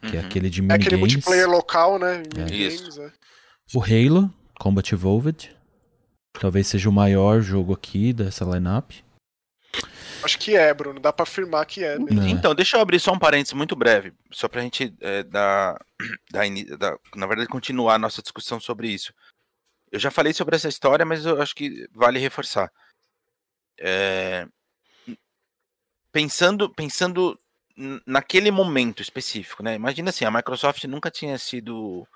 Que 0.00 0.08
é 0.08 0.10
uhum. 0.10 0.16
é 0.16 0.26
aquele 0.26 0.50
de 0.50 0.62
minigames. 0.62 0.84
É 0.84 0.88
aquele 0.88 1.00
multiplayer 1.00 1.48
local, 1.48 1.98
né? 1.98 2.22
É. 2.36 2.54
Isso. 2.54 3.00
É. 3.00 3.12
O 3.74 3.82
Halo, 3.82 4.32
Combat 4.58 4.92
Evolved, 4.92 5.56
talvez 6.40 6.66
seja 6.66 6.88
o 6.88 6.92
maior 6.92 7.40
jogo 7.40 7.72
aqui 7.72 8.12
dessa 8.12 8.44
lineup. 8.44 8.92
Acho 10.22 10.38
que 10.38 10.56
é, 10.56 10.72
Bruno. 10.72 11.00
Dá 11.00 11.12
para 11.12 11.24
afirmar 11.24 11.64
que 11.66 11.84
é. 11.84 11.98
Mesmo. 11.98 12.26
Então, 12.26 12.54
deixa 12.54 12.76
eu 12.76 12.80
abrir 12.80 12.98
só 12.98 13.12
um 13.12 13.18
parênteses 13.18 13.52
muito 13.52 13.76
breve, 13.76 14.12
só 14.32 14.48
pra 14.48 14.62
gente 14.62 14.94
é, 15.00 15.22
dar, 15.22 15.78
dar, 16.30 16.44
dar, 16.78 16.98
na 17.14 17.26
verdade, 17.26 17.48
continuar 17.48 17.94
a 17.94 17.98
nossa 17.98 18.22
discussão 18.22 18.58
sobre 18.58 18.88
isso. 18.88 19.12
Eu 19.90 20.00
já 20.00 20.10
falei 20.10 20.32
sobre 20.32 20.56
essa 20.56 20.68
história, 20.68 21.04
mas 21.04 21.24
eu 21.24 21.40
acho 21.40 21.54
que 21.54 21.88
vale 21.92 22.18
reforçar. 22.18 22.70
É, 23.78 24.46
pensando, 26.16 26.70
pensando 26.70 27.38
naquele 28.06 28.50
momento 28.50 29.02
específico, 29.02 29.62
né? 29.62 29.74
Imagina 29.74 30.08
assim, 30.08 30.24
a 30.24 30.30
Microsoft 30.30 30.82
nunca 30.84 31.10
tinha 31.10 31.36
sido 31.36 32.08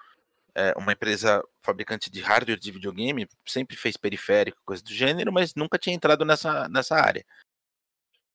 é, 0.54 0.72
uma 0.74 0.92
empresa 0.92 1.44
fabricante 1.60 2.10
de 2.10 2.22
hardware 2.22 2.58
de 2.58 2.72
videogame, 2.72 3.28
sempre 3.44 3.76
fez 3.76 3.98
periférico, 3.98 4.56
coisa 4.64 4.82
do 4.82 4.90
gênero, 4.90 5.30
mas 5.30 5.54
nunca 5.54 5.78
tinha 5.78 5.94
entrado 5.94 6.24
nessa, 6.24 6.66
nessa 6.70 6.94
área. 6.96 7.22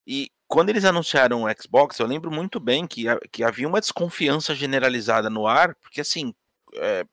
E 0.06 0.30
quando 0.46 0.68
eles 0.68 0.84
anunciaram 0.84 1.42
o 1.42 1.48
Xbox, 1.60 1.98
eu 1.98 2.06
lembro 2.06 2.30
muito 2.30 2.60
bem 2.60 2.86
que, 2.86 3.06
que 3.32 3.42
havia 3.42 3.66
uma 3.66 3.80
desconfiança 3.80 4.54
generalizada 4.54 5.28
no 5.28 5.48
ar, 5.48 5.74
porque 5.74 6.00
assim, 6.00 6.32
é, 6.74 7.04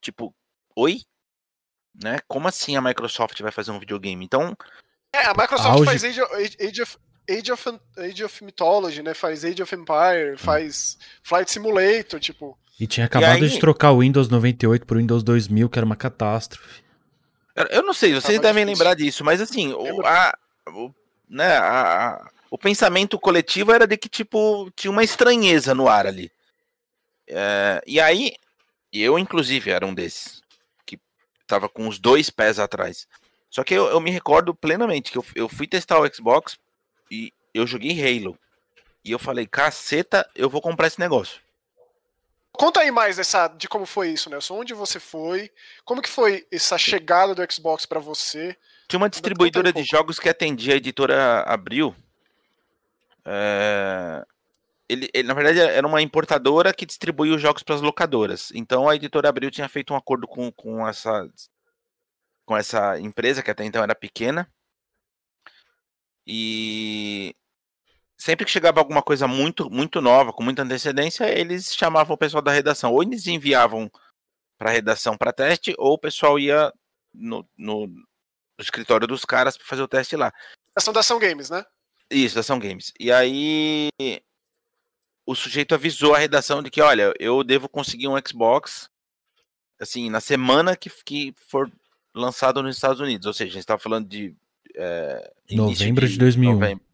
tipo, 0.00 0.32
oi? 0.76 1.02
Né? 1.92 2.20
Como 2.28 2.46
assim 2.46 2.76
a 2.76 2.80
Microsoft 2.80 3.42
vai 3.42 3.50
fazer 3.50 3.72
um 3.72 3.80
videogame? 3.80 4.24
Então. 4.24 4.56
É, 5.12 5.24
a 5.24 5.34
Microsoft 5.34 5.70
auge... 5.70 5.86
faz 5.86 6.04
Age 6.04 6.22
of, 6.22 6.34
Age, 6.36 6.82
of, 6.82 6.98
Age, 7.28 7.52
of, 7.52 7.80
Age 7.96 8.24
of 8.24 8.44
Mythology, 8.44 9.02
né? 9.02 9.12
Faz 9.14 9.44
Age 9.44 9.62
of 9.62 9.74
Empire, 9.74 10.36
faz 10.36 10.96
Flight 11.22 11.50
Simulator, 11.50 12.18
tipo. 12.18 12.58
E 12.80 12.86
tinha 12.86 13.06
acabado 13.06 13.40
e 13.40 13.44
aí... 13.44 13.48
de 13.48 13.58
trocar 13.58 13.92
o 13.92 14.00
Windows 14.00 14.28
98 14.28 14.86
por 14.86 14.96
Windows 14.96 15.22
2000, 15.22 15.68
que 15.68 15.78
era 15.78 15.84
uma 15.84 15.96
catástrofe. 15.96 16.82
Eu 17.70 17.82
não 17.82 17.92
sei, 17.92 18.14
vocês 18.14 18.38
devem 18.38 18.64
difícil. 18.64 18.84
lembrar 18.84 18.94
disso, 18.94 19.24
mas 19.24 19.40
assim, 19.40 19.72
o, 19.72 20.06
a, 20.06 20.32
o, 20.68 20.94
né, 21.28 21.56
a, 21.56 22.06
a, 22.06 22.30
o 22.50 22.56
pensamento 22.56 23.18
coletivo 23.18 23.72
era 23.72 23.84
de 23.84 23.96
que, 23.96 24.08
tipo, 24.08 24.70
tinha 24.76 24.90
uma 24.90 25.02
estranheza 25.02 25.74
no 25.74 25.88
ar 25.88 26.06
ali. 26.06 26.30
É, 27.26 27.82
e 27.84 28.00
aí, 28.00 28.32
eu, 28.92 29.18
inclusive, 29.18 29.70
era 29.70 29.84
um 29.84 29.92
desses, 29.92 30.40
que 30.86 31.00
tava 31.48 31.68
com 31.68 31.88
os 31.88 31.98
dois 31.98 32.30
pés 32.30 32.60
atrás. 32.60 33.08
Só 33.50 33.64
que 33.64 33.74
eu, 33.74 33.86
eu 33.86 34.00
me 34.00 34.12
recordo 34.12 34.54
plenamente 34.54 35.10
que 35.10 35.18
eu, 35.18 35.24
eu 35.34 35.48
fui 35.48 35.66
testar 35.66 35.98
o 35.98 36.14
Xbox 36.14 36.56
e 37.10 37.32
eu 37.54 37.66
joguei 37.66 37.92
Halo. 37.92 38.38
E 39.04 39.10
eu 39.10 39.18
falei, 39.18 39.46
caceta, 39.46 40.28
eu 40.34 40.50
vou 40.50 40.60
comprar 40.60 40.86
esse 40.86 41.00
negócio. 41.00 41.40
Conta 42.52 42.80
aí 42.80 42.90
mais 42.90 43.16
dessa, 43.16 43.46
de 43.48 43.68
como 43.68 43.86
foi 43.86 44.10
isso, 44.10 44.28
Nelson. 44.28 44.58
Onde 44.58 44.74
você 44.74 44.98
foi? 44.98 45.50
Como 45.84 46.02
que 46.02 46.08
foi 46.08 46.46
essa 46.50 46.76
chegada 46.76 47.34
do 47.34 47.52
Xbox 47.52 47.86
para 47.86 48.00
você? 48.00 48.56
Tinha 48.88 48.98
uma 48.98 49.08
distribuidora 49.08 49.72
de 49.72 49.84
jogos 49.84 50.18
que 50.18 50.28
atendia 50.28 50.74
a 50.74 50.76
editora 50.76 51.42
Abril. 51.42 51.94
É... 53.24 54.24
Ele, 54.88 55.08
ele, 55.12 55.28
na 55.28 55.34
verdade, 55.34 55.60
era 55.60 55.86
uma 55.86 56.00
importadora 56.00 56.72
que 56.72 56.86
distribuía 56.86 57.34
os 57.34 57.42
jogos 57.42 57.62
para 57.62 57.74
as 57.74 57.82
locadoras. 57.82 58.50
Então 58.54 58.88
a 58.88 58.96
editora 58.96 59.28
Abril 59.28 59.50
tinha 59.50 59.68
feito 59.68 59.92
um 59.92 59.96
acordo 59.96 60.26
com, 60.26 60.50
com, 60.50 60.88
essa, 60.88 61.30
com 62.44 62.56
essa 62.56 62.98
empresa, 62.98 63.42
que 63.42 63.50
até 63.50 63.64
então 63.64 63.82
era 63.82 63.94
pequena. 63.94 64.50
E 66.28 67.34
sempre 68.18 68.44
que 68.44 68.50
chegava 68.50 68.80
alguma 68.80 69.02
coisa 69.02 69.26
muito, 69.26 69.70
muito 69.70 70.00
nova, 70.00 70.32
com 70.32 70.42
muita 70.42 70.62
antecedência, 70.62 71.26
eles 71.26 71.74
chamavam 71.74 72.14
o 72.14 72.18
pessoal 72.18 72.42
da 72.42 72.52
redação. 72.52 72.92
Ou 72.92 73.02
eles 73.02 73.26
enviavam 73.26 73.90
para 74.58 74.70
a 74.70 74.72
redação 74.72 75.16
para 75.16 75.32
teste, 75.32 75.74
ou 75.78 75.94
o 75.94 75.98
pessoal 75.98 76.38
ia 76.38 76.72
no, 77.14 77.48
no, 77.56 77.86
no 77.86 78.06
escritório 78.60 79.06
dos 79.06 79.24
caras 79.24 79.56
para 79.56 79.66
fazer 79.66 79.82
o 79.82 79.88
teste 79.88 80.16
lá. 80.16 80.32
Ação 80.76 80.92
da 80.92 81.00
Ação 81.00 81.18
Games, 81.18 81.48
né? 81.48 81.64
Isso, 82.10 82.34
da 82.34 82.42
Ação 82.42 82.58
Games. 82.58 82.92
E 83.00 83.10
aí 83.10 83.88
o 85.26 85.34
sujeito 85.34 85.74
avisou 85.74 86.14
a 86.14 86.18
redação 86.18 86.62
de 86.62 86.70
que, 86.70 86.80
olha, 86.80 87.12
eu 87.18 87.42
devo 87.42 87.68
conseguir 87.68 88.08
um 88.08 88.16
Xbox 88.26 88.90
assim, 89.80 90.10
na 90.10 90.20
semana 90.20 90.76
que, 90.76 90.90
que 91.04 91.34
for 91.36 91.70
lançado 92.14 92.62
nos 92.62 92.76
Estados 92.76 93.00
Unidos. 93.00 93.26
Ou 93.26 93.32
seja, 93.32 93.50
a 93.50 93.52
gente 93.52 93.60
estava 93.60 93.80
falando 93.80 94.08
de. 94.08 94.34
É, 94.78 95.32
novembro 95.50 96.06
de, 96.06 96.12
de 96.12 96.18
2001. 96.18 96.52
Novembro. 96.52 96.84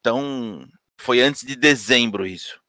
Então, 0.00 0.66
foi 0.96 1.20
antes 1.20 1.42
de 1.42 1.56
dezembro 1.56 2.26
isso. 2.26 2.60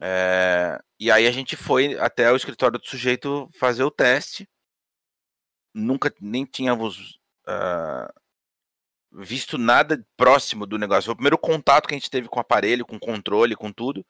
É, 0.00 0.78
e 1.00 1.10
aí 1.10 1.26
a 1.26 1.30
gente 1.30 1.56
foi 1.56 1.98
até 1.98 2.30
o 2.30 2.36
escritório 2.36 2.78
do 2.78 2.86
sujeito 2.86 3.48
fazer 3.58 3.82
o 3.82 3.90
teste 3.90 4.48
nunca 5.74 6.12
nem 6.20 6.44
tínhamos 6.44 7.18
uh, 7.46 8.12
visto 9.10 9.58
nada 9.58 10.04
próximo 10.16 10.66
do 10.66 10.78
negócio. 10.78 11.04
Foi 11.04 11.14
o 11.14 11.16
primeiro 11.16 11.38
contato 11.38 11.88
que 11.88 11.94
a 11.94 11.98
gente 11.98 12.10
teve 12.10 12.28
com 12.28 12.38
o 12.38 12.40
aparelho, 12.40 12.86
com 12.86 12.98
controle, 12.98 13.56
com 13.56 13.72
tudo. 13.72 14.04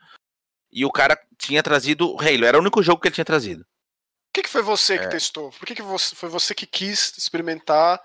E 0.70 0.84
o 0.84 0.90
cara 0.90 1.18
tinha 1.38 1.62
trazido 1.62 2.16
Halo, 2.18 2.44
era 2.44 2.56
o 2.56 2.60
único 2.60 2.82
jogo 2.82 3.00
que 3.00 3.08
ele 3.08 3.14
tinha 3.14 3.24
trazido. 3.24 3.64
Por 3.64 4.40
que, 4.40 4.42
que 4.44 4.48
foi 4.48 4.62
você 4.62 4.98
que 4.98 5.04
é. 5.04 5.08
testou? 5.08 5.50
Por 5.50 5.66
que, 5.66 5.74
que 5.74 5.82
você, 5.82 6.16
foi 6.16 6.28
você 6.28 6.54
que 6.54 6.66
quis 6.66 7.16
experimentar? 7.18 8.02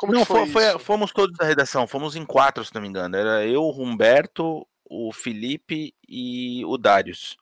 Como 0.00 0.14
não, 0.14 0.24
foi, 0.24 0.46
foi 0.46 0.78
fomos 0.78 1.12
todos 1.12 1.36
da 1.36 1.44
redação, 1.44 1.86
fomos 1.86 2.16
em 2.16 2.24
quatro, 2.24 2.64
se 2.64 2.74
não 2.74 2.80
me 2.80 2.88
engano. 2.88 3.14
Era 3.14 3.44
eu, 3.44 3.60
o 3.60 3.82
Humberto, 3.82 4.66
o 4.88 5.12
Felipe 5.12 5.94
e 6.08 6.64
o 6.64 6.78
Darius. 6.78 7.36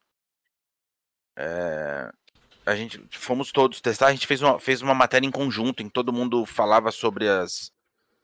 É, 1.39 2.11
a 2.67 2.75
gente 2.75 3.01
fomos 3.13 3.53
todos 3.53 3.81
testar, 3.81 4.09
a 4.09 4.11
gente 4.11 4.27
fez 4.27 4.43
uma, 4.43 4.59
fez 4.59 4.83
uma 4.83 4.93
matéria 4.93 5.25
em 5.25 5.31
conjunto, 5.31 5.85
em 5.85 5.87
que 5.87 5.93
todo 5.93 6.13
mundo 6.13 6.45
falava 6.45 6.91
sobre 6.91 7.29
as, 7.29 7.71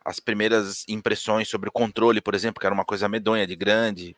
as 0.05 0.19
primeiras 0.19 0.85
impressões 0.89 1.49
sobre 1.49 1.69
o 1.69 1.73
controle, 1.73 2.21
por 2.21 2.35
exemplo, 2.35 2.59
que 2.59 2.67
era 2.67 2.75
uma 2.75 2.85
coisa 2.85 3.09
medonha, 3.09 3.47
de 3.47 3.55
grande. 3.55 4.17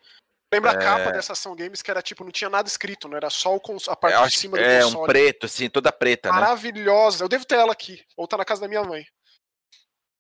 Lembra 0.50 0.70
é... 0.70 0.76
a 0.76 0.79
capa 0.79 1.12
dessa 1.12 1.35
ação 1.35 1.55
games 1.55 1.83
que 1.83 1.90
era 1.90 2.00
tipo, 2.00 2.24
não 2.24 2.31
tinha 2.31 2.48
nada 2.48 2.66
escrito, 2.66 3.07
não 3.07 3.18
era 3.18 3.29
só 3.29 3.55
a 3.88 3.94
parte 3.96 4.31
de 4.31 4.38
cima 4.38 4.57
do 4.57 4.64
é, 4.64 4.81
console. 4.81 4.96
É, 4.96 5.02
um 5.02 5.07
preto, 5.07 5.44
assim, 5.44 5.68
toda 5.68 5.92
preta, 5.92 6.31
né? 6.31 6.40
Maravilhosa. 6.40 7.18
Né? 7.18 7.24
Eu 7.24 7.29
devo 7.29 7.44
ter 7.44 7.57
ela 7.57 7.72
aqui, 7.72 8.02
ou 8.16 8.26
tá 8.26 8.38
na 8.38 8.46
casa 8.46 8.62
da 8.62 8.68
minha 8.68 8.83
mãe. 8.83 9.07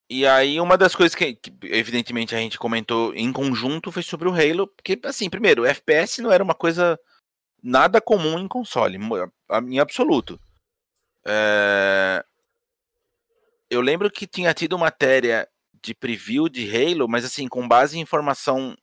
E 0.08 0.24
aí, 0.26 0.60
uma 0.60 0.78
das 0.78 0.94
coisas 0.94 1.14
que, 1.14 1.34
que, 1.34 1.52
evidentemente, 1.64 2.34
a 2.34 2.38
gente 2.38 2.58
comentou 2.58 3.12
em 3.14 3.32
conjunto 3.32 3.90
foi 3.90 4.02
sobre 4.02 4.28
o 4.28 4.32
Halo, 4.32 4.68
porque, 4.68 4.98
assim, 5.04 5.28
primeiro, 5.28 5.64
FPS 5.64 6.22
não 6.22 6.30
era 6.30 6.44
uma 6.44 6.54
coisa 6.54 6.98
nada 7.62 8.00
comum 8.00 8.38
em 8.38 8.46
console, 8.46 8.98
em 9.68 9.78
absoluto. 9.80 10.40
É... 11.24 12.24
Eu 13.68 13.80
lembro 13.80 14.08
que 14.08 14.28
tinha 14.28 14.54
tido 14.54 14.78
matéria 14.78 15.48
de 15.82 15.92
preview 15.92 16.48
de 16.48 16.70
Halo, 16.70 17.08
mas 17.08 17.24
assim, 17.24 17.48
com 17.48 17.66
base 17.66 17.98
em 17.98 18.02
informação 18.02 18.76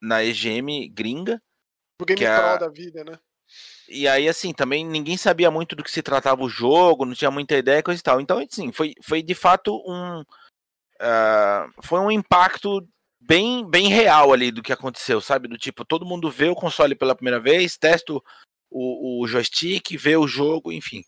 na 0.00 0.24
EGM 0.24 0.88
gringa. 0.88 1.42
O 2.00 2.04
Game 2.06 2.18
Pro 2.18 2.30
a... 2.30 2.56
da 2.56 2.68
vida, 2.68 3.04
né? 3.04 3.18
E 3.88 4.08
aí, 4.08 4.28
assim, 4.28 4.52
também 4.52 4.84
ninguém 4.84 5.16
sabia 5.16 5.50
muito 5.50 5.76
do 5.76 5.84
que 5.84 5.90
se 5.90 6.02
tratava 6.02 6.42
o 6.42 6.48
jogo, 6.48 7.04
não 7.04 7.14
tinha 7.14 7.30
muita 7.30 7.56
ideia, 7.56 7.82
coisa 7.82 8.00
e 8.00 8.02
tal. 8.02 8.20
Então, 8.20 8.38
assim, 8.38 8.72
foi, 8.72 8.94
foi 9.02 9.22
de 9.22 9.34
fato 9.34 9.76
um. 9.86 10.24
Uh, 11.00 11.72
foi 11.82 12.00
um 12.00 12.10
impacto 12.10 12.86
bem, 13.20 13.68
bem 13.68 13.88
real 13.88 14.32
ali 14.32 14.50
do 14.50 14.62
que 14.62 14.72
aconteceu, 14.72 15.20
sabe? 15.20 15.48
Do 15.48 15.58
tipo, 15.58 15.84
todo 15.84 16.06
mundo 16.06 16.30
vê 16.30 16.48
o 16.48 16.54
console 16.54 16.94
pela 16.94 17.14
primeira 17.14 17.40
vez, 17.40 17.76
testa 17.76 18.12
o, 18.12 18.22
o 18.70 19.26
joystick, 19.26 19.96
vê 19.96 20.16
o 20.16 20.26
jogo, 20.26 20.72
enfim. 20.72 21.02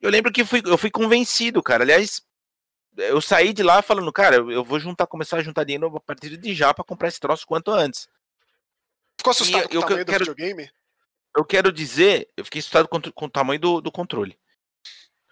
Eu 0.00 0.10
lembro 0.10 0.32
que 0.32 0.44
fui, 0.44 0.60
eu 0.64 0.76
fui 0.76 0.90
convencido, 0.90 1.62
cara. 1.62 1.84
Aliás, 1.84 2.20
eu 2.96 3.20
saí 3.20 3.52
de 3.52 3.62
lá 3.62 3.80
falando, 3.80 4.12
cara, 4.12 4.36
eu 4.36 4.64
vou 4.64 4.78
juntar, 4.78 5.06
começar 5.06 5.38
a 5.38 5.42
juntar 5.42 5.64
dinheiro 5.64 5.96
a 5.96 6.00
partir 6.00 6.36
de 6.36 6.54
já 6.54 6.74
para 6.74 6.84
comprar 6.84 7.08
esse 7.08 7.20
troço 7.20 7.46
quanto 7.46 7.70
antes. 7.70 8.08
Ficou 9.18 9.30
assustado 9.30 9.64
e, 9.64 9.68
com 9.68 9.74
eu, 9.74 9.80
o 9.80 9.84
tamanho 9.84 10.00
eu 10.00 10.06
quero, 10.06 10.24
do 10.24 10.32
videogame? 10.32 10.70
Eu 11.36 11.44
quero 11.44 11.72
dizer, 11.72 12.28
eu 12.36 12.44
fiquei 12.44 12.58
assustado 12.58 12.88
com, 12.88 13.00
com 13.00 13.26
o 13.26 13.30
tamanho 13.30 13.60
do, 13.60 13.80
do 13.80 13.92
controle. 13.92 14.38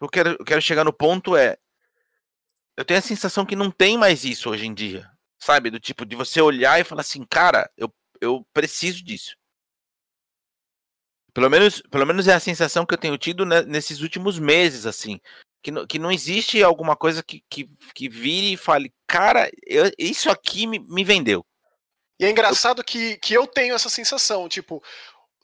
Eu 0.00 0.08
quero, 0.08 0.30
eu 0.30 0.44
quero 0.44 0.62
chegar 0.62 0.84
no 0.84 0.92
ponto 0.92 1.36
é, 1.36 1.58
eu 2.80 2.84
tenho 2.84 2.98
a 2.98 3.02
sensação 3.02 3.44
que 3.44 3.56
não 3.56 3.70
tem 3.70 3.98
mais 3.98 4.24
isso 4.24 4.50
hoje 4.50 4.66
em 4.66 4.74
dia, 4.74 5.10
sabe? 5.38 5.70
Do 5.70 5.78
tipo 5.78 6.04
de 6.04 6.16
você 6.16 6.40
olhar 6.40 6.80
e 6.80 6.84
falar 6.84 7.02
assim, 7.02 7.24
cara, 7.24 7.70
eu, 7.76 7.92
eu 8.20 8.46
preciso 8.52 9.04
disso. 9.04 9.36
Pelo 11.32 11.48
menos, 11.48 11.80
pelo 11.82 12.06
menos 12.06 12.26
é 12.26 12.34
a 12.34 12.40
sensação 12.40 12.84
que 12.84 12.92
eu 12.92 12.98
tenho 12.98 13.16
tido 13.16 13.46
nesses 13.46 14.00
últimos 14.00 14.38
meses, 14.38 14.84
assim 14.86 15.20
que, 15.62 15.86
que 15.86 15.98
não 15.98 16.10
existe 16.10 16.62
alguma 16.62 16.96
coisa 16.96 17.22
que, 17.22 17.42
que, 17.48 17.68
que 17.94 18.08
vire 18.08 18.54
e 18.54 18.56
fale, 18.56 18.92
cara, 19.06 19.50
eu, 19.66 19.90
isso 19.98 20.30
aqui 20.30 20.66
me, 20.66 20.78
me 20.78 21.04
vendeu. 21.04 21.44
E 22.18 22.24
é 22.24 22.30
engraçado 22.30 22.80
eu... 22.80 22.84
que, 22.84 23.16
que 23.18 23.34
eu 23.34 23.46
tenho 23.46 23.74
essa 23.74 23.88
sensação, 23.88 24.48
tipo, 24.48 24.82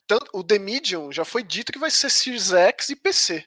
tanto, 0.06 0.30
o 0.32 0.42
The 0.42 0.58
Medium 0.58 1.12
já 1.12 1.24
foi 1.24 1.42
dito 1.42 1.72
que 1.72 1.78
vai 1.78 1.90
ser 1.90 2.10
Series 2.10 2.52
X 2.52 2.88
e 2.90 2.96
PC. 2.96 3.44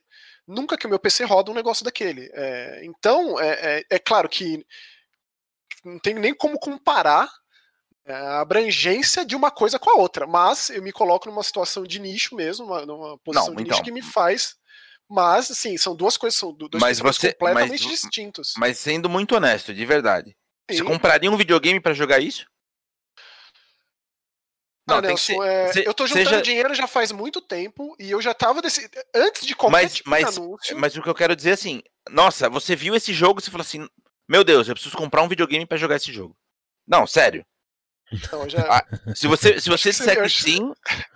Nunca 0.49 0.77
que 0.77 0.87
o 0.87 0.89
meu 0.89 0.99
PC 0.99 1.25
roda 1.25 1.51
um 1.51 1.55
negócio 1.55 1.85
daquele. 1.85 2.29
É, 2.33 2.81
então, 2.83 3.39
é, 3.39 3.49
é, 3.49 3.85
é, 3.91 3.99
claro 3.99 4.27
que 4.27 4.65
não 5.85 5.99
tem 5.99 6.13
nem 6.15 6.33
como 6.33 6.59
comparar 6.59 7.29
é, 8.05 8.13
a 8.13 8.41
abrangência 8.41 9.23
de 9.23 9.35
uma 9.35 9.51
coisa 9.51 9.77
com 9.77 9.89
a 9.89 9.95
outra, 9.95 10.25
mas 10.25 10.69
eu 10.69 10.81
me 10.81 10.91
coloco 10.91 11.29
numa 11.29 11.43
situação 11.43 11.83
de 11.83 11.99
nicho 11.99 12.35
mesmo, 12.35 12.65
uma, 12.65 12.85
numa 12.85 13.17
posição 13.19 13.49
não, 13.49 13.55
de 13.55 13.61
então, 13.63 13.77
nicho 13.77 13.83
que 13.83 13.91
me 13.91 14.01
faz 14.01 14.59
mas, 15.09 15.49
assim, 15.49 15.75
são 15.75 15.95
duas 15.95 16.15
coisas, 16.15 16.39
são 16.39 16.53
dois 16.53 16.79
mas 16.79 16.99
você, 16.99 17.33
completamente 17.33 17.83
mas, 17.83 18.01
distintos. 18.01 18.53
Mas 18.57 18.77
sendo 18.77 19.09
muito 19.09 19.35
honesto, 19.35 19.73
de 19.73 19.83
verdade. 19.83 20.37
Sim. 20.69 20.77
Você 20.77 20.83
compraria 20.83 21.31
um 21.31 21.35
videogame 21.35 21.79
para 21.79 21.95
jogar 21.95 22.19
isso? 22.19 22.45
Não, 24.89 24.97
ah, 24.97 25.01
Nelson, 25.01 25.41
ser, 25.41 25.47
é, 25.47 25.73
se, 25.73 25.85
eu 25.85 25.93
tô 25.93 26.07
juntando 26.07 26.29
seja... 26.29 26.41
dinheiro 26.41 26.73
já 26.73 26.87
faz 26.87 27.11
muito 27.11 27.39
tempo 27.41 27.95
e 27.99 28.11
eu 28.11 28.21
já 28.21 28.33
tava 28.33 28.61
desse... 28.61 28.89
antes 29.15 29.45
de 29.45 29.55
qualquer 29.55 29.83
mas, 29.83 29.95
tipo 29.95 30.09
mas, 30.09 30.37
anúncio... 30.37 30.77
Mas 30.77 30.95
o 30.95 31.01
que 31.01 31.09
eu 31.09 31.15
quero 31.15 31.35
dizer 31.35 31.51
é 31.51 31.53
assim, 31.53 31.81
nossa, 32.09 32.49
você 32.49 32.75
viu 32.75 32.95
esse 32.95 33.13
jogo 33.13 33.39
e 33.39 33.43
você 33.43 33.51
falou 33.51 33.61
assim, 33.61 33.87
meu 34.27 34.43
Deus, 34.43 34.67
eu 34.67 34.75
preciso 34.75 34.97
comprar 34.97 35.23
um 35.23 35.27
videogame 35.27 35.65
para 35.65 35.77
jogar 35.77 35.95
esse 35.95 36.11
jogo. 36.11 36.35
Não, 36.87 37.07
sério. 37.07 37.45
Já... 38.47 38.61
ah, 38.69 39.15
se 39.15 39.27
você, 39.27 39.59
se 39.61 39.69
você 39.69 39.91
disser 39.91 40.21
que 40.21 40.29
sim, 40.29 40.73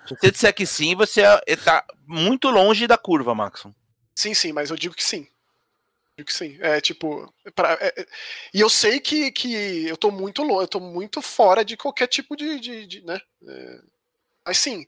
se 0.08 0.16
você 0.16 0.32
disser 0.32 0.54
que 0.54 0.66
sim, 0.66 0.96
você 0.96 1.22
é, 1.48 1.56
tá 1.56 1.84
muito 2.08 2.50
longe 2.50 2.88
da 2.88 2.98
curva, 2.98 3.34
Maxon. 3.34 3.74
Sim, 4.16 4.34
sim, 4.34 4.54
mas 4.54 4.70
eu 4.70 4.76
digo 4.76 4.96
que 4.96 5.04
sim. 5.04 5.28
Digo 6.18 6.28
que 6.28 6.34
sim. 6.34 6.58
É 6.62 6.80
tipo. 6.80 7.34
Pra, 7.56 7.74
é, 7.74 7.94
é, 7.98 8.06
e 8.54 8.60
eu 8.60 8.70
sei 8.70 9.00
que, 9.00 9.32
que 9.32 9.88
eu 9.88 9.98
tô 9.98 10.12
muito 10.12 10.44
longe, 10.44 10.64
eu 10.64 10.68
tô 10.68 10.80
muito 10.80 11.22
fora 11.22 11.66
de 11.66 11.76
qualquer 11.76 12.08
tipo 12.08 12.36
de. 12.36 12.60
de, 12.60 12.86
de 12.86 13.02
né? 13.02 13.20
É, 13.48 13.80
mas 14.46 14.58
sim. 14.60 14.86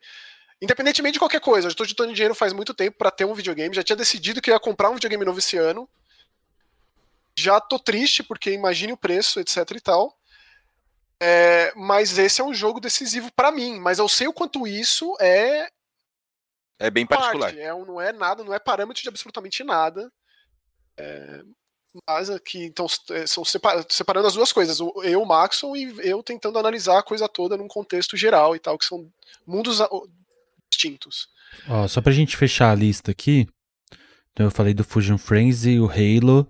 Independentemente 0.62 1.14
de 1.14 1.20
qualquer 1.20 1.42
coisa, 1.42 1.68
eu 1.68 1.72
estou 1.72 1.86
juntando 1.86 2.14
dinheiro 2.14 2.34
faz 2.34 2.54
muito 2.54 2.74
tempo 2.74 2.98
para 2.98 3.12
ter 3.12 3.26
um 3.26 3.34
videogame. 3.34 3.76
Já 3.76 3.84
tinha 3.84 3.96
decidido 3.96 4.42
que 4.42 4.52
ia 4.52 4.60
comprar 4.60 4.90
um 4.90 4.96
videogame 4.96 5.26
novo 5.26 5.40
esse 5.40 5.58
ano. 5.58 5.90
Já 7.38 7.60
tô 7.60 7.78
triste, 7.78 8.24
porque 8.24 8.52
imagine 8.52 8.94
o 8.94 8.98
preço, 8.98 9.40
etc 9.40 9.58
e 9.72 9.82
tal. 9.82 10.18
É, 11.20 11.74
mas 11.76 12.18
esse 12.18 12.40
é 12.40 12.44
um 12.44 12.54
jogo 12.54 12.80
decisivo 12.80 13.32
para 13.36 13.52
mim. 13.52 13.80
Mas 13.80 14.00
eu 14.00 14.08
sei 14.08 14.28
o 14.28 14.34
quanto 14.34 14.68
isso 14.68 15.16
é 15.20 15.70
é 16.78 16.90
bem 16.90 17.06
particular. 17.06 17.48
Parte, 17.48 17.60
é, 17.60 17.70
não 17.70 18.00
é 18.00 18.12
nada, 18.12 18.44
não 18.44 18.54
é 18.54 18.60
parâmetro 18.60 19.02
de 19.02 19.10
absolutamente 19.10 19.64
nada. 19.64 20.12
É, 20.98 21.42
mas 22.08 22.30
aqui, 22.30 22.64
então, 22.64 22.88
é, 23.12 23.26
são 23.26 23.44
separando 23.46 24.28
as 24.28 24.34
duas 24.34 24.52
coisas. 24.52 24.80
Eu, 24.80 25.22
o 25.22 25.26
Maxon, 25.26 25.76
e 25.76 25.94
eu 26.00 26.22
tentando 26.22 26.60
analisar 26.60 27.00
a 27.00 27.04
coisa 27.04 27.28
toda 27.30 27.56
num 27.56 27.68
contexto 27.68 28.18
geral 28.18 28.56
e 28.56 28.60
tal, 28.60 28.78
que 28.78 28.86
são 28.86 29.08
mundos 29.48 29.80
distintos. 30.70 31.30
Ó, 31.68 31.88
só 31.88 32.02
pra 32.02 32.12
gente 32.12 32.36
fechar 32.36 32.72
a 32.72 32.76
lista 32.76 33.12
aqui. 33.12 33.48
Então 34.34 34.48
eu 34.48 34.52
falei 34.52 34.74
do 34.74 34.84
Fusion 34.84 35.18
Frenzy, 35.18 35.80
o 35.80 35.90
Halo. 35.90 36.48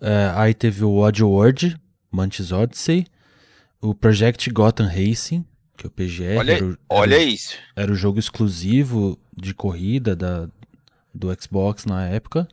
É, 0.00 0.32
aí 0.34 0.54
teve 0.54 0.84
o 0.84 0.96
Oddworld, 0.96 1.76
Mantis 2.10 2.50
Odyssey. 2.50 3.06
O 3.80 3.94
Project 3.94 4.50
Gotham 4.50 4.86
Racing, 4.86 5.44
que 5.76 5.86
é 5.86 5.88
o 5.88 5.90
PGR. 5.90 6.38
Olha, 6.38 6.52
era 6.52 6.64
o, 6.64 6.78
olha 6.88 7.14
era, 7.14 7.22
isso. 7.22 7.56
Era 7.76 7.92
o 7.92 7.94
jogo 7.94 8.18
exclusivo 8.18 9.18
de 9.34 9.54
corrida 9.54 10.16
da, 10.16 10.48
do 11.14 11.28
Xbox 11.40 11.86
na 11.86 12.06
época. 12.06 12.48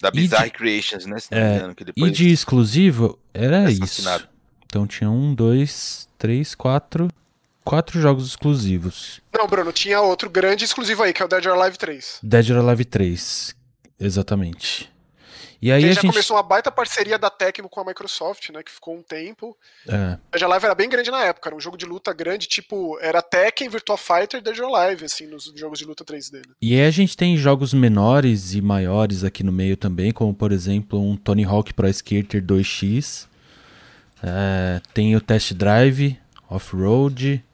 Da 0.00 0.10
Bizarre 0.10 0.50
de, 0.50 0.56
Creations, 0.56 1.06
né? 1.06 1.16
É, 1.30 1.60
e 1.96 2.10
de 2.10 2.28
exclusivo 2.28 3.18
era 3.32 3.70
isso. 3.70 4.08
Então 4.66 4.86
tinha 4.86 5.10
um, 5.10 5.34
dois, 5.34 6.08
três, 6.18 6.54
quatro. 6.54 7.08
Quatro 7.64 8.00
jogos 8.00 8.28
exclusivos. 8.28 9.20
Não, 9.36 9.48
Bruno, 9.48 9.72
tinha 9.72 10.00
outro 10.00 10.30
grande 10.30 10.64
exclusivo 10.64 11.02
aí, 11.02 11.12
que 11.12 11.20
é 11.20 11.24
o 11.24 11.28
Dead 11.28 11.44
or 11.46 11.60
Alive 11.60 11.76
3. 11.76 12.20
Dead 12.22 12.50
or 12.50 12.58
Alive 12.58 12.84
3, 12.84 13.56
exatamente. 13.98 14.88
E 15.60 15.72
aí 15.72 15.84
a, 15.84 15.88
já 15.88 16.00
gente... 16.00 16.12
começou 16.12 16.36
uma 16.36 16.42
baita 16.42 16.70
parceria 16.70 17.18
da 17.18 17.30
Tecmo 17.30 17.68
com 17.68 17.80
a 17.80 17.84
Microsoft, 17.84 18.50
né? 18.50 18.62
Que 18.62 18.70
ficou 18.70 18.96
um 18.96 19.02
tempo. 19.02 19.56
É. 19.88 20.18
Or 20.34 20.44
Alive 20.44 20.64
era 20.64 20.74
bem 20.74 20.88
grande 20.88 21.10
na 21.10 21.24
época, 21.24 21.48
era 21.48 21.56
um 21.56 21.60
jogo 21.60 21.76
de 21.76 21.86
luta 21.86 22.12
grande, 22.12 22.46
tipo, 22.46 22.98
era 23.00 23.22
Tekken, 23.22 23.68
Virtua 23.68 23.96
Fighter 23.96 24.40
e 24.40 24.42
Dead 24.42 24.58
or 24.58 24.74
Alive, 24.74 25.04
assim, 25.04 25.26
nos 25.26 25.52
jogos 25.54 25.78
de 25.78 25.84
luta 25.84 26.04
3D. 26.04 26.34
Né? 26.34 26.54
E 26.60 26.74
aí 26.74 26.86
a 26.86 26.90
gente 26.90 27.16
tem 27.16 27.36
jogos 27.36 27.72
menores 27.72 28.54
e 28.54 28.60
maiores 28.60 29.24
aqui 29.24 29.42
no 29.42 29.52
meio 29.52 29.76
também, 29.76 30.12
como 30.12 30.34
por 30.34 30.52
exemplo 30.52 31.00
um 31.00 31.16
Tony 31.16 31.44
Hawk 31.44 31.72
Pro 31.74 31.88
Skater 31.88 32.42
2X. 32.42 33.26
É, 34.22 34.80
tem 34.94 35.14
o 35.14 35.20
Test 35.20 35.52
Drive, 35.52 36.18
Off-Road. 36.48 37.44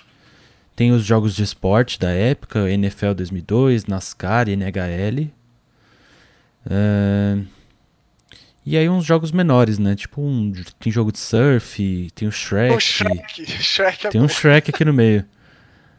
Tem 0.75 0.91
os 0.91 1.05
jogos 1.05 1.35
de 1.35 1.43
esporte 1.43 1.99
da 1.99 2.11
época, 2.11 2.71
NFL 2.71 3.13
2002, 3.13 3.87
NASCAR 3.87 4.49
e 4.49 4.57
NHL. 4.57 5.31
É, 6.69 7.39
e 8.65 8.77
aí 8.77 8.89
uns 8.89 9.05
jogos 9.05 9.33
menores, 9.33 9.79
né? 9.79 9.95
Tipo, 9.97 10.23
um, 10.23 10.53
tem 10.79 10.93
jogo 10.93 11.11
de 11.11 11.19
surf, 11.19 12.11
tem 12.15 12.29
o 12.29 12.33
Shrek. 12.33 12.75
O 12.75 12.81
Shrek, 12.81 13.47
Shrek 13.63 14.07
é 14.07 14.11
Tem 14.11 14.21
bom. 14.21 14.27
um 14.27 14.29
Shrek 14.29 14.71
aqui 14.71 14.85
no 14.85 14.93
meio. 14.93 15.25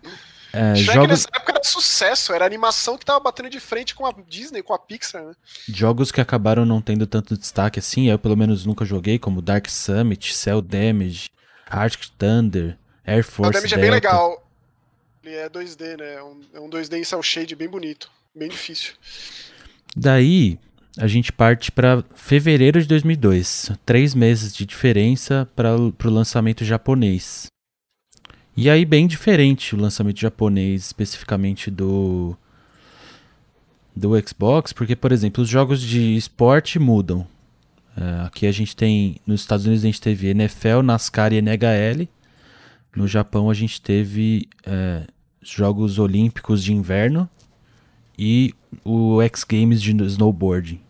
É, 0.56 0.76
Shrek 0.76 0.93
jogos, 0.93 1.10
nessa 1.10 1.30
época 1.34 1.52
era 1.52 1.63
sucesso, 1.63 2.32
era 2.32 2.45
a 2.45 2.47
animação 2.47 2.95
que 2.95 3.04
tava 3.04 3.19
batendo 3.19 3.49
de 3.49 3.60
frente 3.60 3.95
com 3.95 4.06
a 4.06 4.13
Disney, 4.30 4.62
com 4.62 4.71
a 4.71 4.78
Pixar, 4.78 5.23
né? 5.23 5.34
jogos 5.67 6.12
que 6.12 6.21
acabaram 6.21 6.63
não 6.63 6.80
tendo 6.80 7.08
tanto 7.08 7.36
destaque 7.36 7.80
assim, 7.80 8.08
eu 8.08 8.19
pelo 8.19 8.38
menos 8.38 8.63
nunca 8.63 8.86
joguei, 8.86 9.17
como 9.17 9.41
Dark 9.41 9.67
Summit, 9.67 10.32
Cell 10.36 10.62
Damage, 10.62 11.32
Arctic 11.67 12.12
Thunder, 12.19 12.78
Air 13.04 13.23
Force 13.23 13.52
Damage 13.52 13.73
é 13.73 13.78
bem 13.78 13.89
Delta. 13.89 14.08
legal. 14.08 14.47
Ele 15.23 15.36
é 15.36 15.49
2D, 15.49 15.97
né? 15.97 16.13
É 16.13 16.23
um, 16.23 16.41
é 16.54 16.60
um 16.60 16.69
2D 16.69 16.99
em 16.99 17.04
cel 17.04 17.23
shade 17.23 17.56
bem 17.56 17.67
bonito. 17.67 18.12
Bem 18.36 18.49
difícil. 18.49 18.93
Daí 19.95 20.60
a 20.98 21.08
gente 21.08 21.32
parte 21.32 21.72
para 21.72 22.04
fevereiro 22.16 22.82
de 22.82 22.88
2002, 22.88 23.72
três 23.86 24.14
meses 24.14 24.54
de 24.54 24.66
diferença 24.66 25.48
para 25.56 25.76
o 25.76 25.94
lançamento 26.06 26.64
japonês. 26.64 27.48
E 28.56 28.70
aí 28.70 28.86
bem 28.86 29.08
diferente 29.08 29.76
o 29.76 29.80
lançamento 29.80 30.20
japonês, 30.20 30.86
especificamente 30.86 31.72
do 31.72 32.38
do 33.96 34.12
Xbox, 34.28 34.74
porque 34.74 34.96
por 34.96 35.12
exemplo 35.12 35.44
os 35.44 35.50
jogos 35.50 35.82
de 35.82 36.16
esporte 36.16 36.80
mudam. 36.80 37.28
É, 37.96 38.26
aqui 38.26 38.48
a 38.48 38.52
gente 38.52 38.76
tem 38.76 39.18
nos 39.26 39.42
Estados 39.42 39.66
Unidos 39.66 39.84
a 39.84 39.88
gente 39.88 40.02
teve 40.02 40.28
NFL, 40.28 40.82
NASCAR 40.84 41.34
e 41.34 41.42
NHL. 41.42 42.08
No 42.96 43.08
Japão 43.08 43.50
a 43.50 43.54
gente 43.54 43.82
teve 43.82 44.48
é, 44.66 45.06
Jogos 45.42 45.98
Olímpicos 45.98 46.64
de 46.64 46.74
Inverno 46.74 47.30
e 48.17 48.54
o 48.84 49.21
X 49.21 49.43
Games 49.43 49.82
de 49.82 49.91
snowboarding. 49.91 50.82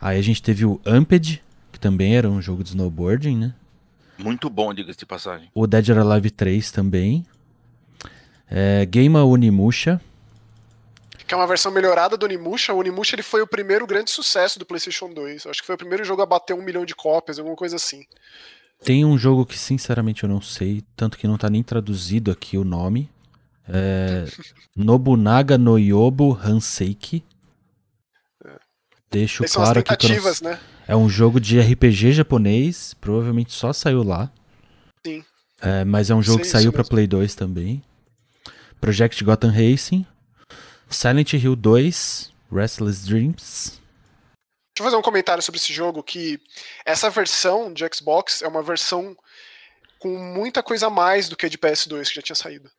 Aí 0.00 0.18
a 0.18 0.22
gente 0.22 0.42
teve 0.42 0.64
o 0.64 0.80
Amped, 0.84 1.42
que 1.72 1.80
também 1.80 2.16
era 2.16 2.28
um 2.28 2.40
jogo 2.40 2.62
de 2.62 2.70
snowboarding, 2.70 3.36
né? 3.36 3.54
Muito 4.18 4.48
bom, 4.48 4.72
diga-se 4.72 4.98
de 4.98 5.06
passagem. 5.06 5.50
O 5.54 5.66
Dead 5.66 5.88
or 5.90 5.98
Alive 5.98 6.30
3 6.30 6.70
também. 6.70 7.26
É, 8.48 8.86
Game 8.86 9.16
Onimusha. 9.16 10.00
Que 11.26 11.34
é 11.34 11.36
uma 11.36 11.46
versão 11.46 11.72
melhorada 11.72 12.16
do 12.16 12.24
Onimusha. 12.24 12.72
O 12.72 12.78
Onimusha 12.78 13.16
ele 13.16 13.22
foi 13.22 13.42
o 13.42 13.46
primeiro 13.46 13.86
grande 13.86 14.10
sucesso 14.10 14.58
do 14.58 14.64
PlayStation 14.64 15.12
2. 15.12 15.46
Acho 15.46 15.60
que 15.60 15.66
foi 15.66 15.74
o 15.74 15.78
primeiro 15.78 16.04
jogo 16.04 16.22
a 16.22 16.26
bater 16.26 16.54
um 16.54 16.62
milhão 16.62 16.84
de 16.84 16.94
cópias, 16.94 17.38
alguma 17.38 17.56
coisa 17.56 17.76
assim. 17.76 18.04
Tem 18.82 19.04
um 19.04 19.18
jogo 19.18 19.44
que 19.44 19.58
sinceramente 19.58 20.22
eu 20.22 20.28
não 20.28 20.40
sei, 20.40 20.84
tanto 20.94 21.18
que 21.18 21.26
não 21.26 21.36
tá 21.36 21.50
nem 21.50 21.62
traduzido 21.62 22.30
aqui 22.30 22.56
o 22.56 22.64
nome. 22.64 23.10
É, 23.68 24.24
Nobunaga 24.74 25.58
no 25.58 25.78
Yobo 25.78 26.38
Hanseiki. 26.42 27.24
Deixo 29.10 29.44
claro 29.44 29.82
que 29.82 30.08
não 30.08 30.50
né? 30.50 30.60
É 30.86 30.94
um 30.94 31.08
jogo 31.08 31.40
de 31.40 31.58
RPG 31.60 32.12
japonês, 32.12 32.94
provavelmente 32.94 33.52
só 33.52 33.72
saiu 33.72 34.02
lá. 34.02 34.30
Sim. 35.04 35.24
É, 35.60 35.84
mas 35.84 36.10
é 36.10 36.14
um 36.14 36.22
jogo 36.22 36.38
Sim, 36.38 36.42
que 36.42 36.48
saiu 36.48 36.72
mesmo. 36.72 36.88
Play 36.88 37.06
2 37.06 37.34
também. 37.34 37.82
Project 38.80 39.22
Gotham 39.24 39.50
Racing. 39.50 40.06
Silent 40.88 41.32
Hill 41.32 41.56
2. 41.56 42.32
Restless 42.52 43.06
Dreams. 43.06 43.80
Deixa 44.76 44.80
eu 44.80 44.84
fazer 44.84 44.96
um 44.96 45.02
comentário 45.02 45.42
sobre 45.42 45.58
esse 45.58 45.72
jogo, 45.72 46.02
que 46.02 46.38
essa 46.84 47.08
versão 47.08 47.72
de 47.72 47.84
Xbox 47.92 48.42
é 48.42 48.48
uma 48.48 48.62
versão 48.62 49.16
com 49.98 50.16
muita 50.18 50.62
coisa 50.62 50.88
a 50.88 50.90
mais 50.90 51.28
do 51.28 51.36
que 51.36 51.46
a 51.46 51.48
de 51.48 51.56
PS2 51.56 52.08
que 52.08 52.14
já 52.16 52.22
tinha 52.22 52.36
saído. 52.36 52.70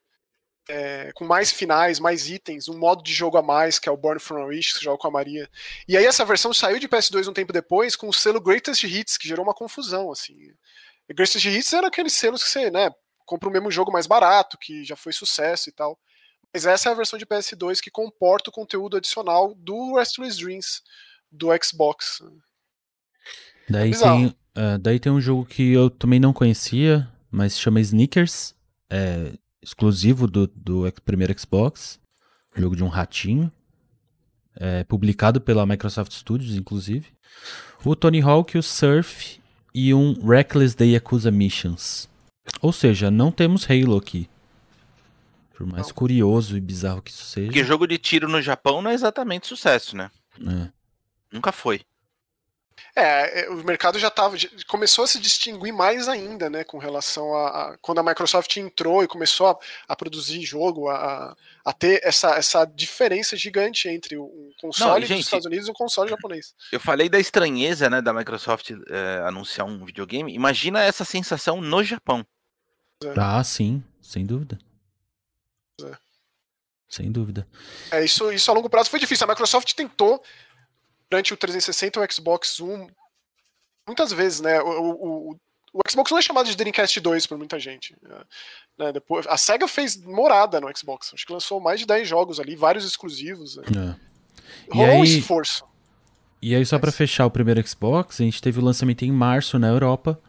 É, 0.70 1.10
com 1.14 1.24
mais 1.24 1.50
finais, 1.50 1.98
mais 1.98 2.28
itens, 2.28 2.68
um 2.68 2.76
modo 2.76 3.02
de 3.02 3.12
jogo 3.12 3.38
a 3.38 3.42
mais, 3.42 3.78
que 3.78 3.88
é 3.88 3.92
o 3.92 3.96
Born 3.96 4.20
From 4.20 4.42
a 4.42 4.44
Wish, 4.44 4.72
que 4.72 4.78
você 4.78 4.84
joga 4.84 4.98
com 4.98 5.08
a 5.08 5.10
Maria. 5.10 5.48
E 5.88 5.96
aí 5.96 6.04
essa 6.04 6.26
versão 6.26 6.52
saiu 6.52 6.78
de 6.78 6.86
PS2 6.86 7.26
um 7.26 7.32
tempo 7.32 7.54
depois 7.54 7.96
com 7.96 8.06
o 8.06 8.12
selo 8.12 8.38
Greatest 8.38 8.84
Hits, 8.84 9.16
que 9.16 9.26
gerou 9.26 9.44
uma 9.44 9.54
confusão, 9.54 10.12
assim. 10.12 10.34
E 11.08 11.14
Greatest 11.14 11.42
Hits 11.42 11.72
era 11.72 11.86
aqueles 11.86 12.12
selos 12.12 12.44
que 12.44 12.50
você, 12.50 12.70
né, 12.70 12.90
compra 13.24 13.48
o 13.48 13.52
mesmo 13.52 13.70
jogo 13.70 13.90
mais 13.90 14.06
barato, 14.06 14.58
que 14.58 14.84
já 14.84 14.94
foi 14.94 15.12
sucesso 15.12 15.70
e 15.70 15.72
tal. 15.72 15.98
Mas 16.52 16.66
essa 16.66 16.90
é 16.90 16.92
a 16.92 16.94
versão 16.94 17.18
de 17.18 17.24
PS2 17.24 17.80
que 17.80 17.90
comporta 17.90 18.50
o 18.50 18.52
conteúdo 18.52 18.98
adicional 18.98 19.54
do 19.54 19.96
Restless 19.96 20.38
Dreams 20.38 20.82
do 21.32 21.48
Xbox. 21.62 22.22
Daí 23.68 23.90
bizarro. 23.90 24.18
tem, 24.18 24.36
é, 24.54 24.78
daí 24.78 25.00
tem 25.00 25.12
um 25.12 25.20
jogo 25.20 25.46
que 25.46 25.72
eu 25.72 25.88
também 25.88 26.20
não 26.20 26.32
conhecia, 26.32 27.08
mas 27.30 27.54
se 27.54 27.60
chama 27.60 27.80
Sneakers. 27.80 28.54
É 28.90 29.32
exclusivo 29.68 30.26
do, 30.26 30.46
do 30.46 30.90
primeiro 31.04 31.38
Xbox. 31.38 32.00
Jogo 32.56 32.74
de 32.74 32.82
um 32.82 32.88
ratinho. 32.88 33.52
É 34.56 34.82
publicado 34.84 35.40
pela 35.40 35.64
Microsoft 35.66 36.12
Studios, 36.12 36.56
inclusive. 36.56 37.06
O 37.84 37.94
Tony 37.94 38.20
Hawk, 38.20 38.58
o 38.58 38.62
Surf 38.62 39.40
e 39.72 39.94
um 39.94 40.14
Reckless 40.26 40.76
Day 40.76 40.94
Yakuza 40.94 41.30
Missions. 41.30 42.08
Ou 42.60 42.72
seja, 42.72 43.10
não 43.10 43.30
temos 43.30 43.68
Halo 43.70 43.96
aqui. 43.96 44.28
Por 45.54 45.66
mais 45.66 45.88
Não. 45.88 45.94
curioso 45.94 46.56
e 46.56 46.60
bizarro 46.60 47.02
que 47.02 47.10
isso 47.10 47.24
seja. 47.24 47.46
Porque 47.48 47.64
jogo 47.64 47.86
de 47.86 47.98
tiro 47.98 48.28
no 48.28 48.40
Japão 48.40 48.80
não 48.80 48.90
é 48.90 48.94
exatamente 48.94 49.46
sucesso, 49.46 49.96
né? 49.96 50.10
É. 50.40 50.68
Nunca 51.32 51.52
foi. 51.52 51.82
É, 52.96 53.42
é, 53.42 53.48
o 53.50 53.56
mercado 53.64 53.98
já 53.98 54.10
tava, 54.10 54.36
já 54.36 54.48
começou 54.66 55.04
a 55.04 55.06
se 55.06 55.18
distinguir 55.20 55.72
mais 55.72 56.08
ainda, 56.08 56.48
né, 56.50 56.64
com 56.64 56.78
relação 56.78 57.34
a, 57.34 57.48
a- 57.72 57.78
quando 57.78 57.98
a 57.98 58.02
Microsoft 58.02 58.56
entrou 58.56 59.02
e 59.02 59.08
começou 59.08 59.46
a, 59.48 59.58
a 59.88 59.94
produzir 59.96 60.42
jogo, 60.42 60.88
a, 60.88 61.36
a 61.64 61.72
ter 61.72 62.00
essa, 62.02 62.30
essa 62.36 62.64
diferença 62.64 63.36
gigante 63.36 63.88
entre 63.88 64.16
um 64.18 64.52
console 64.60 65.06
gente, 65.06 65.18
dos 65.18 65.26
Estados 65.26 65.46
Unidos 65.46 65.68
e 65.68 65.70
um 65.70 65.74
console 65.74 66.10
japonês. 66.10 66.54
Eu 66.72 66.80
falei 66.80 67.08
da 67.08 67.18
estranheza, 67.20 67.88
né, 67.88 68.00
da 68.02 68.12
Microsoft 68.12 68.70
é, 68.88 69.22
anunciar 69.26 69.66
um 69.66 69.84
videogame. 69.84 70.34
Imagina 70.34 70.82
essa 70.82 71.04
sensação 71.04 71.60
no 71.60 71.82
Japão. 71.84 72.26
Ah, 73.16 73.44
sim, 73.44 73.82
sem 74.02 74.26
dúvida. 74.26 74.58
É. 75.82 75.96
Sem 76.88 77.12
dúvida. 77.12 77.46
É, 77.90 78.02
isso, 78.02 78.32
isso 78.32 78.50
a 78.50 78.54
longo 78.54 78.70
prazo 78.70 78.88
foi 78.88 78.98
difícil. 78.98 79.26
A 79.26 79.28
Microsoft 79.28 79.74
tentou, 79.74 80.22
durante 81.10 81.32
o 81.32 81.36
360 81.36 81.98
e 81.98 82.04
o 82.04 82.12
Xbox 82.12 82.60
One, 82.60 82.90
muitas 83.86 84.12
vezes, 84.12 84.40
né? 84.40 84.60
O, 84.60 84.80
o, 84.80 85.30
o, 85.72 85.80
Xbox 85.88 86.10
One 86.12 86.18
é 86.18 86.22
chamado 86.22 86.48
de 86.48 86.56
Dreamcast 86.56 87.00
2 87.00 87.26
por 87.26 87.38
muita 87.38 87.58
gente. 87.58 87.96
né, 88.78 88.92
depois, 88.92 89.26
a 89.26 89.36
SEGA 89.36 89.66
fez 89.68 89.96
morada 89.96 90.60
no 90.60 90.68
Xbox. 90.76 91.12
Acho 91.14 91.26
que 91.26 91.32
lançou 91.32 91.60
mais 91.60 91.80
de 91.80 91.86
10 91.86 92.06
jogos 92.08 92.38
ali, 92.40 92.54
vários 92.56 92.84
exclusivos. 92.84 93.56
né. 93.56 93.64
É. 93.96 94.08
E 94.72 94.76
Rolou 94.76 94.96
um 94.96 95.02
aí- 95.02 95.18
esforço. 95.18 95.64
E 96.40 96.54
aí, 96.54 96.64
só 96.64 96.78
pra 96.78 96.92
fechar 96.92 97.26
o 97.26 97.30
primeiro 97.32 97.66
Xbox, 97.66 98.20
a 98.20 98.24
gente 98.24 98.40
teve 98.40 98.60
o 98.60 98.64
lançamento 98.64 99.04
em 99.04 99.10
março 99.10 99.58
na 99.58 99.66
Europa. 99.66 100.20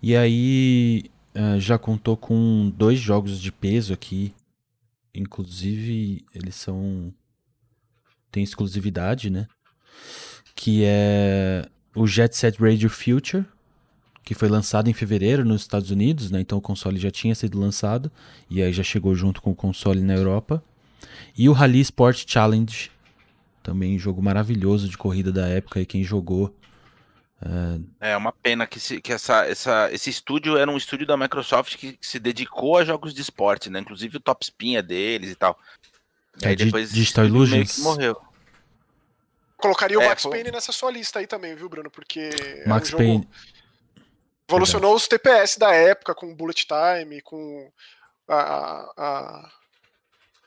E 0.00 0.16
aí 0.16 1.04
eh, 1.34 1.60
já 1.60 1.78
contou 1.78 2.16
com 2.16 2.70
dois 2.74 2.98
jogos 2.98 3.38
de 3.38 3.52
peso 3.52 3.92
aqui. 3.92 4.34
Inclusive, 5.14 6.24
eles 6.34 6.54
são. 6.54 7.12
Tem 8.30 8.42
exclusividade, 8.42 9.28
né? 9.28 9.46
Que 10.54 10.82
é 10.84 11.66
o 11.94 12.06
Jet 12.06 12.36
Set 12.36 12.58
Radio 12.60 12.88
Future, 12.88 13.44
que 14.24 14.34
foi 14.34 14.48
lançado 14.48 14.88
em 14.88 14.92
fevereiro 14.92 15.44
nos 15.44 15.62
Estados 15.62 15.90
Unidos, 15.90 16.30
né? 16.30 16.40
Então 16.40 16.58
o 16.58 16.62
console 16.62 16.98
já 16.98 17.10
tinha 17.10 17.34
sido 17.34 17.58
lançado. 17.58 18.10
E 18.48 18.62
aí 18.62 18.72
já 18.72 18.82
chegou 18.82 19.14
junto 19.14 19.42
com 19.42 19.50
o 19.50 19.56
console 19.56 20.00
na 20.00 20.14
Europa. 20.14 20.62
E 21.36 21.48
o 21.48 21.52
Rally 21.52 21.80
Sport 21.80 22.24
Challenge, 22.26 22.90
também 23.62 23.96
um 23.96 23.98
jogo 23.98 24.22
maravilhoso 24.22 24.88
de 24.88 24.96
corrida 24.98 25.32
da 25.32 25.48
época 25.48 25.80
e 25.80 25.86
quem 25.86 26.04
jogou. 26.04 26.54
É 28.00 28.16
uma 28.16 28.30
pena 28.30 28.66
que, 28.68 28.78
se- 28.78 29.00
que 29.00 29.12
essa, 29.12 29.44
essa, 29.46 29.90
esse 29.92 30.08
estúdio 30.08 30.56
era 30.56 30.70
um 30.70 30.76
estúdio 30.76 31.04
da 31.06 31.16
Microsoft 31.16 31.76
que, 31.76 31.98
se 32.00 32.20
dedicou 32.20 32.78
a 32.78 32.84
jogos 32.84 33.12
de 33.12 33.20
esporte, 33.20 33.68
né? 33.68 33.80
Inclusive 33.80 34.18
o 34.18 34.20
Top 34.20 34.44
Spin 34.44 34.76
é 34.76 34.82
deles 34.82 35.30
e 35.32 35.34
tal. 35.34 35.58
E 36.40 36.44
É, 36.46 36.48
aí 36.50 36.56
depois 36.56 36.92
Digital 36.92 37.24
Illusions. 37.24 37.78
morreu. 37.78 38.16
Colocaria 39.62 39.98
o 39.98 40.02
É, 40.02 40.08
Max 40.08 40.22
foi- 40.22 40.32
Payne 40.32 40.50
nessa 40.50 40.72
sua 40.72 40.90
lista 40.90 41.20
aí 41.20 41.26
também, 41.26 41.54
viu, 41.54 41.68
Bruno? 41.68 41.90
Porque 41.90 42.30
é 42.34 42.68
Max 42.68 42.88
um 42.88 42.90
jogo 42.92 43.02
Payne. 43.04 43.28
revolucionou 44.48 44.94
os 44.94 45.06
TPS 45.08 45.58
da 45.58 45.72
época, 45.74 46.14
com 46.14 46.34
bullet 46.34 46.66
time, 46.66 47.20
com 47.22 47.70
a, 48.28 48.34
a- 48.36 48.92
a- 48.98 49.50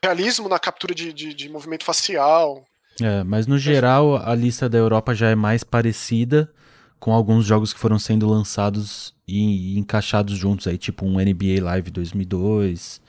realismo 0.02 0.48
na 0.48 0.58
captura 0.58 0.94
de, 0.94 1.12
de- 1.12 1.34
de 1.34 1.48
movimento 1.48 1.84
facial. 1.84 2.64
É, 3.00 3.24
mas 3.24 3.46
no 3.46 3.58
geral 3.58 4.16
a 4.16 4.34
lista 4.34 4.68
da 4.68 4.78
Europa 4.78 5.14
já 5.14 5.28
é 5.28 5.34
mais 5.34 5.62
parecida 5.64 6.50
com 6.98 7.12
alguns 7.12 7.44
jogos 7.44 7.72
que 7.72 7.78
foram 7.78 7.98
sendo 7.98 8.26
lançados 8.28 9.14
e, 9.28 9.74
e 9.74 9.78
encaixados 9.78 10.36
juntos 10.36 10.66
aí, 10.66 10.78
tipo 10.78 11.04
um 11.04 11.18
NBA 11.20 11.62
Live 11.62 11.90
2002, 11.90 13.02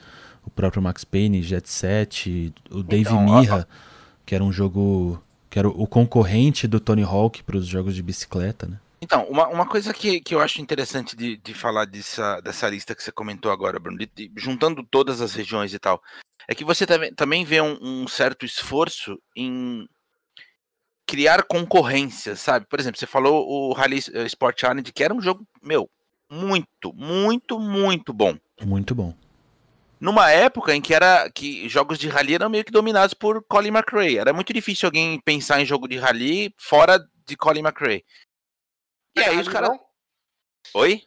o 0.43 0.49
próprio 0.49 0.81
Max 0.81 1.03
Payne, 1.05 1.41
Jet 1.41 1.69
Set, 1.69 2.53
o 2.71 2.83
Dave 2.83 3.03
Então, 3.03 3.25
ó, 3.27 3.39
Mirra, 3.39 3.67
que 4.25 4.35
era 4.35 4.43
um 4.43 4.51
jogo 4.51 5.21
que 5.49 5.57
era 5.59 5.67
o 5.67 5.81
o 5.83 5.87
concorrente 5.87 6.67
do 6.67 6.79
Tony 6.79 7.03
Hawk 7.03 7.43
para 7.43 7.57
os 7.57 7.65
jogos 7.67 7.95
de 7.95 8.01
bicicleta, 8.03 8.67
né? 8.67 8.79
Então, 9.01 9.25
uma, 9.29 9.47
uma 9.47 9.65
coisa 9.67 9.93
que, 9.93 10.19
que 10.19 10.33
eu 10.33 10.41
acho 10.41 10.59
interessante 10.59 11.15
de, 11.15 11.37
de 11.37 11.53
falar 11.53 11.85
dessa, 11.85 12.41
dessa 12.41 12.67
lista 12.67 12.95
que 12.95 13.03
você 13.03 13.11
comentou 13.11 13.51
agora, 13.51 13.79
Bruno, 13.79 13.97
de- 13.97 14.09
de- 14.13 14.31
juntando 14.35 14.83
todas 14.83 15.21
as 15.21 15.33
regiões 15.33 15.71
e 15.73 15.77
tal, 15.79 16.01
é 16.47 16.55
que 16.55 16.65
você 16.65 16.85
também, 16.85 17.13
também 17.13 17.45
vê 17.45 17.61
um, 17.61 17.77
um 17.79 18.07
certo 18.07 18.43
esforço 18.45 19.15
em 19.35 19.87
criar 21.05 21.43
concorrência, 21.43 22.35
sabe? 22.35 22.65
Por 22.67 22.79
exemplo, 22.79 22.99
você 22.99 23.05
falou 23.05 23.47
o 23.47 23.73
Rally 23.73 23.99
Sport 24.25 24.59
Challenge, 24.59 24.91
que 24.91 25.03
era 25.03 25.13
um 25.13 25.21
jogo, 25.21 25.45
meu, 25.61 25.89
muito, 26.29 26.91
muito, 26.93 27.59
muito 27.59 28.13
bom. 28.13 28.35
Muito 28.61 28.93
bom. 28.95 29.13
Numa 29.99 30.29
época 30.31 30.75
em 30.75 30.81
que 30.81 30.93
era 30.93 31.29
que 31.29 31.67
jogos 31.69 31.97
de 31.97 32.07
rally 32.07 32.35
eram 32.35 32.49
meio 32.49 32.63
que 32.63 32.71
dominados 32.71 33.13
por 33.13 33.43
Colin 33.43 33.69
McRae. 33.69 34.17
Era 34.17 34.33
muito 34.33 34.53
difícil 34.53 34.87
alguém 34.87 35.19
pensar 35.21 35.59
em 35.61 35.65
jogo 35.65 35.87
de 35.87 35.97
rally 35.97 36.53
fora 36.57 36.99
de 37.25 37.35
Colin 37.35 37.61
McRae. 37.61 38.05
E 39.15 39.21
aí 39.21 39.39
os 39.39 39.47
caras. 39.47 39.69
não? 39.69 39.79
Oi? 40.75 41.03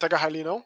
Sega 0.00 0.16
Rally 0.16 0.44
não? 0.44 0.64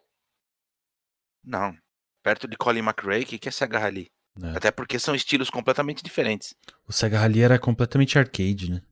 Não. 1.44 1.76
Perto 2.22 2.46
de 2.46 2.56
Colin 2.56 2.80
McRae, 2.80 3.22
o 3.22 3.26
que, 3.26 3.38
que 3.38 3.48
é 3.48 3.52
Sega 3.52 3.78
Rally? 3.78 4.10
É. 4.42 4.56
Até 4.56 4.70
porque 4.70 4.98
são 4.98 5.14
estilos 5.14 5.50
completamente 5.50 6.02
diferentes. 6.02 6.54
O 6.86 6.92
Sega 6.92 7.18
Rally 7.18 7.42
era 7.42 7.58
completamente 7.58 8.18
arcade, 8.18 8.70
né? 8.70 8.82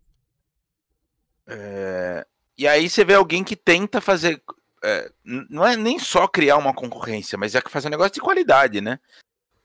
É, 1.46 2.26
E 2.56 2.68
aí 2.68 2.88
você 2.88 3.04
vê 3.04 3.14
alguém 3.14 3.42
que 3.42 3.56
tenta 3.56 4.00
fazer. 4.00 4.42
É, 4.82 5.10
não 5.24 5.66
é 5.66 5.76
nem 5.76 5.98
só 5.98 6.26
criar 6.26 6.56
uma 6.56 6.74
concorrência, 6.74 7.36
mas 7.38 7.54
é 7.54 7.60
que 7.60 7.70
fazer 7.70 7.88
um 7.88 7.90
negócio 7.90 8.12
de 8.14 8.20
qualidade, 8.20 8.80
né? 8.80 8.98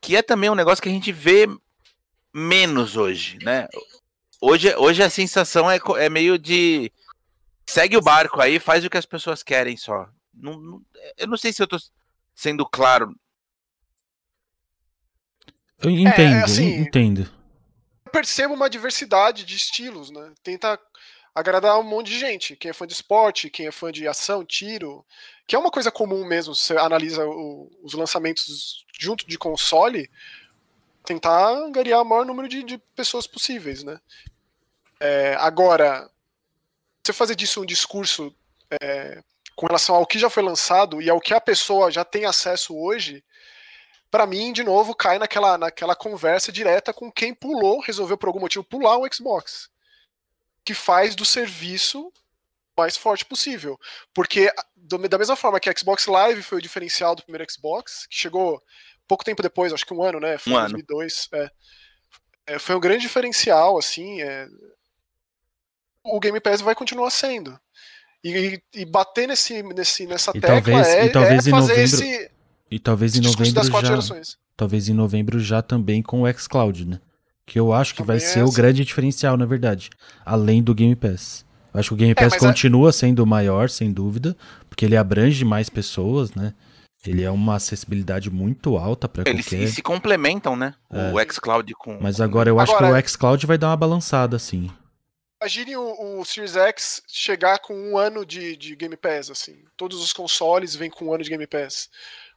Que 0.00 0.16
é 0.16 0.22
também 0.22 0.50
um 0.50 0.54
negócio 0.54 0.82
que 0.82 0.88
a 0.88 0.92
gente 0.92 1.10
vê 1.12 1.46
menos 2.32 2.96
hoje, 2.96 3.38
né? 3.42 3.66
Hoje, 4.40 4.74
hoje 4.76 5.02
a 5.02 5.08
sensação 5.10 5.70
é, 5.70 5.78
é 5.98 6.08
meio 6.10 6.38
de. 6.38 6.92
Segue 7.68 7.96
o 7.96 8.02
barco 8.02 8.40
aí, 8.40 8.58
faz 8.60 8.84
o 8.84 8.90
que 8.90 8.98
as 8.98 9.06
pessoas 9.06 9.42
querem 9.42 9.76
só. 9.76 10.08
Não- 10.34 10.58
não- 10.58 10.82
eu 11.16 11.26
não 11.26 11.36
sei 11.36 11.52
se 11.52 11.62
eu 11.62 11.66
tô 11.66 11.78
sendo 12.34 12.64
claro. 12.66 13.14
Eu 15.78 15.90
entendo, 15.90 16.44
assim, 16.44 16.64
en- 16.66 16.80
entendo. 16.82 17.30
Eu 18.04 18.12
percebo 18.12 18.54
uma 18.54 18.70
diversidade 18.70 19.44
de 19.44 19.56
estilos, 19.56 20.10
né? 20.10 20.32
Tenta 20.42 20.78
agradar 21.36 21.78
um 21.78 21.82
monte 21.82 22.06
de 22.06 22.18
gente. 22.18 22.56
Quem 22.56 22.70
é 22.70 22.72
fã 22.72 22.86
de 22.86 22.94
esporte, 22.94 23.50
quem 23.50 23.66
é 23.66 23.70
fã 23.70 23.92
de 23.92 24.08
ação, 24.08 24.42
tiro, 24.42 25.04
que 25.46 25.54
é 25.54 25.58
uma 25.58 25.70
coisa 25.70 25.92
comum 25.92 26.24
mesmo. 26.24 26.54
Você 26.54 26.74
analisa 26.78 27.26
o- 27.26 27.70
os 27.82 27.92
lançamentos 27.92 28.86
junto 28.98 29.26
de 29.26 29.36
console, 29.36 30.10
tentar 31.04 31.50
angariar 31.50 32.00
o 32.00 32.06
maior 32.06 32.24
número 32.24 32.48
de, 32.48 32.62
de 32.62 32.78
pessoas 32.96 33.26
possíveis, 33.26 33.84
né? 33.84 34.00
É, 34.98 35.34
agora, 35.38 36.10
você 37.04 37.12
fazer 37.12 37.34
disso 37.36 37.60
um 37.60 37.66
discurso 37.66 38.34
é, 38.80 39.22
com 39.54 39.66
relação 39.66 39.94
ao 39.94 40.06
que 40.06 40.18
já 40.18 40.30
foi 40.30 40.42
lançado 40.42 41.02
e 41.02 41.10
ao 41.10 41.20
que 41.20 41.34
a 41.34 41.40
pessoa 41.40 41.90
já 41.90 42.02
tem 42.02 42.24
acesso 42.24 42.74
hoje, 42.74 43.22
para 44.10 44.26
mim, 44.26 44.54
de 44.54 44.64
novo, 44.64 44.94
cai 44.94 45.18
naquela, 45.18 45.58
naquela 45.58 45.94
conversa 45.94 46.50
direta 46.50 46.94
com 46.94 47.12
quem 47.12 47.34
pulou, 47.34 47.80
resolveu 47.80 48.16
por 48.16 48.28
algum 48.28 48.40
motivo 48.40 48.64
pular 48.64 48.96
o 48.96 49.06
Xbox. 49.12 49.68
Que 50.66 50.74
faz 50.74 51.14
do 51.14 51.24
serviço 51.24 52.12
mais 52.76 52.94
forte 52.96 53.24
possível. 53.24 53.78
Porque, 54.12 54.52
do- 54.76 54.98
da 55.08 55.16
mesma 55.16 55.34
forma 55.36 55.58
que 55.58 55.70
a 55.70 55.74
Xbox 55.74 56.06
Live 56.06 56.42
foi 56.42 56.58
o 56.58 56.62
diferencial 56.62 57.14
do 57.14 57.22
primeiro 57.22 57.50
Xbox, 57.50 58.06
que 58.06 58.16
chegou 58.18 58.62
pouco 59.08 59.24
tempo 59.24 59.42
depois, 59.42 59.72
acho 59.72 59.86
que 59.86 59.94
um 59.94 60.02
ano, 60.02 60.20
né? 60.20 60.36
Foi 60.36 60.52
Um 60.52 60.56
em 60.56 60.58
ano. 60.58 60.68
2002. 60.72 61.28
é. 61.32 61.50
É, 62.48 62.58
foi 62.58 62.76
um 62.76 62.80
grande 62.80 63.00
diferencial, 63.02 63.78
assim. 63.78 64.20
é. 64.20 64.46
O 66.04 66.20
Game 66.20 66.38
Pass 66.40 66.60
vai 66.60 66.74
continuar 66.74 67.10
sendo. 67.10 67.58
E, 68.22 68.60
e 68.74 68.84
bater 68.84 69.26
nesse, 69.28 69.62
nesse, 69.62 70.06
nessa 70.06 70.30
E 70.34 70.40
tecla 70.40 70.60
talvez- 70.60 70.86
é, 70.88 71.04
e 71.06 71.12
talvez 71.12 71.46
é 71.46 71.48
em 71.48 71.52
fazer 71.52 71.72
novembro- 71.76 71.82
esse, 72.04 72.30
E 72.70 72.78
talvez 72.80 73.16
em 73.16 73.20
novembro 73.20 73.54
quatro 73.70 73.86
já, 73.86 73.94
gerações. 73.94 74.38
talvez 74.56 74.88
em 74.88 74.94
novembro 74.94 75.38
já 75.40 75.62
também 75.62 76.02
com 76.02 76.22
o 76.22 76.32
xCloud, 76.32 76.84
né? 76.86 77.00
Que 77.46 77.58
eu 77.60 77.72
acho 77.72 77.94
que 77.94 78.02
vai 78.02 78.16
Também 78.18 78.30
é 78.30 78.32
ser 78.34 78.40
o 78.42 78.44
assim. 78.44 78.56
grande 78.56 78.84
diferencial, 78.84 79.36
na 79.36 79.46
verdade, 79.46 79.88
além 80.24 80.62
do 80.62 80.74
Game 80.74 80.96
Pass. 80.96 81.44
Eu 81.72 81.80
acho 81.80 81.90
que 81.90 81.94
o 81.94 81.96
Game 81.96 82.12
É, 82.12 82.14
Pass 82.14 82.32
é- 82.34 82.38
continua 82.38 82.92
sendo 82.92 83.22
o 83.22 83.26
maior, 83.26 83.70
sem 83.70 83.92
dúvida, 83.92 84.36
porque 84.68 84.84
ele 84.84 84.96
abrange 84.96 85.44
mais 85.44 85.68
pessoas, 85.68 86.34
né? 86.34 86.54
Ele 87.06 87.22
é 87.22 87.30
uma 87.30 87.54
acessibilidade 87.54 88.30
muito 88.30 88.76
alta 88.76 89.08
para 89.08 89.30
Eles 89.30 89.44
se, 89.46 89.54
qualquer. 89.56 89.68
se 89.68 89.82
complementam, 89.82 90.56
né? 90.56 90.74
O 90.90 91.32
xCloud 91.32 91.72
com. 91.74 91.98
Mas 92.00 92.20
agora 92.20 92.48
eu 92.50 92.58
acho 92.58 92.72
Agora- 92.74 93.00
que 93.00 93.06
o 93.06 93.08
xCloud 93.10 93.46
vai 93.46 93.56
dar 93.56 93.68
uma 93.68 93.76
balançada, 93.76 94.34
assim. 94.36 94.68
Imagine 95.40 95.76
o, 95.76 96.18
o 96.20 96.24
Series 96.24 96.56
X 96.56 97.02
chegar 97.06 97.60
com 97.60 97.74
um 97.74 97.96
ano 97.96 98.26
de, 98.26 98.56
de 98.56 98.74
Game 98.74 98.96
Pass, 98.96 99.30
assim. 99.30 99.54
Todos 99.76 100.02
os 100.02 100.12
consoles 100.12 100.74
vêm 100.74 100.90
com 100.90 101.04
um 101.04 101.14
ano 101.14 101.22
de 101.22 101.30
Game 101.30 101.46
Pass. 101.46 101.88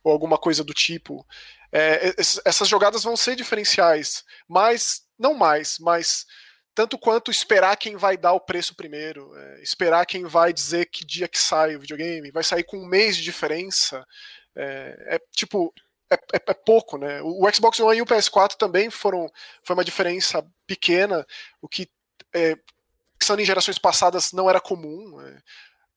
Ou 0.04 0.12
alguma 0.12 0.38
coisa 0.38 0.64
do 0.64 0.74
tipo. 0.74 1.26
É, 1.72 2.14
es- 2.20 2.42
essas 2.46 2.68
jogadas 2.68 3.04
vão 3.04 3.16
ser 3.18 3.36
diferenciais. 3.36 4.24
Mas, 4.48 5.04
não 5.18 5.34
mais, 5.34 5.78
mas 5.80 6.26
tanto 6.74 6.98
quanto 6.98 7.30
esperar 7.32 7.76
quem 7.78 7.96
vai 7.98 8.18
dar 8.18 8.34
o 8.34 8.40
preço 8.40 8.76
primeiro. 8.76 9.36
é, 9.38 9.62
esperar 9.62 10.06
quem 10.06 10.26
vai 10.26 10.54
dizer 10.54 10.86
que 10.88 11.06
dia 11.06 11.28
que 11.28 11.40
sai 11.40 11.76
o 11.76 11.80
videogame. 11.80 12.32
Vai 12.32 12.44
sair 12.44 12.64
com 12.64 12.78
um 12.78 12.88
mês 12.88 13.16
de 13.18 13.24
diferença. 13.24 14.06
É, 14.56 15.16
é, 15.16 15.20
tipo. 15.36 15.74
É, 16.12 16.16
é- 16.16 16.44
é 16.48 16.54
pouco, 16.54 16.98
né? 16.98 17.22
O, 17.22 17.46
o 17.46 17.54
Xbox 17.54 17.80
One 17.80 17.98
e 18.00 18.02
o 18.02 18.06
PS4 18.06 18.56
também 18.58 18.90
foram 18.90 19.28
foi 19.64 19.76
uma 19.76 19.86
diferença 19.86 20.44
pequena, 20.66 21.26
o 21.62 21.68
que 21.68 21.88
é, 22.34 22.56
pensando 23.20 23.42
em 23.42 23.46
gerações 23.46 23.78
passadas 23.80 24.32
não 24.32 24.50
era 24.50 24.60
comum. 24.62 25.20
é. 25.22 25.38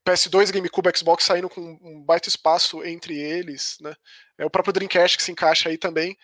PS2, 0.05 0.51
GameCube, 0.51 0.91
Xbox 0.97 1.25
saindo 1.25 1.49
com 1.49 1.61
um 1.83 2.03
baita 2.05 2.29
espaço 2.29 2.85
entre 2.85 3.19
eles, 3.19 3.77
né? 3.81 3.95
É 4.38 4.45
o 4.45 4.51
próprio 4.51 4.73
Dreamcast 4.73 5.17
que 5.17 5.23
se 5.23 5.31
encaixa 5.33 5.69
aí 5.69 5.79
também. 5.79 6.17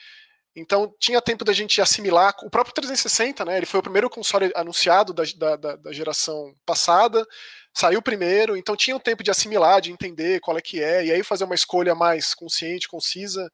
Então 0.56 0.92
tinha 0.98 1.22
tempo 1.22 1.44
da 1.44 1.52
gente 1.52 1.80
assimilar. 1.80 2.34
O 2.42 2.50
próprio 2.50 2.74
360, 2.74 3.44
né? 3.44 3.56
Ele 3.56 3.66
foi 3.66 3.78
o 3.80 3.82
primeiro 3.82 4.10
console 4.10 4.50
anunciado 4.56 5.12
da, 5.14 5.22
da, 5.56 5.76
da- 5.76 5.92
geração 5.92 6.52
passada, 6.66 7.24
saiu 7.72 8.02
primeiro, 8.02 8.56
então 8.56 8.74
tinha 8.76 8.96
um 8.96 9.00
tempo 9.00 9.22
de 9.22 9.30
assimilar, 9.30 9.80
de 9.80 9.92
entender 9.92 10.40
qual 10.40 10.58
é 10.58 10.60
que 10.60 10.82
é, 10.82 11.04
e 11.06 11.12
aí 11.12 11.22
fazer 11.22 11.44
uma 11.44 11.54
escolha 11.54 11.94
mais 11.94 12.34
consciente, 12.34 12.88
concisa, 12.88 13.48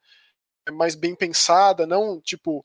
mais 0.73 0.95
bem 0.95 1.15
pensada, 1.15 1.87
não 1.87 2.21
tipo. 2.21 2.65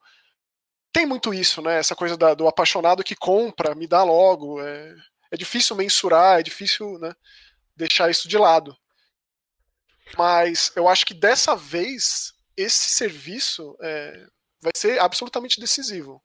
Tem 0.93 1.05
muito 1.05 1.33
isso, 1.33 1.61
né? 1.61 1.77
Essa 1.79 1.95
coisa 1.95 2.17
da- 2.17 2.33
do 2.33 2.47
apaixonado 2.47 3.03
que 3.03 3.15
compra, 3.15 3.75
me 3.75 3.87
dá 3.87 4.03
logo. 4.03 4.61
É, 4.61 4.95
é 5.31 5.37
difícil 5.37 5.75
mensurar, 5.75 6.39
é 6.39 6.43
difícil 6.43 6.97
né, 6.99 7.13
deixar 7.79 8.11
isso 8.11 8.27
de 8.27 8.37
lado. 8.37 8.75
Mas 10.17 10.71
eu 10.75 10.87
acho 10.87 11.05
que 11.05 11.13
dessa 11.13 11.55
vez 11.55 12.33
esse 12.57 12.89
serviço 12.89 13.75
é, 13.81 14.25
vai 14.61 14.71
ser 14.75 14.99
absolutamente 14.99 15.59
decisivo. 15.59 16.21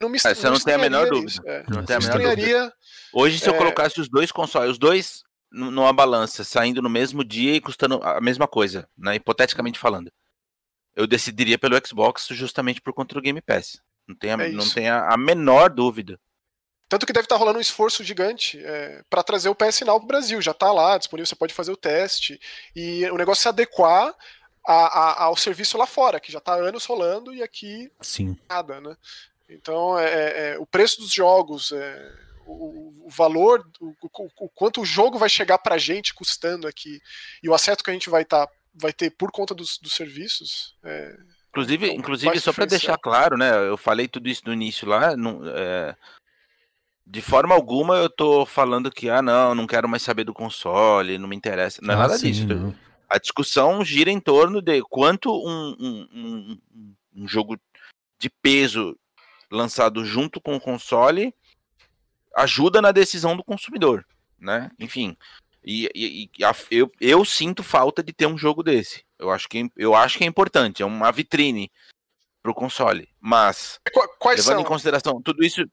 Não 0.00 0.08
me, 0.08 0.18
É, 0.18 0.34
você 0.34 0.48
não 0.50 0.58
tem 0.60 0.74
a 0.74 0.78
menor 0.78 1.08
dúvida. 1.08 1.42
é. 1.46 1.62
Não 1.68 1.78
Não 1.78 1.84
tem 1.84 1.96
a 1.96 2.00
menor 2.00 2.36
dúvida. 2.36 2.74
Hoje, 3.12 3.38
se 3.38 3.48
eu 3.48 3.54
É. 3.54 3.58
colocasse 3.58 4.00
os 4.00 4.08
dois 4.08 4.30
consoles, 4.30 4.72
os 4.72 4.78
dois 4.78 5.22
nu- 5.50 5.70
numa 5.70 5.92
balança, 5.92 6.44
saindo 6.44 6.82
no 6.82 6.90
mesmo 6.90 7.24
dia 7.24 7.54
e 7.56 7.60
custando 7.60 8.00
a 8.02 8.20
mesma 8.20 8.46
coisa, 8.46 8.88
né? 8.96 9.14
Hipoteticamente 9.16 9.78
falando, 9.78 10.12
eu 10.94 11.06
decidiria 11.06 11.58
pelo 11.58 11.76
Xbox 11.86 12.26
justamente 12.30 12.80
por 12.80 12.92
conta 12.92 13.14
do 13.14 13.20
Game 13.22 13.40
Pass. 13.40 13.80
Não 14.06 14.14
tem 14.14 14.30
a, 14.32 14.34
É 14.34 14.48
não 14.50 14.68
tem 14.68 14.88
a, 14.88 15.12
a 15.12 15.16
menor 15.16 15.70
dúvida. 15.70 16.20
Tanto 16.88 17.04
que 17.06 17.12
deve 17.12 17.24
estar 17.26 17.36
rolando 17.36 17.58
um 17.58 17.62
esforço 17.62 18.04
gigante 18.04 18.60
para 19.10 19.22
trazer 19.22 19.48
o 19.48 19.54
PS 19.54 19.80
Now 19.80 19.98
para 19.98 20.04
o 20.04 20.08
Brasil. 20.08 20.40
Já 20.40 20.52
está 20.52 20.70
lá 20.72 20.96
disponível, 20.96 21.26
você 21.26 21.34
pode 21.34 21.52
fazer 21.54 21.72
o 21.72 21.76
teste. 21.76 22.40
E 22.74 23.04
o 23.10 23.16
negócio 23.16 23.40
é 23.40 23.42
se 23.42 23.48
adequar 23.48 24.14
a- 24.64 24.72
a- 25.00 25.22
ao 25.24 25.36
serviço 25.36 25.76
lá 25.76 25.86
fora, 25.86 26.20
que 26.20 26.30
já 26.30 26.38
está 26.38 26.52
há 26.54 26.56
anos 26.56 26.84
rolando 26.84 27.34
e 27.34 27.42
aqui 27.42 27.90
Sim. 28.00 28.36
nada, 28.48 28.80
né? 28.80 28.96
Então, 29.48 29.98
é, 29.98 30.04
é, 30.06 30.48
é, 30.54 30.58
o 30.58 30.66
preço 30.66 31.00
dos 31.00 31.12
jogos, 31.12 31.70
é, 31.72 32.12
o, 32.46 33.06
o 33.06 33.10
valor, 33.10 33.68
o, 33.80 33.94
o- 34.02 34.30
o 34.40 34.48
quanto 34.48 34.80
o 34.80 34.84
jogo 34.84 35.18
vai 35.18 35.28
chegar 35.28 35.58
pra 35.58 35.78
gente 35.78 36.14
custando 36.14 36.66
aqui 36.68 37.00
e 37.42 37.48
o 37.48 37.54
acerto 37.54 37.82
que 37.84 37.90
a 37.90 37.92
gente 37.92 38.10
vai, 38.10 38.24
tá, 38.24 38.48
vai 38.74 38.92
ter 38.92 39.10
por 39.10 39.30
conta 39.32 39.54
dos, 39.54 39.78
dos 39.78 39.92
serviços. 39.92 40.74
é, 40.84 41.16
Inclusive, 41.50 41.86
Então, 41.86 41.98
inclusive 41.98 42.38
só 42.40 42.52
para 42.52 42.66
deixar 42.66 42.98
claro, 42.98 43.36
né? 43.38 43.50
Eu 43.68 43.76
falei 43.78 44.06
tudo 44.06 44.28
isso 44.28 44.42
no 44.44 44.52
início 44.52 44.86
lá. 44.86 45.16
não- 45.16 45.40
é, 45.48 45.96
de 47.06 47.20
forma 47.22 47.54
alguma 47.54 47.96
eu 47.96 48.10
tô 48.10 48.44
falando 48.44 48.90
que, 48.90 49.08
ah, 49.08 49.22
não, 49.22 49.54
não 49.54 49.66
quero 49.66 49.88
mais 49.88 50.02
saber 50.02 50.24
do 50.24 50.34
console, 50.34 51.18
não 51.18 51.28
me 51.28 51.36
interessa. 51.36 51.80
Não 51.82 51.92
é 51.94 51.96
Ah, 51.96 52.00
nada 52.00 52.18
sim, 52.18 52.32
disso. 52.32 52.46
não. 52.48 52.74
A 53.08 53.18
discussão 53.18 53.84
gira 53.84 54.10
em 54.10 54.18
torno 54.18 54.60
de 54.60 54.82
quanto 54.82 55.30
um, 55.32 55.76
um, 55.78 56.08
um- 56.12 56.60
um- 57.14 57.28
jogo 57.28 57.56
de 58.18 58.28
peso 58.28 58.98
lançado 59.50 60.04
junto 60.04 60.40
com 60.40 60.56
o 60.56 60.60
console 60.60 61.32
ajuda 62.34 62.82
na 62.82 62.90
decisão 62.92 63.36
do 63.36 63.44
consumidor, 63.44 64.04
né? 64.38 64.70
Enfim, 64.78 65.16
e, 65.64 65.88
e- 65.94 66.30
e 66.38 66.44
a- 66.44 66.54
eu, 66.70 66.90
eu 67.00 67.24
sinto 67.24 67.62
falta 67.62 68.02
de 68.02 68.12
ter 68.12 68.26
um 68.26 68.36
jogo 68.36 68.62
desse. 68.62 69.04
Eu 69.18 69.30
acho 69.30 69.48
que, 69.48 69.70
eu 69.76 69.94
acho 69.94 70.18
que 70.18 70.24
é 70.24 70.26
importante, 70.26 70.82
é 70.82 70.86
uma 70.86 71.10
vitrine 71.12 71.70
pro 72.42 72.52
console. 72.54 73.08
Mas, 73.20 73.78
Qu- 73.92 74.08
Quais 74.18 74.40
levando 74.40 74.56
são? 74.56 74.60
em 74.62 74.68
consideração 74.68 75.22
tudo 75.22 75.44
isso, 75.44 75.64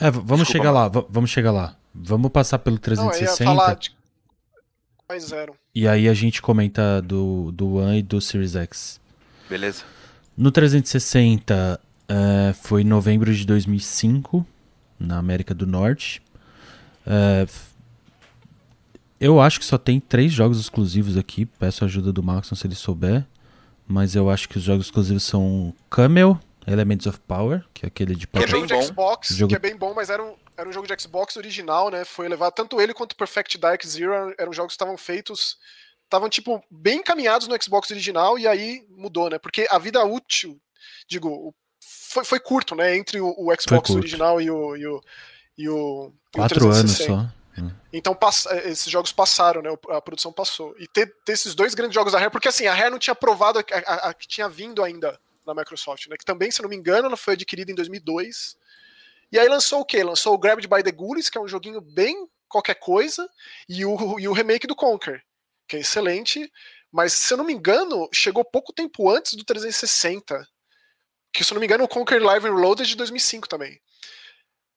É, 0.00 0.10
vamos 0.10 0.26
Desculpa, 0.26 0.52
chegar 0.52 0.70
lá, 0.70 0.88
vamos 0.88 1.30
chegar 1.30 1.50
lá. 1.52 1.76
Vamos 1.94 2.30
passar 2.30 2.58
pelo 2.58 2.76
Não, 2.76 2.82
eu 2.82 3.04
ia 3.04 3.10
360 3.10 3.44
falar 3.44 3.74
de 3.74 3.90
quais 5.06 5.32
eram. 5.32 5.54
e 5.74 5.88
aí 5.88 6.08
a 6.08 6.14
gente 6.14 6.42
comenta 6.42 7.00
do, 7.00 7.50
do 7.52 7.76
One 7.76 7.98
e 7.98 8.02
do 8.02 8.20
Series 8.20 8.54
X. 8.54 9.00
beleza? 9.48 9.84
No 10.36 10.50
360 10.50 11.80
eh, 12.08 12.54
foi 12.62 12.82
em 12.82 12.84
novembro 12.84 13.34
de 13.34 13.46
2005, 13.46 14.46
na 15.00 15.16
América 15.18 15.54
do 15.54 15.66
Norte. 15.66 16.20
F- 17.06 17.70
eu 19.18 19.40
acho 19.40 19.58
que 19.58 19.64
só 19.64 19.78
tem 19.78 19.98
três 19.98 20.30
jogos 20.32 20.60
exclusivos 20.60 21.16
aqui. 21.16 21.46
Peço 21.46 21.84
a 21.84 21.86
ajuda 21.86 22.12
do 22.12 22.22
Maxon 22.22 22.54
se 22.54 22.66
ele 22.66 22.74
souber. 22.74 23.24
mas 23.88 24.14
eu 24.14 24.28
acho 24.28 24.46
que 24.48 24.58
os 24.58 24.62
jogos 24.64 24.86
exclusivos 24.86 25.22
são 25.22 25.72
Camel, 25.88 26.38
Elements 26.66 27.06
of 27.06 27.20
Power, 27.20 27.64
que 27.72 27.86
é 27.86 27.88
aquele 27.88 28.14
de 28.14 28.26
Que 28.26 28.38
é 28.42 28.46
jogo 28.46 28.66
de. 28.66 28.82
Xbox, 28.82 29.28
Jogo- 29.28 29.48
que 29.50 29.56
é 29.56 29.58
bem 29.58 29.76
bom, 29.76 29.94
mas 29.94 30.10
era 30.10 30.22
um, 30.22 30.34
era 30.56 30.68
um 30.68 30.72
jogo 30.72 30.86
de 30.86 31.00
Xbox 31.02 31.36
original, 31.36 31.90
né? 31.90 32.04
Foi 32.04 32.28
levado. 32.28 32.52
Tanto 32.54 32.80
ele 32.80 32.92
quanto 32.94 33.14
Perfect 33.16 33.58
Dark 33.58 33.84
Zero 33.84 34.34
eram 34.38 34.52
jogos 34.52 34.72
que 34.72 34.74
estavam 34.76 34.96
feitos. 34.96 35.56
Estavam, 36.04 36.28
tipo, 36.28 36.62
bem 36.70 36.98
encaminhados 37.00 37.48
no 37.48 37.60
Xbox 37.62 37.90
original 37.90 38.38
e 38.38 38.46
aí 38.46 38.84
mudou, 38.90 39.28
né? 39.28 39.38
Porque 39.38 39.66
a 39.70 39.78
vida 39.78 40.04
útil, 40.04 40.56
digo, 41.08 41.54
foi, 41.80 42.24
foi 42.24 42.38
curto, 42.40 42.74
né? 42.74 42.96
Entre 42.96 43.20
o, 43.20 43.28
o 43.36 43.48
Xbox 43.60 43.90
original 43.98 44.40
e 44.40 44.50
o. 44.50 44.76
E 44.76 44.86
o, 44.86 45.00
e 45.58 45.68
o, 45.68 46.12
Quatro 46.34 46.66
anos 46.66 46.96
360. 46.96 47.12
só. 47.22 47.36
Então 47.92 48.14
pass- 48.14 48.44
eh, 48.46 48.68
esses 48.68 48.90
jogos 48.92 49.10
passaram, 49.12 49.62
né? 49.62 49.70
A 49.90 50.00
produção 50.02 50.30
passou. 50.30 50.74
E 50.78 50.86
ter, 50.86 51.06
ter 51.24 51.32
esses 51.32 51.54
dois 51.54 51.74
grandes 51.74 51.94
jogos 51.94 52.12
da 52.12 52.18
Rare, 52.18 52.30
porque 52.30 52.48
assim, 52.48 52.66
a 52.66 52.74
Rare 52.74 52.90
não 52.90 52.98
tinha 52.98 53.14
provado 53.14 53.58
a, 53.58 53.62
a- 53.86 54.08
a 54.10 54.14
que 54.14 54.28
tinha 54.28 54.46
vindo 54.48 54.84
ainda 54.84 55.18
na 55.46 55.54
Microsoft, 55.54 56.06
né? 56.08 56.16
Que 56.16 56.24
também, 56.24 56.50
se 56.50 56.62
não 56.62 56.68
me 56.68 56.76
engano, 56.76 57.06
ela 57.06 57.16
foi 57.16 57.34
adquirida 57.34 57.70
em 57.70 57.74
2002. 57.74 58.56
E 59.32 59.38
aí 59.38 59.48
lançou 59.48 59.80
o 59.80 59.84
quê? 59.84 60.02
Lançou 60.02 60.34
o 60.34 60.38
Grabbed 60.38 60.68
by 60.68 60.82
the 60.82 60.92
Ghoulies, 60.92 61.28
que 61.28 61.38
é 61.38 61.40
um 61.40 61.48
joguinho 61.48 61.80
bem 61.80 62.28
qualquer 62.48 62.74
coisa, 62.74 63.28
e 63.68 63.84
o, 63.84 64.18
e 64.18 64.28
o 64.28 64.32
remake 64.32 64.66
do 64.66 64.76
Conquer, 64.76 65.22
que 65.68 65.76
é 65.76 65.80
excelente. 65.80 66.50
Mas, 66.92 67.12
se 67.12 67.32
eu 67.32 67.36
não 67.36 67.44
me 67.44 67.52
engano, 67.52 68.08
chegou 68.12 68.44
pouco 68.44 68.72
tempo 68.72 69.10
antes 69.10 69.34
do 69.34 69.44
360. 69.44 70.46
Que, 71.32 71.44
se 71.44 71.52
eu 71.52 71.56
não 71.56 71.60
me 71.60 71.66
engano, 71.66 71.84
o 71.84 71.88
Conquer 71.88 72.22
Live 72.22 72.46
Reloaded 72.46 72.86
é 72.86 72.88
de 72.88 72.96
2005 72.96 73.48
também. 73.48 73.80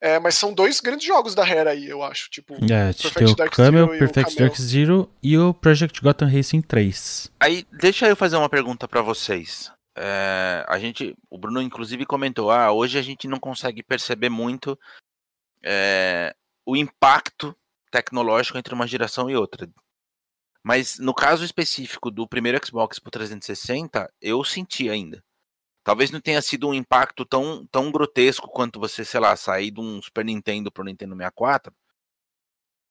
É, 0.01 0.17
mas 0.17 0.37
são 0.37 0.53
dois 0.53 0.79
grandes 0.79 1.05
jogos 1.05 1.35
da 1.35 1.43
Rare 1.43 1.69
aí, 1.69 1.87
eu 1.87 2.01
acho. 2.01 2.29
Tipo, 2.29 2.55
É, 2.55 2.93
Perfect 2.93 3.13
tem 3.13 3.27
o 3.27 3.35
Dark 3.35 3.53
Camel, 3.53 3.85
Zero 3.85 3.93
e 3.93 3.95
o 3.95 3.99
Perfect. 3.99 4.35
Dark 4.37 4.55
Zero 4.55 5.11
e 5.21 5.37
o 5.37 5.53
Project 5.53 6.01
Gotham 6.01 6.29
Racing 6.29 6.61
3. 6.61 7.31
Aí, 7.39 7.65
deixa 7.71 8.07
eu 8.07 8.15
fazer 8.15 8.37
uma 8.37 8.49
pergunta 8.49 8.87
pra 8.87 9.01
vocês. 9.01 9.71
É, 9.95 10.65
a 10.67 10.79
gente, 10.79 11.15
o 11.29 11.37
Bruno 11.37 11.61
inclusive 11.61 12.05
comentou, 12.05 12.51
ah, 12.51 12.71
hoje 12.71 12.97
a 12.97 13.01
gente 13.01 13.27
não 13.27 13.39
consegue 13.39 13.83
perceber 13.83 14.29
muito 14.29 14.79
é, 15.63 16.35
o 16.65 16.75
impacto 16.75 17.55
tecnológico 17.91 18.57
entre 18.57 18.73
uma 18.73 18.87
geração 18.87 19.29
e 19.29 19.35
outra. 19.35 19.69
Mas 20.63 20.99
no 20.99 21.13
caso 21.13 21.43
específico 21.43 22.11
do 22.11 22.27
primeiro 22.27 22.63
Xbox 22.65 22.99
pro 22.99 23.11
360, 23.11 24.11
eu 24.21 24.43
senti 24.43 24.89
ainda. 24.89 25.23
Talvez 25.83 26.11
não 26.11 26.21
tenha 26.21 26.41
sido 26.41 26.67
um 26.67 26.73
impacto 26.73 27.25
tão, 27.25 27.65
tão 27.67 27.91
grotesco 27.91 28.47
quanto 28.49 28.79
você, 28.79 29.03
sei 29.03 29.19
lá, 29.19 29.35
sair 29.35 29.71
de 29.71 29.79
um 29.79 30.01
Super 30.01 30.25
Nintendo 30.25 30.71
pro 30.71 30.83
Nintendo 30.83 31.15
64. 31.15 31.73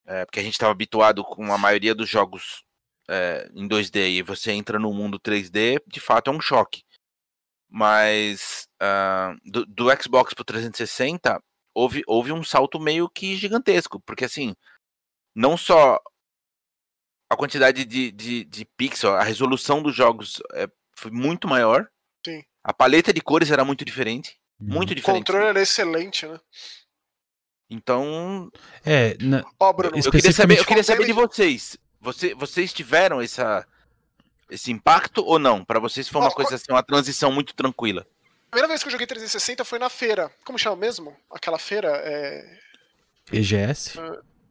É, 0.06 0.24
porque 0.24 0.40
a 0.40 0.42
gente 0.42 0.54
estava 0.54 0.72
habituado 0.72 1.22
com 1.22 1.52
a 1.52 1.58
maioria 1.58 1.94
dos 1.94 2.08
jogos 2.08 2.64
é, 3.08 3.50
em 3.54 3.68
2D 3.68 4.10
e 4.10 4.22
você 4.22 4.52
entra 4.52 4.78
no 4.78 4.92
mundo 4.92 5.20
3D, 5.20 5.82
de 5.86 6.00
fato 6.00 6.30
é 6.30 6.34
um 6.34 6.40
choque. 6.40 6.82
Mas 7.70 8.66
ah, 8.80 9.34
do, 9.44 9.66
do 9.66 10.02
Xbox 10.02 10.32
pro 10.34 10.44
360 10.44 11.42
houve, 11.74 12.02
houve 12.06 12.32
um 12.32 12.42
salto 12.42 12.80
meio 12.80 13.08
que 13.08 13.36
gigantesco, 13.36 14.00
porque 14.00 14.24
assim, 14.24 14.54
não 15.34 15.56
só 15.56 16.00
a 17.30 17.36
quantidade 17.36 17.84
de, 17.84 18.10
de, 18.10 18.44
de 18.44 18.64
pixel, 18.76 19.14
a 19.14 19.22
resolução 19.22 19.82
dos 19.82 19.94
jogos 19.94 20.40
é, 20.54 20.66
foi 20.96 21.10
muito 21.10 21.46
maior. 21.46 21.86
Sim. 22.24 22.42
A 22.64 22.72
paleta 22.72 23.12
de 23.12 23.20
cores 23.20 23.50
era 23.50 23.64
muito 23.64 23.84
diferente. 23.84 24.38
Muito 24.58 24.90
o 24.90 24.94
diferente. 24.94 25.26
controle 25.26 25.46
era 25.46 25.60
excelente, 25.60 26.26
né? 26.26 26.40
Então, 27.70 28.50
É, 28.84 29.16
na- 29.22 29.44
Ó, 29.60 29.72
Bruno, 29.72 29.96
eu 29.96 30.10
queria 30.10 30.32
saber, 30.32 30.58
eu 30.58 30.64
queria 30.64 30.82
saber 30.82 31.04
de 31.06 31.12
vocês. 31.12 31.76
Você, 32.00 32.34
vocês 32.34 32.72
tiveram 32.72 33.20
essa, 33.20 33.66
esse 34.50 34.70
impacto 34.72 35.24
ou 35.24 35.38
não? 35.38 35.64
Pra 35.64 35.78
vocês 35.78 36.08
foi 36.08 36.20
uma 36.20 36.30
coisa 36.30 36.54
assim, 36.54 36.70
uma 36.70 36.82
transição 36.82 37.30
muito 37.30 37.54
tranquila. 37.54 38.06
a 38.46 38.50
primeira 38.50 38.68
vez 38.68 38.82
que 38.82 38.88
eu 38.88 38.92
joguei 38.92 39.06
360 39.06 39.64
foi 39.64 39.78
na 39.78 39.88
feira. 39.88 40.30
Como 40.44 40.58
chama 40.58 40.76
mesmo? 40.76 41.16
Aquela 41.30 41.58
feira? 41.58 41.88
É... 42.04 42.58
EGS. 43.32 43.94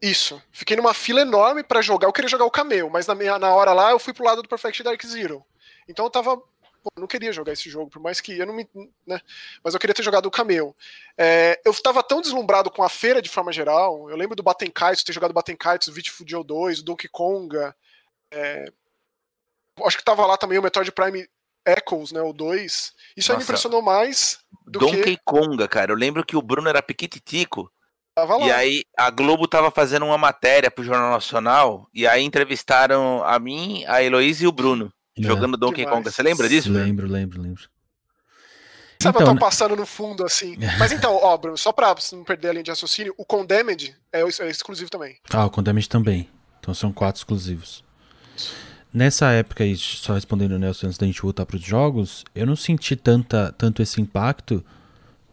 Isso. 0.02 0.41
Fiquei 0.52 0.78
numa 0.78 0.93
fila 0.93 1.22
enorme 1.22 1.64
pra 1.64 1.82
jogar. 1.82 2.08
Eu 2.08 2.14
queria 2.14 2.30
jogar 2.30 2.45
o 2.45 2.52
Cameo, 2.52 2.89
mas 2.89 3.08
na, 3.08 3.16
minha, 3.16 3.39
na 3.39 3.54
hora 3.54 3.74
lá 3.74 3.91
eu 3.91 4.00
fui 4.00 4.14
pro 4.14 4.26
lado 4.26 4.41
do 4.41 4.50
Perfect 4.50 4.84
Dark 4.84 5.04
Zero. 5.04 5.43
Então 5.88 6.06
eu 6.06 6.10
tava. 6.12 6.38
Pô, 6.38 6.91
eu 6.95 7.02
não 7.02 7.08
queria 7.08 7.34
jogar 7.34 7.54
esse 7.54 7.70
jogo, 7.70 7.89
por 7.89 8.00
mais 8.02 8.22
que 8.22 8.38
eu 8.38 8.45
não 8.45 8.54
me. 8.54 8.70
Né? 9.06 9.20
Mas 9.64 9.74
eu 9.74 9.80
queria 9.80 9.95
ter 9.95 10.04
jogado 10.04 10.28
o 10.28 10.32
Cameo. 10.32 10.76
É, 11.18 11.60
eu 11.66 11.74
tava 11.82 12.04
tão 12.04 12.22
deslumbrado 12.22 12.70
com 12.70 12.84
a 12.84 12.89
feira 12.89 13.22
de 13.22 13.30
forma 13.30 13.52
geral. 13.52 14.10
Eu 14.10 14.16
lembro 14.16 14.36
do 14.36 14.43
Baten 14.43 14.70
Kaitos, 14.70 15.04
ter 15.04 15.14
jogado 15.14 15.34
Baten 15.34 15.56
Kaitos, 15.56 15.88
o 15.88 15.93
Joe 16.26 16.43
2, 16.43 16.80
o 16.80 16.86
Donkey 16.86 17.08
Konga. 17.08 17.76
é, 18.32 18.72
Acho 19.86 19.97
que 19.97 20.03
tava 20.03 20.25
lá 20.25 20.38
também 20.38 20.57
o 20.57 20.61
Metroid 20.61 20.91
Prime 20.91 21.28
Echoes, 21.65 22.11
né? 22.11 22.21
O 22.21 22.34
2. 22.34 22.93
Isso 23.15 23.32
aí 23.32 23.38
me 23.38 23.41
Nossa. 23.41 23.51
impressionou 23.51 23.82
mais 23.82 24.39
do 24.65 24.80
Donkey 24.80 25.03
que. 25.03 25.19
Konga, 25.25 25.67
cara. 25.67 25.91
Eu 25.91 25.95
lembro 25.97 26.25
que 26.25 26.36
o 26.38 26.41
Bruno 26.41 26.69
era 26.69 26.82
piquititico. 26.82 27.71
Tava 28.15 28.38
lá. 28.38 28.45
E 28.47 28.51
aí 28.51 28.84
a 28.97 29.09
Globo 29.09 29.47
tava 29.47 29.69
fazendo 29.69 30.05
uma 30.05 30.17
matéria 30.17 30.71
pro 30.71 30.84
Jornal 30.84 31.11
Nacional. 31.11 31.88
E 31.93 32.07
aí 32.07 32.23
entrevistaram 32.23 33.23
a 33.23 33.38
mim, 33.38 33.84
a 33.86 34.01
Heloísa 34.01 34.43
e 34.43 34.47
o 34.47 34.51
Bruno. 34.51 34.91
É. 35.17 35.21
Jogando 35.21 35.57
Donkey 35.57 35.82
Demais. 35.82 35.97
Konga. 35.97 36.11
Você 36.11 36.23
lembra 36.23 36.47
disso? 36.49 36.71
Lembro, 36.71 37.07
lembro, 37.07 37.41
lembro. 37.41 37.69
Sabe, 38.99 39.17
eu 39.17 39.21
Então, 39.21 39.25
tô 39.28 39.34
né? 39.36 39.39
passando 39.39 39.75
no 39.75 39.86
fundo, 39.86 40.25
assim. 40.25 40.57
Mas 40.80 40.91
então, 40.91 41.15
ó, 41.15 41.38
Bruno, 41.38 41.57
só 41.57 41.71
pra 41.71 41.93
não 42.13 42.23
perder 42.23 42.49
a 42.49 42.51
linha 42.53 42.63
de 42.63 42.71
raciocínio, 42.71 43.13
o 43.17 43.23
Condemned 43.23 43.95
é, 44.11 44.21
é 44.21 44.49
exclusivo 44.49 44.89
também. 44.89 45.17
Ah, 45.32 45.45
o 45.45 45.51
Condemned 45.51 45.88
também. 45.88 46.28
Então 46.59 46.73
são 46.73 46.91
quatro 46.91 47.19
exclusivos. 47.19 47.84
Nessa 48.98 49.30
época 49.32 49.64
aí, 49.64 49.78
só 49.78 50.16
respondendo 50.16 50.54
o 50.54 50.58
Nelson 50.58 50.88
antes 50.88 50.98
da 50.98 51.06
gente 51.06 51.22
voltar 51.22 51.45
para 51.45 51.58
os 51.58 51.62
jogos, 51.62 52.26
eu 52.34 52.48
não 52.48 52.56
senti 52.56 52.95
tanta, 52.95 53.54
tanto 53.56 53.80
esse 53.80 54.02
impacto, 54.02 54.66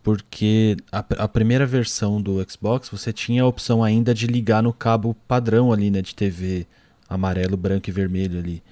porque 0.03 0.77
a, 0.93 0.99
a 0.99 1.27
primeira 1.27 1.65
versão 1.65 2.21
do 2.21 2.47
Xbox 2.47 2.91
você 2.91 3.11
tinha 3.11 3.43
a 3.43 3.47
opção 3.47 3.83
ainda 3.83 4.13
de 4.13 4.27
ligar 4.27 4.63
no 4.63 4.71
cabo 4.71 5.17
padrão 5.27 5.73
ali, 5.73 5.91
né, 5.91 6.03
de 6.03 6.15
TV 6.15 6.67
amarelo, 7.09 7.57
branco 7.57 7.89
e 7.89 7.91
vermelho 7.91 8.39
ali. 8.39 8.63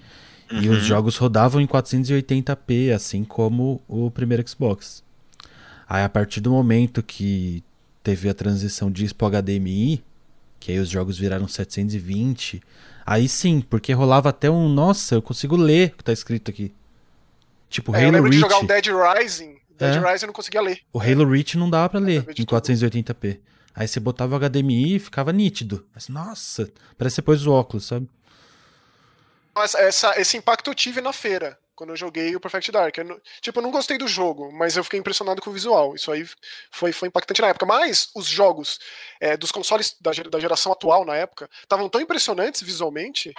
E 0.61 0.69
os 0.69 0.85
jogos 0.85 1.17
rodavam 1.17 1.59
em 1.59 1.67
480p, 1.67 2.95
assim 2.95 3.25
como 3.25 3.81
o 3.89 4.11
primeiro 4.11 4.47
Xbox. 4.47 5.03
Aí 5.89 6.05
a 6.05 6.09
partir 6.11 6.43
do 6.43 6.51
momento 6.51 7.03
que 7.03 7.65
teve 8.03 8.29
a 8.29 8.35
transição 8.35 8.91
disso 8.91 9.15
pro 9.15 9.31
HDMI, 9.31 10.05
que 10.63 10.71
aí 10.73 10.79
os 10.79 10.89
jogos 10.89 11.19
viraram 11.19 11.49
720, 11.49 12.63
aí 13.05 13.29
sim, 13.29 13.61
porque 13.61 13.93
rolava 13.93 14.29
até 14.29 14.49
um, 14.49 14.69
nossa, 14.69 15.17
eu 15.17 15.23
consigo 15.23 15.57
ler 15.57 15.89
o 15.93 15.97
que 15.97 16.05
tá 16.05 16.13
escrito 16.13 16.51
aqui. 16.53 16.73
Tipo, 17.69 17.95
É, 17.97 17.99
eu 17.99 18.09
Halo 18.09 18.13
lembro 18.13 18.31
de 18.31 18.37
Reach. 18.37 18.49
jogar 18.49 18.65
o 18.65 18.67
Dead 18.69 18.87
Rising. 18.87 19.57
Dead 19.77 19.97
É. 19.97 20.13
Rising 20.13 20.25
eu 20.25 20.27
não 20.29 20.35
conseguia 20.35 20.61
ler. 20.61 20.79
O 20.93 21.01
Halo 21.01 21.29
Reach 21.29 21.59
não 21.59 21.69
dava 21.69 21.89
pra 21.89 21.99
ler 22.01 22.21
saber 22.21 22.35
de 22.35 22.43
em 22.43 22.47
480p. 22.47 23.41
Aí 23.75 23.89
você 23.89 23.99
botava 23.99 24.37
o 24.37 24.39
HDMI 24.39 24.97
e 24.97 24.99
ficava 25.01 25.33
nítido. 25.33 25.85
Mas, 25.95 26.09
nossa, 26.09 26.71
parece 26.97 27.15
que 27.15 27.17
você 27.17 27.23
pôs 27.23 27.41
os 27.41 27.47
óculos, 27.49 27.87
sabe? 27.87 28.09
Mas 29.55 29.75
essa, 29.75 30.19
esse 30.21 30.37
impacto 30.37 30.71
eu 30.71 30.75
tive 30.75 31.01
na 31.01 31.13
feira, 31.13 31.59
quando 31.75 31.91
eu 31.91 31.97
joguei 31.97 32.35
o 32.35 32.41
Perfect 32.41 32.71
Dark. 32.71 32.97
Eu 32.99 33.21
tipo, 33.41 33.59
eu 33.59 33.63
não 33.63 33.71
gostei 33.71 33.99
do 33.99 34.09
jogo, 34.09 34.53
mas 34.53 34.77
eu 34.77 34.85
fiquei 34.85 35.01
impressionado 35.01 35.41
com 35.41 35.51
o 35.51 35.53
visual. 35.53 35.95
Isso 35.95 36.11
aí 36.11 36.27
foi, 36.71 36.93
foi 36.93 37.09
impactante 37.09 37.41
na 37.41 37.49
época. 37.49 37.67
Mas 37.67 38.11
os 38.15 38.27
jogos 38.27 38.79
é, 39.21 39.37
dos 39.37 39.53
consoles 39.53 39.97
da, 40.01 40.13
da 40.31 40.41
geração 40.41 40.73
atual 40.73 41.05
na 41.05 41.17
época 41.17 41.49
estavam 41.63 41.89
tão 41.89 42.01
impressionantes 42.01 42.63
visualmente 42.63 43.33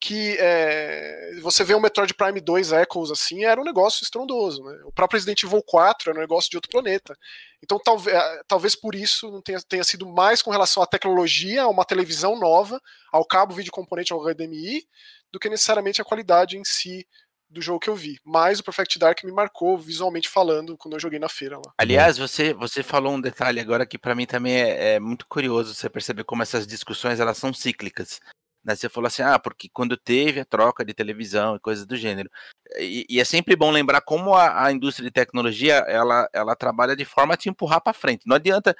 que 0.00 0.36
é, 0.38 1.32
você 1.42 1.64
vê 1.64 1.74
o 1.74 1.80
Metroid 1.80 2.14
Prime 2.14 2.40
2 2.40 2.72
Echoes 2.72 3.10
assim, 3.10 3.44
era 3.44 3.60
um 3.60 3.64
negócio 3.64 4.04
estrondoso. 4.04 4.62
Né? 4.62 4.80
O 4.84 4.92
próprio 4.92 5.18
Resident 5.18 5.42
Evil 5.42 5.62
4 5.62 6.10
era 6.10 6.18
um 6.18 6.22
negócio 6.22 6.48
de 6.48 6.56
outro 6.56 6.70
planeta. 6.70 7.16
Então 7.62 7.80
talvez, 7.82 8.16
talvez 8.46 8.76
por 8.76 8.94
isso 8.94 9.30
não 9.30 9.42
tenha, 9.42 9.60
tenha 9.68 9.82
sido 9.82 10.06
mais 10.06 10.40
com 10.40 10.50
relação 10.50 10.82
à 10.82 10.86
tecnologia, 10.86 11.62
a 11.62 11.68
uma 11.68 11.84
televisão 11.84 12.38
nova, 12.38 12.80
ao 13.12 13.24
cabo 13.24 13.54
vídeo 13.54 13.72
componente, 13.72 14.12
ao 14.12 14.22
HDMI, 14.22 14.86
do 15.32 15.38
que 15.40 15.48
necessariamente 15.48 16.00
a 16.00 16.04
qualidade 16.04 16.56
em 16.56 16.64
si 16.64 17.06
do 17.50 17.62
jogo 17.62 17.80
que 17.80 17.88
eu 17.88 17.96
vi. 17.96 18.18
Mas 18.24 18.60
o 18.60 18.64
Perfect 18.64 18.98
Dark 18.98 19.24
me 19.24 19.32
marcou 19.32 19.78
visualmente 19.78 20.28
falando 20.28 20.76
quando 20.76 20.94
eu 20.94 21.00
joguei 21.00 21.18
na 21.18 21.28
feira 21.28 21.56
lá. 21.56 21.72
Aliás, 21.78 22.18
você, 22.18 22.52
você 22.52 22.82
falou 22.82 23.14
um 23.14 23.20
detalhe 23.20 23.60
agora 23.60 23.86
que 23.86 23.98
pra 23.98 24.14
mim 24.14 24.26
também 24.26 24.54
é, 24.54 24.94
é 24.94 25.00
muito 25.00 25.26
curioso 25.26 25.74
você 25.74 25.88
perceber 25.88 26.24
como 26.24 26.42
essas 26.42 26.66
discussões 26.66 27.20
elas 27.20 27.38
são 27.38 27.52
cíclicas. 27.52 28.20
Né? 28.64 28.76
Você 28.76 28.88
falou 28.88 29.06
assim, 29.06 29.22
ah, 29.22 29.38
porque 29.38 29.68
quando 29.72 29.96
teve 29.96 30.40
a 30.40 30.44
troca 30.44 30.84
de 30.84 30.92
televisão 30.92 31.56
e 31.56 31.60
coisas 31.60 31.86
do 31.86 31.96
gênero. 31.96 32.30
E, 32.78 33.06
e 33.08 33.20
é 33.20 33.24
sempre 33.24 33.56
bom 33.56 33.70
lembrar 33.70 34.02
como 34.02 34.34
a, 34.34 34.66
a 34.66 34.72
indústria 34.72 35.06
de 35.06 35.12
tecnologia 35.12 35.76
ela, 35.88 36.28
ela 36.32 36.54
trabalha 36.54 36.94
de 36.94 37.04
forma 37.04 37.34
a 37.34 37.36
te 37.36 37.48
empurrar 37.48 37.80
para 37.80 37.94
frente. 37.94 38.26
Não 38.26 38.36
adianta, 38.36 38.76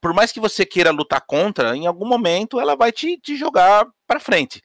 por 0.00 0.12
mais 0.12 0.30
que 0.30 0.40
você 0.40 0.66
queira 0.66 0.90
lutar 0.90 1.22
contra, 1.26 1.76
em 1.76 1.86
algum 1.86 2.06
momento 2.06 2.60
ela 2.60 2.76
vai 2.76 2.92
te, 2.92 3.16
te 3.18 3.36
jogar 3.36 3.86
para 4.06 4.20
frente. 4.20 4.62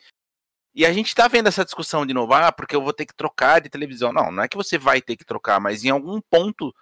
E 0.76 0.86
a 0.86 0.92
gente 0.92 1.14
tá 1.14 1.28
vendo 1.28 1.48
essa 1.48 1.64
discussão 1.64 2.06
de 2.06 2.14
novo, 2.14 2.34
ah, 2.34 2.52
porque 2.52 2.76
eu 2.76 2.82
vou 2.82 2.94
ter 2.94 3.06
que 3.06 3.14
trocar 3.14 3.62
de 3.62 3.70
televisão. 3.70 4.12
Não, 4.12 4.32
não 4.32 4.44
é 4.44 4.48
que 4.48 4.58
você 4.58 4.78
vai 4.78 5.02
ter 5.02 5.16
que 5.16 5.26
trocar, 5.26 5.60
mas 5.60 5.84
em 5.84 5.90
algum 5.90 6.20
ponto 6.20 6.74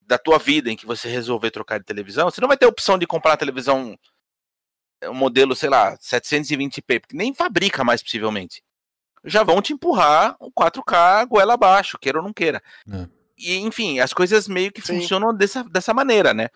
da 0.00 0.16
tua 0.16 0.38
vida 0.38 0.70
em 0.70 0.76
que 0.76 0.86
você 0.86 1.08
resolver 1.08 1.50
trocar 1.50 1.78
de 1.78 1.84
televisão, 1.84 2.30
você 2.30 2.40
não 2.40 2.48
vai 2.48 2.56
ter 2.56 2.64
a 2.64 2.70
opção 2.70 2.96
de 2.96 3.06
comprar 3.06 3.32
uma 3.32 3.36
televisão 3.36 3.98
um 5.04 5.14
modelo, 5.14 5.54
sei 5.54 5.68
lá, 5.68 5.96
720p, 5.98 7.00
porque 7.00 7.16
nem 7.16 7.34
fabrica 7.34 7.84
mais 7.84 8.02
possivelmente. 8.02 8.62
já 9.24 9.42
vão 9.42 9.60
te 9.60 9.72
empurrar 9.72 10.36
o 10.38 10.50
4K 10.52 11.26
goela 11.26 11.54
abaixo, 11.54 11.98
queira 11.98 12.18
ou 12.18 12.24
não 12.24 12.32
queira. 12.32 12.62
É. 12.90 13.08
E, 13.36 13.56
enfim, 13.56 13.98
as 13.98 14.14
coisas 14.14 14.48
meio 14.48 14.72
que 14.72 14.80
Sim. 14.80 15.00
funcionam 15.00 15.34
dessa, 15.34 15.64
dessa 15.64 15.92
maneira, 15.92 16.32
né? 16.32 16.48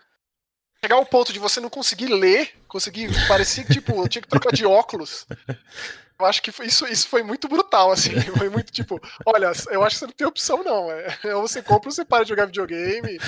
Chegar 0.82 0.96
ao 0.96 1.04
ponto 1.04 1.32
de 1.32 1.38
você 1.38 1.60
não 1.60 1.68
conseguir 1.68 2.06
ler, 2.06 2.54
conseguir. 2.66 3.10
Parecia 3.28 3.64
que, 3.64 3.74
tipo, 3.74 3.92
eu 3.92 4.08
tinha 4.08 4.22
que 4.22 4.28
trocar 4.28 4.52
de 4.52 4.64
óculos. 4.64 5.26
Eu 6.20 6.26
acho 6.26 6.42
que 6.42 6.50
isso, 6.64 6.86
isso 6.86 7.08
foi 7.08 7.22
muito 7.22 7.48
brutal, 7.48 7.90
assim. 7.90 8.10
Foi 8.38 8.48
muito 8.48 8.70
tipo, 8.72 9.00
olha, 9.26 9.50
eu 9.70 9.82
acho 9.82 9.96
que 9.96 10.00
você 10.00 10.06
não 10.06 10.12
tem 10.12 10.26
opção, 10.26 10.62
não. 10.62 10.90
É, 10.90 11.16
ou 11.34 11.42
você 11.42 11.62
compra 11.62 11.88
ou 11.88 11.92
você 11.92 12.04
para 12.04 12.24
de 12.24 12.28
jogar 12.30 12.46
videogame. 12.46 13.18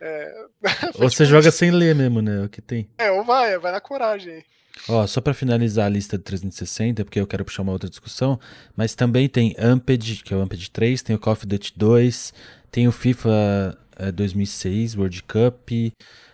É, 0.00 0.34
Ou 0.94 1.10
você 1.10 1.24
tipo 1.24 1.30
joga 1.30 1.48
isso. 1.50 1.58
sem 1.58 1.70
ler 1.70 1.94
mesmo, 1.94 2.22
né? 2.22 2.40
É 2.42 2.44
o 2.44 2.48
que 2.48 2.62
tem. 2.62 2.88
É, 2.96 3.10
ou 3.10 3.22
vai, 3.22 3.58
vai 3.58 3.70
na 3.70 3.80
coragem. 3.80 4.32
aí. 4.34 4.44
Ó, 4.88 5.06
só 5.06 5.20
pra 5.20 5.34
finalizar 5.34 5.86
a 5.86 5.88
lista 5.90 6.16
de 6.16 6.24
360, 6.24 7.04
porque 7.04 7.20
eu 7.20 7.26
quero 7.26 7.44
puxar 7.44 7.62
uma 7.62 7.72
outra 7.72 7.88
discussão, 7.90 8.40
mas 8.74 8.94
também 8.94 9.28
tem 9.28 9.54
Amped, 9.58 10.22
que 10.24 10.32
é 10.32 10.36
o 10.36 10.40
Amped 10.40 10.70
3, 10.70 11.02
tem 11.02 11.14
o 11.14 11.18
Call 11.18 11.34
of 11.34 11.46
Duty 11.46 11.74
2, 11.76 12.32
tem 12.70 12.88
o 12.88 12.92
FIFA 12.92 13.76
eh, 13.98 14.10
2006 14.12 14.96
World 14.96 15.22
Cup, 15.24 15.68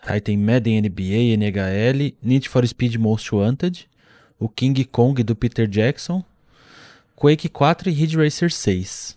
aí 0.03 0.21
tem 0.21 0.37
Madden 0.39 0.81
NBA, 0.83 1.35
NHL, 1.37 2.15
Need 2.23 2.49
for 2.49 2.65
Speed 2.65 2.95
Most 2.97 3.35
Wanted, 3.35 3.89
o 4.39 4.49
King 4.49 4.85
Kong 4.85 5.23
do 5.23 5.35
Peter 5.37 5.67
Jackson, 5.67 6.25
Quake 7.15 7.49
4 7.49 7.89
e 7.89 7.93
Ridge 7.93 8.17
Racer 8.17 8.53
6. 8.53 9.17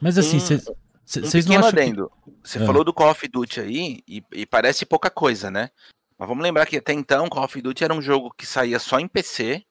Mas 0.00 0.16
assim, 0.16 0.36
Um- 0.36 0.40
vocês 0.40 0.66
Um 0.68 0.74
vocês 1.22 1.44
não 1.46 1.58
acham 1.58 1.72
que... 1.72 1.80
adendo. 1.80 2.10
Você 2.42 2.58
Ah. 2.62 2.66
falou 2.66 2.82
do 2.84 2.92
Call 2.92 3.10
of 3.10 3.28
Duty 3.28 3.60
aí, 3.60 4.02
e, 4.08 4.22
e 4.32 4.46
parece 4.46 4.86
pouca 4.86 5.10
coisa, 5.10 5.50
né? 5.50 5.70
Mas 6.18 6.28
vamos 6.28 6.42
lembrar 6.42 6.66
que 6.66 6.76
até 6.76 6.92
então 6.92 7.28
Call 7.28 7.44
of 7.44 7.60
Duty 7.60 7.84
era 7.84 7.92
um 7.94 8.00
jogo 8.00 8.32
que 8.36 8.46
saía 8.46 8.78
só 8.78 8.98
em 8.98 9.08
PC. 9.08 9.64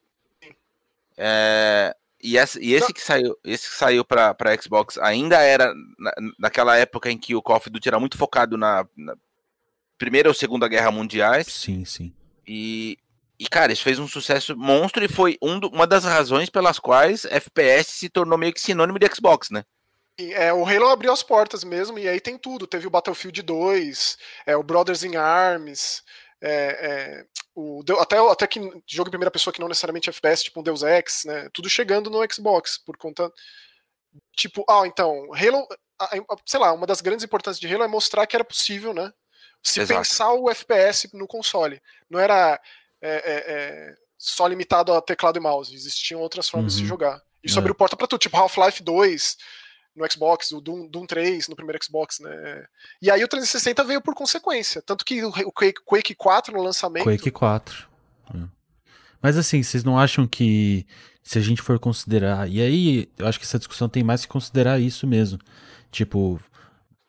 É, 1.17 1.95
e, 2.21 2.37
esse, 2.37 2.59
e 2.59 2.73
esse 2.73 2.93
que 2.93 3.01
saiu, 3.01 3.35
esse 3.43 3.69
que 3.69 3.75
saiu 3.75 4.05
pra, 4.05 4.33
pra 4.33 4.55
Xbox 4.61 4.97
ainda 4.97 5.37
era 5.41 5.73
na, 5.97 6.13
naquela 6.37 6.77
época 6.77 7.11
em 7.11 7.17
que 7.17 7.35
o 7.35 7.41
Call 7.41 7.57
of 7.57 7.69
Duty 7.69 7.87
era 7.87 7.99
muito 7.99 8.17
focado 8.17 8.57
na, 8.57 8.85
na 8.95 9.15
Primeira 9.97 10.29
ou 10.29 10.33
Segunda 10.35 10.67
Guerra 10.67 10.91
Mundiais. 10.91 11.47
Sim, 11.47 11.83
sim. 11.85 12.13
E, 12.47 12.97
e, 13.39 13.47
cara, 13.47 13.71
isso 13.71 13.83
fez 13.83 13.97
um 13.99 14.07
sucesso 14.07 14.55
monstro 14.57 15.03
e 15.03 15.07
foi 15.07 15.37
um 15.41 15.59
do- 15.59 15.69
uma 15.69 15.87
das 15.87 16.03
razões 16.03 16.49
pelas 16.49 16.77
quais 16.77 17.23
FPS 17.25 17.91
se 17.91 18.09
tornou 18.09 18.37
meio 18.37 18.53
que 18.53 18.59
sinônimo 18.59 18.99
de 18.99 19.07
Xbox, 19.13 19.49
né? 19.49 19.63
É, 20.19 20.51
o 20.51 20.65
Halo 20.65 20.89
abriu 20.89 21.13
as 21.13 21.23
portas 21.23 21.63
mesmo, 21.63 21.97
e 21.97 22.07
aí 22.07 22.19
tem 22.19 22.37
tudo. 22.37 22.67
Teve 22.67 22.85
o 22.85 22.89
Battlefield 22.89 23.41
2, 23.41 24.17
é, 24.45 24.57
o 24.57 24.63
Brothers 24.63 25.03
in 25.03 25.15
Arms, 25.15 26.03
é, 26.41 27.21
é, 27.21 27.25
o, 27.55 27.81
até, 27.99 28.17
até 28.17 28.45
que 28.47 28.59
jogo 28.85 29.07
em 29.07 29.11
primeira 29.11 29.31
pessoa 29.31 29.53
que 29.53 29.61
não 29.61 29.69
necessariamente 29.69 30.09
é 30.09 30.11
FPS, 30.11 30.43
tipo 30.43 30.59
um 30.59 30.63
Deus 30.63 30.83
Ex, 30.83 31.23
né? 31.25 31.47
Tudo 31.53 31.69
chegando 31.69 32.09
no 32.09 32.19
Xbox, 32.29 32.77
por 32.77 32.97
conta. 32.97 33.31
Tipo, 34.35 34.65
ah, 34.69 34.85
então, 34.85 35.29
Halo, 35.33 35.65
sei 36.45 36.59
lá, 36.59 36.73
uma 36.73 36.87
das 36.87 36.99
grandes 36.99 37.23
importâncias 37.23 37.59
de 37.59 37.73
Halo 37.73 37.83
é 37.83 37.87
mostrar 37.87 38.27
que 38.27 38.35
era 38.35 38.43
possível, 38.43 38.93
né? 38.93 39.11
Se 39.61 39.81
Exato. 39.81 39.99
pensar 39.99 40.33
o 40.33 40.49
FPS 40.49 41.09
no 41.13 41.27
console. 41.27 41.81
Não 42.09 42.19
era 42.19 42.59
é, 43.01 43.09
é, 43.09 43.53
é, 43.91 43.95
só 44.17 44.47
limitado 44.47 44.93
a 44.93 45.01
teclado 45.01 45.37
e 45.37 45.39
mouse, 45.39 45.73
existiam 45.73 46.19
outras 46.21 46.49
formas 46.49 46.73
de 46.73 46.77
se 46.79 46.83
Uhum. 46.83 46.89
jogar. 46.89 47.21
Isso 47.43 47.57
É. 47.57 47.59
abriu 47.59 47.73
porta 47.75 47.95
pra 47.95 48.05
tudo, 48.07 48.19
tipo 48.19 48.35
Half-Life 48.37 48.83
2 48.83 49.37
no 49.95 50.09
Xbox, 50.11 50.51
o 50.51 50.59
Doom, 50.61 50.87
Doom 50.87 51.05
3 51.05 51.47
no 51.47 51.55
primeiro 51.55 51.79
Xbox, 51.83 52.19
né? 52.19 52.65
E 53.01 53.09
aí 53.09 53.23
o 53.23 53.27
360 53.27 53.83
veio 53.83 54.01
por 54.01 54.13
consequência. 54.13 54.81
Tanto 54.81 55.03
que 55.05 55.23
o 55.23 55.29
o 55.29 55.51
Quake, 55.51 55.81
Quake 55.85 56.15
4 56.15 56.53
no 56.55 56.61
lançamento. 56.61 57.03
Quake 57.05 57.31
4. 57.31 57.87
É. 58.35 58.39
Mas 59.21 59.37
assim, 59.37 59.61
vocês 59.63 59.83
não 59.83 59.97
acham 59.97 60.27
que 60.27 60.85
se 61.23 61.37
a 61.37 61.41
gente 61.41 61.61
for 61.61 61.77
considerar. 61.79 62.49
E 62.49 62.61
aí, 62.61 63.09
eu 63.17 63.27
acho 63.27 63.39
que 63.39 63.45
essa 63.45 63.57
discussão 63.59 63.87
tem 63.89 64.03
mais 64.03 64.21
que 64.25 64.31
considerar 64.31 64.79
isso 64.79 65.05
mesmo. 65.05 65.39
Tipo, 65.91 66.39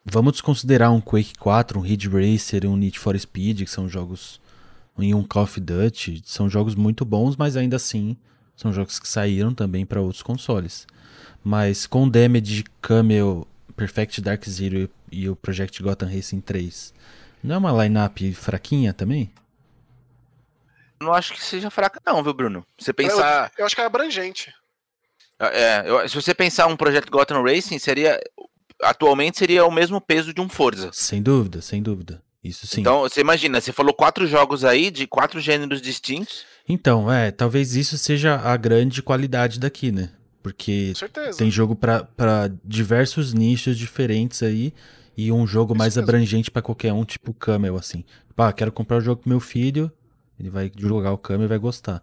vamos 0.04 0.32
desconsiderar 0.32 0.92
um 0.92 1.00
Quake 1.00 1.34
4, 1.38 1.78
um 1.78 1.82
Ridge 1.82 2.08
Racer, 2.08 2.66
um 2.66 2.76
Need 2.76 2.98
for 2.98 3.18
Speed, 3.18 3.60
que 3.64 3.70
são 3.70 3.88
jogos. 3.88 4.40
E 5.02 5.14
um 5.14 5.22
Call 5.24 5.44
of 5.44 5.60
Duty. 5.60 6.22
São 6.24 6.48
jogos 6.48 6.74
muito 6.74 7.04
bons, 7.04 7.36
mas 7.36 7.56
ainda 7.56 7.76
assim 7.76 8.16
são 8.56 8.72
jogos 8.72 8.98
que 8.98 9.08
saíram 9.08 9.54
também 9.54 9.86
para 9.86 10.00
outros 10.00 10.22
consoles. 10.22 10.86
Mas 11.42 11.86
com 11.86 12.08
Damage, 12.08 12.64
Camel, 12.82 13.46
Perfect 13.76 14.20
Dark 14.20 14.44
Zero 14.46 14.88
e 15.10 15.28
o 15.28 15.34
Project 15.36 15.82
Gotham 15.82 16.08
Racing 16.08 16.40
3, 16.40 16.92
não 17.42 17.54
é 17.54 17.58
uma 17.58 17.82
lineup 17.84 18.18
fraquinha 18.34 18.92
também? 18.92 19.32
Não 21.00 21.14
acho 21.14 21.32
que 21.32 21.42
seja 21.42 21.70
fraca, 21.70 21.98
não, 22.06 22.22
viu, 22.22 22.34
Bruno? 22.34 22.66
Você 22.78 22.92
pensar. 22.92 23.50
Eu 23.56 23.64
acho 23.64 23.74
que 23.74 23.80
é 23.80 23.84
abrangente. 23.86 24.52
É, 25.38 25.82
eu- 25.86 26.06
se 26.06 26.14
você 26.14 26.34
pensar 26.34 26.66
um 26.66 26.76
projeto 26.76 27.10
Gotham 27.10 27.42
Racing, 27.42 27.78
seria. 27.78 28.20
Atualmente 28.82 29.38
seria 29.38 29.64
o 29.64 29.70
mesmo 29.70 30.00
peso 30.00 30.32
de 30.34 30.40
um 30.40 30.48
Forza. 30.48 30.90
Sem 30.92 31.22
dúvida, 31.22 31.62
sem 31.62 31.82
dúvida. 31.82 32.22
Isso 32.42 32.66
sim. 32.66 32.80
Então, 32.80 33.00
você 33.00 33.20
imagina, 33.20 33.60
você 33.60 33.72
falou 33.72 33.92
quatro 33.92 34.26
jogos 34.26 34.64
aí 34.64 34.90
de 34.90 35.06
quatro 35.06 35.40
gêneros 35.40 35.80
distintos. 35.82 36.44
Então, 36.68 37.12
é, 37.12 37.30
talvez 37.30 37.74
isso 37.76 37.98
seja 37.98 38.36
a 38.36 38.56
grande 38.56 39.02
qualidade 39.02 39.60
daqui, 39.60 39.92
né? 39.92 40.10
Porque 40.42 40.94
tem 41.36 41.50
jogo 41.50 41.76
pra 41.76 42.02
pra 42.04 42.50
diversos 42.64 43.34
nichos 43.34 43.76
diferentes 43.76 44.42
aí 44.42 44.72
e 45.14 45.30
um 45.30 45.46
jogo 45.46 45.74
Isso 45.74 45.78
mais 45.78 45.96
mesmo. 45.96 46.08
abrangente 46.08 46.50
pra 46.50 46.62
qualquer 46.62 46.94
um, 46.94 47.04
tipo 47.04 47.34
Camel, 47.34 47.76
assim. 47.76 48.04
Pá, 48.34 48.50
quero 48.52 48.72
comprar 48.72 48.96
o 48.96 49.00
jogo 49.02 49.20
pro 49.20 49.28
meu 49.28 49.40
filho, 49.40 49.92
ele 50.38 50.48
vai 50.48 50.72
jogar 50.78 51.12
o 51.12 51.18
Camel 51.18 51.44
e 51.44 51.48
vai 51.48 51.58
gostar. 51.58 52.02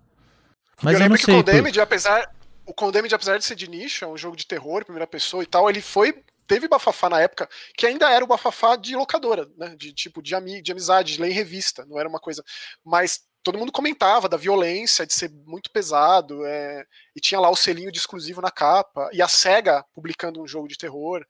Mas 0.84 0.94
eu 0.94 1.00
eu, 1.00 1.00
não 1.00 1.06
lembro 1.06 1.18
que 1.18 1.26
sei. 1.26 1.34
o 1.34 1.44
por- 1.44 1.52
Condemned, 1.52 1.80
apesar, 1.82 2.32
o 2.64 2.74
Condemned, 2.76 3.16
apesar 3.16 3.40
de 3.40 3.46
ser 3.46 3.56
de 3.56 3.68
nicho, 3.68 4.06
é 4.06 4.08
um 4.08 4.16
jogo 4.18 4.36
de 4.36 4.46
terror, 4.46 4.86
primeira 4.86 5.08
pessoa 5.08 5.42
e 5.42 5.48
tal, 5.48 5.68
ele 5.68 5.82
foi. 5.82 6.14
Teve 6.48 6.68
bafafá 6.68 7.10
na 7.10 7.20
época, 7.20 7.50
que 7.76 7.86
ainda 7.86 8.10
era 8.10 8.24
o 8.24 8.28
bafafá 8.28 8.76
de 8.76 8.96
locadora, 8.96 9.50
né? 9.58 9.76
De 9.76 9.94
tipo, 9.94 10.22
de, 10.22 10.34
ami, 10.34 10.62
de 10.62 10.72
amizade, 10.72 11.14
de 11.14 11.22
ler 11.22 11.30
em 11.30 11.34
revista, 11.34 11.86
não 11.86 12.00
era 12.00 12.08
uma 12.08 12.20
coisa. 12.20 12.44
Mas 12.84 13.22
todo 13.44 13.58
mundo 13.58 13.72
comentava 13.72 14.28
da 14.28 14.38
violência, 14.38 15.06
de 15.06 15.14
ser 15.14 15.30
muito 15.30 15.72
pesado, 15.72 16.46
é, 16.46 16.86
e 17.16 17.20
tinha 17.20 17.40
lá 17.40 17.50
o 17.50 17.56
selinho 17.56 17.92
de 17.92 17.98
exclusivo 17.98 18.42
na 18.42 18.52
capa, 18.52 19.10
e 19.14 19.22
a 19.22 19.28
SEGA 19.28 19.86
publicando 19.94 20.42
um 20.42 20.48
jogo 20.48 20.68
de 20.68 20.78
terror. 20.78 21.26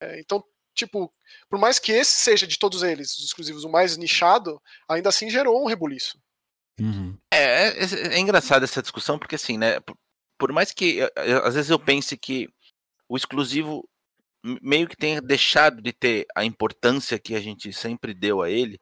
É, 0.00 0.20
então, 0.20 0.44
tipo, 0.74 1.12
por 1.48 1.58
mais 1.58 1.78
que 1.78 1.92
esse 1.92 2.12
seja 2.12 2.46
de 2.46 2.58
todos 2.58 2.82
eles, 2.82 3.16
os 3.18 3.24
exclusivos, 3.26 3.64
o 3.64 3.70
mais 3.70 3.96
nichado, 3.96 4.60
ainda 4.88 5.08
assim 5.08 5.30
gerou 5.30 5.62
um 5.62 5.66
rebuliço. 5.66 6.18
Uhum. 6.80 7.16
É, 7.32 7.68
é, 7.68 8.14
é 8.14 8.18
engraçado 8.18 8.64
essa 8.64 8.82
discussão, 8.82 9.18
porque 9.18 9.36
assim, 9.36 9.56
né? 9.56 9.80
Por, 9.80 9.96
por 10.38 10.52
mais 10.52 10.72
que 10.72 11.00
eh, 11.00 11.12
eh, 11.16 11.40
às 11.44 11.54
vezes 11.54 11.70
eu 11.70 11.78
pense 11.78 12.16
que 12.16 12.48
o 13.08 13.16
exclusivo 13.16 13.88
meio 14.60 14.86
que 14.86 14.96
tenha 14.96 15.22
deixado 15.22 15.80
de 15.80 15.92
ter 15.92 16.26
a 16.34 16.44
importância 16.44 17.18
que 17.18 17.34
a 17.34 17.40
gente 17.40 17.72
sempre 17.72 18.12
deu 18.12 18.42
a 18.42 18.50
ele. 18.50 18.78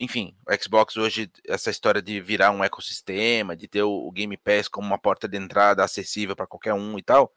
Enfim, 0.00 0.36
o 0.48 0.62
Xbox 0.62 0.96
hoje, 0.96 1.30
essa 1.46 1.70
história 1.70 2.02
de 2.02 2.20
virar 2.20 2.50
um 2.50 2.64
ecossistema, 2.64 3.56
de 3.56 3.68
ter 3.68 3.82
o, 3.82 4.10
Game 4.10 4.36
Pass 4.36 4.66
como 4.66 4.86
uma 4.86 4.98
porta 4.98 5.28
de 5.28 5.36
entrada 5.36 5.84
acessível 5.84 6.34
para 6.34 6.46
qualquer 6.46 6.74
um 6.74 6.98
e 6.98 7.02
tal. 7.02 7.32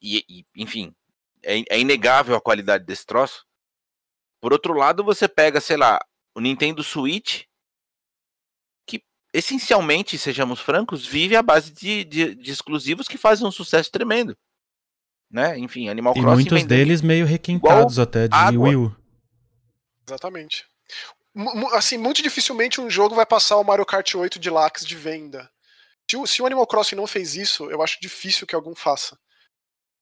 E, 0.00 0.24
e, 0.28 0.46
enfim, 0.56 0.92
é, 1.42 1.62
é 1.68 1.78
inegável 1.78 2.34
a 2.34 2.40
qualidade 2.40 2.84
desse 2.84 3.06
troço. 3.06 3.46
Por 4.40 4.52
outro 4.52 4.72
lado, 4.72 5.04
você 5.04 5.28
pega, 5.28 5.60
sei 5.60 5.76
lá, 5.76 6.00
o 6.34 6.40
Nintendo 6.40 6.82
Switch, 6.82 7.44
que 8.84 9.04
essencialmente, 9.32 10.18
sejamos 10.18 10.58
francos, 10.60 11.06
vive 11.06 11.36
à 11.36 11.42
base 11.42 11.72
de, 11.72 12.02
de, 12.04 12.34
de 12.34 12.50
exclusivos 12.50 13.06
que 13.06 13.18
fazem 13.18 13.46
um 13.46 13.52
sucesso 13.52 13.92
tremendo. 13.92 14.36
Né? 15.32 15.58
Enfim, 15.58 15.88
Animal 15.88 16.12
E 16.14 16.20
Crossing 16.20 16.34
muitos 16.34 16.60
vendeu- 16.60 16.76
deles 16.78 17.00
meio 17.00 17.24
requentados 17.24 17.98
até 17.98 18.28
de 18.28 18.34
água. 18.36 18.68
Wii 18.68 18.76
U. 18.76 18.96
Exatamente. 20.06 20.64
Mu- 21.34 21.68
Assim, 21.74 21.96
muito 21.96 22.22
dificilmente 22.22 22.80
um 22.80 22.90
jogo 22.90 23.14
vai 23.14 23.24
passar 23.24 23.56
o 23.56 23.64
Mario 23.64 23.86
Kart 23.86 24.14
8 24.14 24.38
Deluxe 24.38 24.84
de 24.86 24.94
venda. 24.96 25.48
Se 26.10 26.16
o, 26.16 26.26
se 26.26 26.42
o 26.42 26.46
Animal 26.46 26.66
Crossing 26.66 26.96
não 26.96 27.06
fez 27.06 27.34
isso, 27.34 27.70
eu 27.70 27.82
acho 27.82 27.98
difícil 28.00 28.46
que 28.46 28.54
algum 28.54 28.74
faça. 28.74 29.16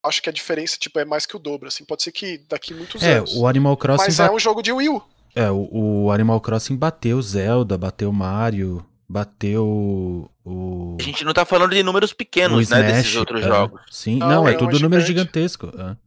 Acho 0.03 0.21
que 0.21 0.29
a 0.29 0.33
diferença 0.33 0.77
tipo, 0.77 0.99
é 0.99 1.05
mais 1.05 1.25
que 1.25 1.35
o 1.35 1.39
dobro. 1.39 1.67
Assim, 1.67 1.85
pode 1.85 2.03
ser 2.03 2.11
que 2.11 2.39
daqui 2.49 2.73
muitos 2.73 3.01
É, 3.01 3.17
anos. 3.19 3.33
o 3.35 3.47
Animal 3.47 3.77
Crossing 3.77 4.03
Mas 4.05 4.19
é 4.19 4.29
um 4.29 4.39
jogo 4.39 4.61
de 4.61 4.71
Wii 4.73 4.89
U. 4.89 5.01
É, 5.33 5.49
o, 5.49 5.69
o 6.05 6.11
Animal 6.11 6.41
Crossing 6.41 6.75
bateu 6.75 7.21
Zelda, 7.21 7.77
bateu 7.77 8.11
Mario, 8.11 8.85
bateu 9.11 10.29
o. 10.45 10.97
A 10.99 11.03
gente 11.03 11.25
não 11.25 11.33
tá 11.33 11.43
falando 11.45 11.71
de 11.73 11.83
números 11.83 12.13
pequenos, 12.13 12.69
né, 12.69 12.81
desses 12.83 13.07
Smash, 13.07 13.15
outros 13.17 13.41
é. 13.41 13.47
jogos. 13.47 13.81
Sim, 13.91 14.17
Não, 14.17 14.29
não, 14.29 14.47
é 14.47 14.53
é, 14.53 14.57
tudo 14.57 14.77
é 14.77 14.79
número 14.79 15.01
gigante. 15.01 15.27
gigantesco. 15.31 15.67
é. 15.77 15.97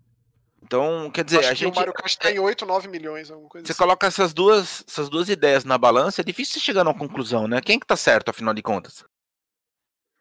Então, 0.63 1.11
quer 1.13 1.21
Acho 1.21 1.27
dizer, 1.27 1.45
a 1.45 1.49
que 1.51 1.55
gente. 1.57 1.73
o 1.73 1.77
Mario 1.77 1.93
Kart 1.93 2.17
tá 2.17 2.33
em 2.33 2.39
8, 2.39 2.65
9 2.65 2.89
milhões, 2.89 3.31
alguma 3.31 3.49
coisa 3.51 3.67
Você 3.67 3.73
assim. 3.73 3.79
coloca 3.79 4.07
essas 4.07 4.33
duas, 4.33 4.83
essas 4.89 5.11
duas 5.11 5.29
ideias 5.29 5.63
na 5.63 5.77
balança, 5.77 6.23
é 6.23 6.25
difícil 6.25 6.55
você 6.55 6.61
chegar 6.61 6.83
numa 6.83 6.95
conclusão, 6.95 7.47
né? 7.47 7.61
Quem 7.61 7.79
que 7.79 7.87
tá 7.87 7.97
certo, 7.97 8.31
afinal 8.31 8.55
de 8.55 8.63
contas? 8.63 9.05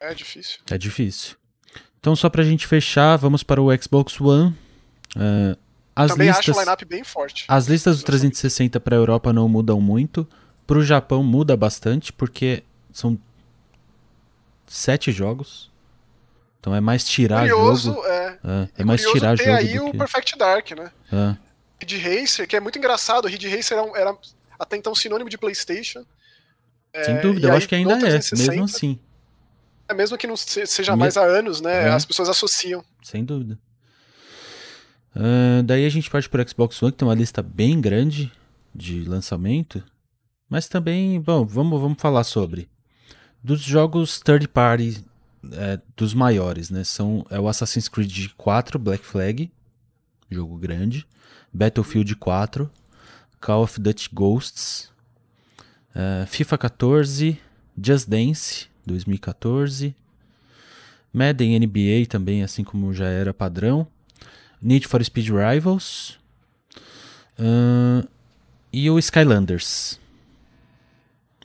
É 0.02 0.14
difícil. 0.14 0.60
É 0.70 0.78
difícil. 0.78 1.38
Então, 1.98 2.14
só 2.16 2.30
pra 2.30 2.44
gente 2.44 2.68
fechar, 2.68 3.16
vamos 3.16 3.42
para 3.42 3.62
o 3.62 3.70
Xbox 3.82 4.20
One. 4.20 4.54
É, 5.18 5.56
as 5.96 6.12
Também 6.12 6.28
listas, 6.28 6.50
acho 6.50 6.58
o 6.58 6.62
lineup 6.62 6.82
bem 6.86 7.04
forte. 7.06 7.46
as 7.48 7.68
listas 7.68 8.00
do 8.00 8.04
360 8.06 8.80
para 8.82 8.96
a 8.98 9.00
Europa 9.00 9.32
não 9.32 9.48
mudam 9.48 9.80
muito. 9.80 10.28
Para 10.68 10.78
o 10.78 10.84
Japão 10.84 11.24
muda 11.24 11.56
bastante, 11.56 12.12
porque 12.12 12.64
são 12.94 13.20
sete 14.68 15.12
jogos. 15.12 15.72
Então 16.60 16.74
é 16.74 16.80
mais 16.80 17.04
tirar 17.06 17.42
curioso, 17.42 17.94
jogo. 17.94 18.06
É, 18.08 18.40
É, 18.44 18.70
é 18.82 18.86
mais 18.86 19.02
tirar 19.02 19.36
jogo 19.38 19.52
aí 19.52 19.78
do 19.78 19.86
o 19.88 19.92
que... 19.92 19.98
Perfect 19.98 20.38
Dark, 20.38 20.72
né? 20.72 20.92
É. 21.12 21.36
Ridge 21.82 21.98
Racer, 21.98 22.48
que 22.48 22.56
é 22.56 22.60
muito 22.62 22.78
engraçado. 22.78 23.28
Ridge 23.28 23.50
Racer 23.54 23.78
era, 23.78 24.00
era 24.00 24.18
até 24.58 24.78
então 24.78 24.96
sinônimo 24.96 25.30
de 25.30 25.38
PlayStation. 25.38 26.06
Sem 27.04 27.16
É, 27.16 27.22
dúvida, 27.22 27.48
eu 27.50 27.54
acho 27.54 27.68
que 27.68 27.76
ainda 27.76 27.94
é, 27.96 28.00
360, 28.00 28.52
mesmo 28.52 28.64
assim, 28.66 29.00
é, 29.90 29.94
mesmo 29.96 30.18
que 30.18 30.28
não 30.28 30.38
se- 30.38 30.66
seja 30.68 30.94
Me- 30.94 31.00
mais 31.00 31.18
há 31.18 31.24
anos, 31.24 31.60
né? 31.60 31.88
É. 31.88 31.90
As 31.90 32.06
pessoas 32.06 32.30
associam. 32.30 32.86
sem 33.02 33.26
dúvida. 33.26 33.58
Ah, 35.16 35.62
daí 35.66 35.86
a 35.86 35.90
gente 35.90 36.10
parte 36.10 36.30
pro 36.30 36.48
Xbox 36.48 36.82
One, 36.82 36.92
que 36.92 36.98
tem 37.00 37.08
uma 37.08 37.16
lista 37.16 37.42
bem 37.42 37.82
grande 37.82 38.32
de 38.74 39.04
lançamento. 39.06 39.84
Mas 40.50 40.68
também, 40.68 41.20
bom, 41.20 41.46
vamos, 41.46 41.80
vamos 41.82 41.98
falar 42.02 42.24
sobre. 42.24 42.70
Dos 43.44 43.62
jogos 43.62 44.20
third 44.22 44.48
party, 44.48 45.04
é, 45.52 45.80
dos 45.98 46.14
maiores, 46.14 46.70
né? 46.70 46.84
São 46.84 47.26
é 47.30 47.40
o 47.40 47.48
Assassin's 47.48 47.90
Creed 47.90 48.30
4 48.38 48.80
Black 48.80 49.06
Flag, 49.06 49.52
jogo 50.30 50.58
grande. 50.58 51.06
Battlefield 51.54 52.16
4, 52.16 52.72
Call 53.40 53.64
of 53.64 53.80
Duty 53.80 54.10
Ghosts, 54.12 54.92
é, 55.94 56.26
FIFA 56.26 56.58
14, 56.58 57.40
Just 57.78 58.10
Dance 58.10 58.68
2014, 58.86 59.96
Madden 61.14 61.60
NBA 61.60 62.08
também, 62.10 62.42
assim 62.42 62.64
como 62.64 62.92
já 62.92 63.06
era 63.06 63.34
padrão. 63.34 63.86
Need 64.60 64.88
for 64.88 65.04
Speed 65.04 65.30
Rivals. 65.30 66.18
ahn, 67.38 68.08
e 68.72 68.90
o 68.90 68.98
Skylanders. 68.98 70.00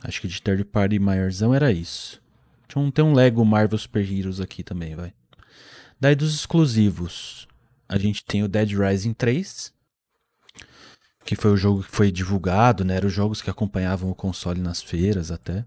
Acho 0.03 0.21
que 0.21 0.27
de 0.27 0.41
third 0.41 0.63
party 0.65 0.99
maiorzão 0.99 1.53
era 1.53 1.71
isso. 1.71 2.21
Tinha 2.67 2.81
um, 2.81 2.91
tem 2.91 3.03
um 3.03 3.13
Lego 3.13 3.43
Marvel 3.43 3.77
Super 3.77 4.09
Heroes 4.09 4.39
aqui 4.39 4.63
também, 4.63 4.95
vai. 4.95 5.13
Daí 5.99 6.15
dos 6.15 6.33
exclusivos, 6.33 7.47
a 7.87 7.97
gente 7.97 8.23
tem 8.23 8.43
o 8.43 8.47
Dead 8.47 8.71
Rising 8.71 9.13
3. 9.13 9.73
Que 11.25 11.35
foi 11.35 11.51
o 11.51 11.57
jogo 11.57 11.83
que 11.83 11.91
foi 11.91 12.11
divulgado, 12.11 12.85
né? 12.85 12.95
Eram 12.95 13.07
os 13.07 13.13
jogos 13.13 13.41
que 13.41 13.49
acompanhavam 13.49 14.09
o 14.09 14.15
console 14.15 14.61
nas 14.61 14.81
feiras 14.81 15.31
até. 15.31 15.65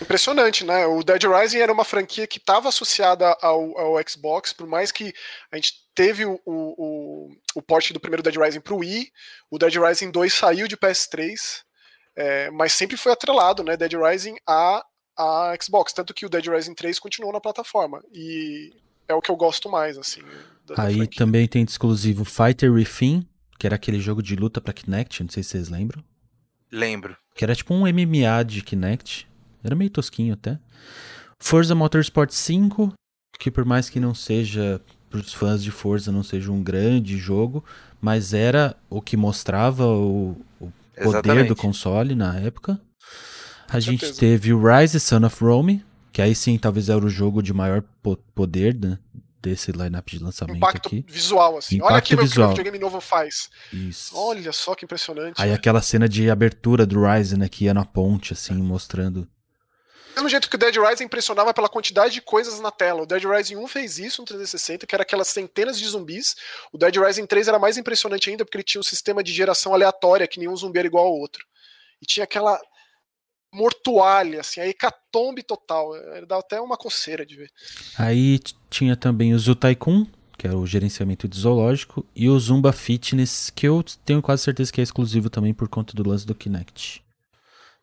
Impressionante, 0.00 0.64
né? 0.64 0.86
O 0.86 1.02
Dead 1.02 1.22
Rising 1.22 1.58
era 1.58 1.72
uma 1.72 1.84
franquia 1.84 2.26
que 2.26 2.38
estava 2.38 2.68
associada 2.68 3.36
ao, 3.40 3.78
ao 3.78 4.08
Xbox, 4.08 4.52
por 4.52 4.66
mais 4.66 4.92
que 4.92 5.12
a 5.50 5.56
gente 5.56 5.74
teve 5.94 6.24
o, 6.24 6.40
o, 6.44 6.50
o, 6.76 7.30
o 7.56 7.62
porte 7.62 7.92
do 7.92 8.00
primeiro 8.00 8.22
Dead 8.22 8.36
Rising 8.36 8.60
para 8.60 8.74
o 8.74 8.78
Wii, 8.78 9.10
o 9.50 9.58
Dead 9.58 9.74
Rising 9.74 10.10
2 10.10 10.32
saiu 10.32 10.68
de 10.68 10.76
PS3, 10.76 11.62
é, 12.16 12.50
mas 12.50 12.72
sempre 12.72 12.96
foi 12.96 13.12
atrelado, 13.12 13.62
né? 13.62 13.76
Dead 13.76 13.92
Rising 13.94 14.36
a, 14.46 14.84
a 15.16 15.54
Xbox, 15.60 15.92
tanto 15.92 16.14
que 16.14 16.26
o 16.26 16.28
Dead 16.28 16.46
Rising 16.46 16.74
3 16.74 16.98
continuou 16.98 17.32
na 17.32 17.40
plataforma. 17.40 18.02
E 18.12 18.72
é 19.08 19.14
o 19.14 19.22
que 19.22 19.30
eu 19.30 19.36
gosto 19.36 19.70
mais, 19.70 19.96
assim. 19.96 20.20
Aí 20.76 21.06
também 21.06 21.46
tem 21.48 21.64
de 21.64 21.70
exclusivo 21.70 22.24
Fighter 22.24 22.72
Within, 22.72 23.26
que 23.58 23.66
era 23.66 23.76
aquele 23.76 24.00
jogo 24.00 24.22
de 24.22 24.36
luta 24.36 24.60
pra 24.60 24.72
Kinect, 24.72 25.22
não 25.22 25.30
sei 25.30 25.42
se 25.42 25.50
vocês 25.50 25.68
lembram. 25.68 26.02
Lembro. 26.70 27.16
Que 27.34 27.44
era 27.44 27.54
tipo 27.54 27.74
um 27.74 27.80
MMA 27.80 28.44
de 28.46 28.62
Kinect. 28.62 29.28
Era 29.62 29.74
meio 29.74 29.90
tosquinho 29.90 30.34
até. 30.34 30.58
Forza 31.38 31.74
Motorsport 31.74 32.30
5, 32.30 32.92
que 33.38 33.50
por 33.50 33.64
mais 33.64 33.90
que 33.90 34.00
não 34.00 34.14
seja, 34.14 34.80
pros 35.10 35.32
fãs 35.32 35.62
de 35.62 35.70
Forza, 35.70 36.10
não 36.10 36.22
seja 36.22 36.50
um 36.50 36.62
grande 36.62 37.18
jogo, 37.18 37.64
mas 38.00 38.32
era 38.32 38.76
o 38.88 39.00
que 39.02 39.16
mostrava 39.16 39.86
o, 39.86 40.36
o 41.00 41.12
poder 41.12 41.46
do 41.46 41.56
console 41.56 42.14
na 42.14 42.38
época. 42.38 42.80
A 43.68 43.80
gente 43.80 44.00
certeza. 44.00 44.20
teve 44.20 44.52
o 44.52 44.60
Rise 44.62 45.00
Son 45.00 45.24
of 45.24 45.42
Rome, 45.42 45.84
que 46.12 46.20
aí 46.20 46.34
sim 46.34 46.58
talvez 46.58 46.88
era 46.88 47.04
o 47.04 47.08
jogo 47.08 47.42
de 47.42 47.52
maior 47.54 47.82
po- 48.02 48.18
poder 48.34 48.74
né, 48.78 48.98
desse 49.40 49.72
lineup 49.72 50.06
de 50.08 50.18
lançamento 50.18 50.56
Impacto 50.58 50.86
aqui. 50.88 51.04
visual, 51.08 51.56
assim. 51.56 51.76
Olha 51.80 51.92
Impacto 51.92 51.98
aqui 51.98 52.14
o 52.14 52.18
que 52.18 52.22
o 52.24 52.26
visual. 52.26 52.48
videogame 52.50 52.78
novo 52.78 53.00
faz. 53.00 53.48
Isso. 53.72 54.14
Olha 54.14 54.52
só 54.52 54.74
que 54.74 54.84
impressionante. 54.84 55.40
Aí 55.40 55.52
aquela 55.52 55.80
cena 55.80 56.06
de 56.08 56.30
abertura 56.30 56.84
do 56.84 57.02
Rise, 57.02 57.36
né, 57.38 57.48
que 57.48 57.64
ia 57.64 57.72
na 57.74 57.84
ponte, 57.84 58.34
assim, 58.34 58.54
mostrando. 58.54 59.26
Mesmo 60.14 60.28
jeito 60.28 60.48
que 60.48 60.56
o 60.56 60.58
Dead 60.58 60.76
Rising 60.76 61.04
impressionava 61.04 61.54
pela 61.54 61.68
quantidade 61.68 62.14
de 62.14 62.20
coisas 62.20 62.60
na 62.60 62.70
tela. 62.70 63.02
O 63.02 63.06
Dead 63.06 63.24
Rising 63.24 63.56
1 63.56 63.66
fez 63.66 63.98
isso 63.98 64.22
no 64.22 64.26
360, 64.26 64.86
que 64.86 64.94
era 64.94 65.02
aquelas 65.02 65.28
centenas 65.28 65.78
de 65.78 65.88
zumbis. 65.88 66.36
O 66.72 66.78
Dead 66.78 66.94
Rising 66.96 67.26
3 67.26 67.48
era 67.48 67.58
mais 67.58 67.76
impressionante 67.76 68.28
ainda 68.28 68.44
porque 68.44 68.58
ele 68.58 68.64
tinha 68.64 68.80
um 68.80 68.84
sistema 68.84 69.22
de 69.22 69.32
geração 69.32 69.72
aleatória, 69.72 70.28
que 70.28 70.38
nenhum 70.38 70.56
zumbi 70.56 70.78
era 70.78 70.86
igual 70.86 71.06
ao 71.06 71.14
outro. 71.14 71.46
E 72.00 72.06
tinha 72.06 72.24
aquela 72.24 72.60
mortuária, 73.52 74.40
assim, 74.40 74.60
a 74.60 74.66
hecatombe 74.66 75.42
total. 75.42 75.92
Dá 76.26 76.38
até 76.38 76.60
uma 76.60 76.76
coceira 76.76 77.24
de 77.24 77.36
ver. 77.36 77.50
Aí 77.98 78.38
tinha 78.70 78.96
também 78.96 79.34
o 79.34 79.38
Zoo 79.38 79.54
Tycoon, 79.54 80.06
que 80.38 80.46
é 80.46 80.52
o 80.52 80.66
gerenciamento 80.66 81.28
de 81.28 81.38
zoológico, 81.38 82.04
e 82.16 82.28
o 82.28 82.38
Zumba 82.40 82.72
Fitness, 82.72 83.50
que 83.50 83.68
eu 83.68 83.84
tenho 84.04 84.20
quase 84.20 84.42
certeza 84.42 84.72
que 84.72 84.80
é 84.80 84.84
exclusivo 84.84 85.30
também 85.30 85.54
por 85.54 85.68
conta 85.68 85.94
do 85.94 86.08
lance 86.08 86.26
do 86.26 86.34
Kinect. 86.34 87.02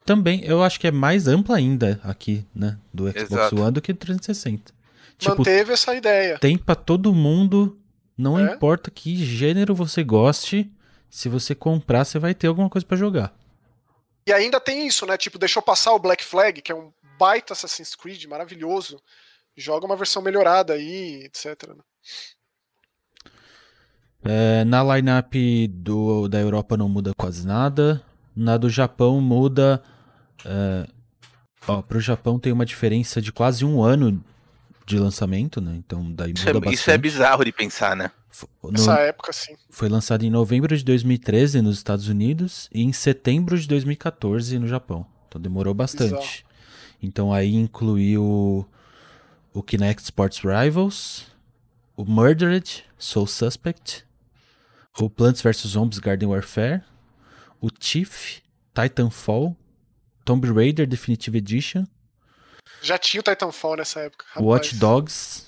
Também, 0.09 0.43
eu 0.43 0.63
acho 0.63 0.79
que 0.79 0.87
é 0.87 0.91
mais 0.91 1.27
ampla 1.27 1.57
ainda 1.57 1.99
aqui, 2.03 2.43
né, 2.55 2.79
do 2.91 3.03
Xbox 3.11 3.31
Exato. 3.31 3.61
One 3.61 3.71
do 3.73 3.79
que 3.79 3.93
do 3.93 3.99
360. 3.99 4.73
Tipo, 5.19 5.37
Manteve 5.37 5.73
essa 5.73 5.93
ideia. 5.93 6.39
tem 6.39 6.57
pra 6.57 6.73
todo 6.73 7.13
mundo, 7.13 7.77
não 8.17 8.39
É. 8.39 8.55
importa 8.55 8.89
que 8.89 9.15
gênero 9.23 9.75
você 9.75 10.03
goste, 10.03 10.67
se 11.11 11.29
você 11.29 11.53
comprar, 11.53 12.05
você 12.05 12.17
vai 12.17 12.33
ter 12.33 12.47
alguma 12.47 12.67
coisa 12.71 12.87
pra 12.87 12.97
jogar. 12.97 13.37
E 14.25 14.33
ainda 14.33 14.59
tem 14.59 14.87
isso, 14.87 15.05
né? 15.05 15.15
Tipo, 15.15 15.37
deixou 15.37 15.61
passar 15.61 15.93
o 15.93 15.99
Black 15.99 16.23
Flag, 16.25 16.59
que 16.59 16.71
é 16.71 16.75
um 16.75 16.91
baita 17.19 17.53
Assassin's 17.53 17.93
Creed 17.93 18.25
maravilhoso. 18.25 18.99
Joga 19.55 19.85
uma 19.85 19.95
versão 19.95 20.23
melhorada 20.23 20.73
aí, 20.73 21.23
etc. 21.25 21.67
né? 21.67 21.83
É, 24.23 24.63
na 24.65 24.83
lineup 24.95 25.33
do, 25.69 26.27
da 26.27 26.39
Europa 26.39 26.75
não 26.75 26.89
muda 26.89 27.11
quase 27.15 27.45
nada. 27.45 28.01
Na 28.35 28.57
do 28.57 28.69
Japão 28.71 29.21
muda. 29.21 29.83
É, 30.45 30.87
ó, 31.67 31.81
pro 31.81 31.99
Japão 31.99 32.39
tem 32.39 32.51
uma 32.51 32.65
diferença 32.65 33.21
de 33.21 33.31
quase 33.31 33.63
um 33.65 33.81
ano 33.83 34.23
de 34.85 34.97
lançamento, 34.97 35.61
né? 35.61 35.75
Então 35.77 36.11
daí 36.11 36.33
Isso 36.33 36.45
muda 36.45 36.49
é, 36.49 36.53
bastante. 36.61 36.73
isso 36.75 36.91
é 36.91 36.97
bizarro 36.97 37.43
de 37.45 37.51
pensar, 37.51 37.95
né? 37.95 38.11
No- 38.63 38.71
Nessa 38.71 38.93
época, 38.99 39.33
sim. 39.33 39.55
foi 39.69 39.89
lançado 39.89 40.23
em 40.23 40.29
novembro 40.29 40.75
de 40.77 40.83
2013 40.83 41.61
nos 41.61 41.77
Estados 41.77 42.07
Unidos 42.07 42.69
e 42.73 42.83
em 42.83 42.93
setembro 42.93 43.59
de 43.59 43.67
2014 43.67 44.57
no 44.59 44.67
Japão. 44.67 45.05
Então 45.27 45.39
demorou 45.41 45.73
bastante. 45.73 46.11
Bizarro. 46.13 46.49
Então 47.01 47.33
aí 47.33 47.55
incluiu 47.55 48.67
o 49.53 49.63
Kinect 49.63 50.03
Sports 50.03 50.39
Rivals, 50.39 51.25
o 51.95 52.05
Murdered 52.05 52.83
Soul 52.97 53.27
Suspect, 53.27 54.05
o 54.99 55.09
Plants 55.09 55.41
vs 55.41 55.67
Zombies 55.67 55.99
Garden 55.99 56.29
Warfare, 56.29 56.81
o 57.61 57.69
Chief, 57.79 58.39
Titanfall, 58.73 59.55
Tomb 60.29 60.47
Raider 60.53 60.85
Definitive 60.85 61.39
Edition, 61.39 61.85
Já 62.83 62.99
tinha 62.99 63.19
o 63.19 63.23
Titanfall 63.23 63.77
nessa 63.77 64.01
época. 64.01 64.25
rapaz. 64.29 64.45
Watch 64.45 64.75
Dogs. 64.75 65.47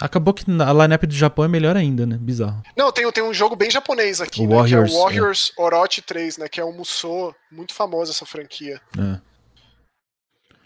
Acabou 0.00 0.34
que 0.34 0.44
a 0.50 0.72
lineup 0.72 1.04
do 1.04 1.14
Japão 1.14 1.44
é 1.44 1.48
melhor 1.48 1.76
ainda, 1.76 2.04
né? 2.04 2.18
Bizarro. 2.20 2.60
Não, 2.76 2.90
tem, 2.90 3.08
tem 3.12 3.22
um 3.22 3.32
jogo 3.32 3.54
bem 3.54 3.70
japonês 3.70 4.20
aqui, 4.20 4.40
O 4.40 4.48
né, 4.48 4.56
Warriors, 4.56 4.90
que 4.90 4.96
é 4.96 4.98
o 4.98 5.02
Warriors 5.04 5.52
Orochi 5.56 6.02
3, 6.02 6.38
né? 6.38 6.48
Que 6.48 6.60
é 6.60 6.64
um 6.64 6.76
Musou, 6.76 7.32
muito 7.52 7.72
famosa 7.72 8.10
essa 8.10 8.26
franquia. 8.26 8.80
É. 8.98 9.20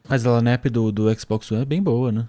Mas 0.08 0.26
a 0.26 0.38
lineup 0.38 0.64
do, 0.70 0.90
do 0.90 1.20
Xbox 1.20 1.52
One 1.52 1.60
é 1.60 1.66
bem 1.66 1.82
boa, 1.82 2.10
né? 2.10 2.26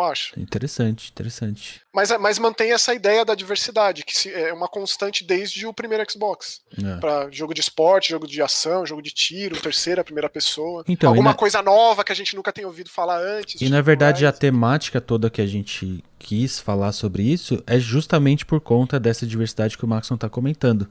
Eu 0.00 0.04
acho. 0.10 0.38
Interessante, 0.40 1.10
interessante. 1.10 1.80
Mas, 1.94 2.10
mas 2.18 2.38
mantém 2.38 2.72
essa 2.72 2.94
ideia 2.94 3.24
da 3.24 3.34
diversidade, 3.34 4.04
que 4.04 4.16
se- 4.16 4.32
é 4.32 4.52
uma 4.52 4.68
constante 4.68 5.24
desde 5.24 5.66
o 5.66 5.72
primeiro 5.74 6.04
Xbox. 6.10 6.60
É. 6.82 6.96
Pra 6.98 7.28
jogo 7.30 7.52
de 7.52 7.60
esporte, 7.60 8.10
jogo 8.10 8.26
de 8.26 8.40
ação, 8.40 8.86
jogo 8.86 9.02
de 9.02 9.10
tiro, 9.10 9.60
terceira, 9.60 10.02
primeira 10.04 10.28
pessoa. 10.28 10.84
Então, 10.88 11.10
Alguma 11.10 11.30
na- 11.30 11.36
coisa 11.36 11.60
nova 11.62 12.02
que 12.04 12.12
a 12.12 12.14
gente 12.14 12.34
nunca 12.36 12.52
tem 12.52 12.64
ouvido 12.64 12.88
falar 12.90 13.18
antes. 13.20 13.56
E 13.56 13.58
tipo 13.58 13.70
na 13.70 13.80
verdade 13.80 14.24
a 14.24 14.30
Rise. 14.30 14.40
temática 14.40 15.00
toda 15.00 15.28
que 15.30 15.40
a 15.42 15.46
gente 15.46 16.02
quis 16.18 16.58
falar 16.58 16.92
sobre 16.92 17.22
isso 17.22 17.62
é 17.66 17.78
justamente 17.78 18.46
por 18.46 18.60
conta 18.60 18.98
dessa 19.00 19.26
diversidade 19.26 19.76
que 19.76 19.84
o 19.84 19.88
Maxon 19.88 20.14
está 20.14 20.28
comentando. 20.28 20.88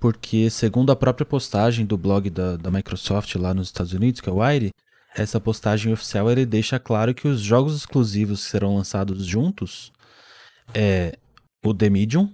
Porque, 0.00 0.48
segundo 0.48 0.92
a 0.92 0.96
própria 0.96 1.26
postagem 1.26 1.84
do 1.84 1.96
blog 1.98 2.30
da, 2.30 2.56
da 2.56 2.70
Microsoft 2.70 3.34
lá 3.34 3.52
nos 3.52 3.66
Estados 3.68 3.92
Unidos, 3.92 4.20
que 4.20 4.28
é 4.28 4.32
o 4.32 4.36
Wire, 4.40 4.72
essa 5.14 5.40
postagem 5.40 5.92
oficial 5.92 6.30
ele 6.30 6.46
deixa 6.46 6.78
claro 6.78 7.14
que 7.14 7.26
os 7.26 7.40
jogos 7.40 7.74
exclusivos 7.76 8.44
que 8.44 8.50
serão 8.50 8.76
lançados 8.76 9.24
juntos 9.24 9.92
é 10.74 11.18
o 11.64 11.74
The 11.74 11.90
Medium, 11.90 12.32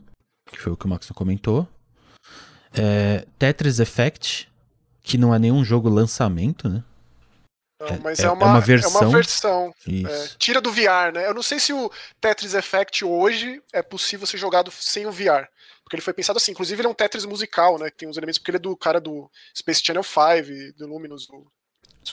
que 0.50 0.58
foi 0.58 0.72
o 0.72 0.76
que 0.76 0.86
o 0.86 0.88
Maxon 0.88 1.14
comentou, 1.14 1.68
é 2.76 3.26
Tetris 3.38 3.78
Effect, 3.78 4.48
que 5.02 5.16
não 5.16 5.34
é 5.34 5.38
nenhum 5.38 5.64
jogo 5.64 5.88
lançamento, 5.88 6.68
né? 6.68 6.82
Não, 7.80 8.00
mas 8.00 8.18
é- 8.20 8.22
é, 8.22 8.26
é 8.26 8.30
uma, 8.30 8.36
uma 8.36 8.46
é 8.46 8.50
uma 8.52 8.60
versão. 8.60 9.10
versão. 9.10 9.74
é, 9.86 9.90
Isso. 9.90 10.38
tira 10.38 10.60
do 10.60 10.72
VR, 10.72 11.12
né? 11.12 11.26
Eu 11.26 11.34
não 11.34 11.42
sei 11.42 11.58
se 11.58 11.72
o 11.72 11.90
Tetris 12.20 12.54
Effect 12.54 13.04
hoje 13.04 13.62
é 13.72 13.82
possível 13.82 14.26
ser 14.26 14.38
jogado 14.38 14.70
sem 14.70 15.06
o 15.06 15.12
VR. 15.12 15.48
Porque 15.82 15.96
ele 15.96 16.02
foi 16.02 16.14
pensado 16.14 16.38
assim, 16.38 16.52
inclusive 16.52 16.80
ele 16.80 16.86
é 16.88 16.90
um 16.90 16.94
Tetris 16.94 17.26
musical, 17.26 17.78
né? 17.78 17.90
Que 17.90 17.98
tem 17.98 18.08
uns 18.08 18.16
elementos, 18.16 18.38
porque 18.38 18.50
ele 18.52 18.56
é 18.56 18.60
do 18.60 18.74
cara 18.76 19.00
do 19.00 19.30
Space 19.54 19.82
Channel 19.84 20.02
5, 20.02 20.78
do 20.78 20.86
Luminous, 20.86 21.26
do 21.26 21.46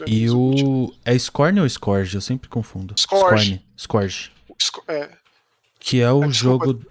E 0.08 0.30
o. 0.30 0.94
É 1.04 1.18
Scorn 1.18 1.60
ou 1.60 1.70
Scourge? 1.70 2.16
Eu 2.16 2.22
sempre 2.22 2.50
confundo. 2.50 2.96
Scourge. 2.98 3.64
Scourge. 3.78 4.32
Sco 4.62 4.84
é. 4.88 5.10
Que 5.80 6.02
é 6.02 6.12
o 6.12 6.24
é, 6.24 6.30
jogo. 6.30 6.82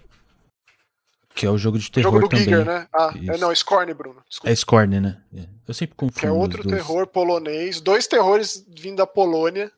Que 1.35 1.47
é 1.47 1.51
o 1.51 1.57
jogo 1.57 1.79
de 1.79 1.91
terror 1.91 2.13
jogo 2.13 2.29
do 2.29 2.31
também. 2.31 2.45
Giger, 2.45 2.65
né? 2.65 2.89
Ah, 2.93 3.13
é, 3.15 3.39
não, 3.39 3.55
Scorn, 3.55 3.95
Bruno. 3.95 4.23
Desculpa. 4.29 4.51
É 4.51 4.55
Scorn, 4.55 5.01
né? 5.01 5.23
É. 5.35 5.47
Eu 5.67 5.75
sempre 5.75 5.97
confundo. 5.97 6.21
Que 6.21 6.27
é 6.27 6.31
outro 6.31 6.67
terror 6.67 7.07
polonês. 7.07 7.81
Dois 7.81 8.07
terrores 8.07 8.65
vindo 8.69 8.97
da 8.97 9.07
Polônia. 9.07 9.73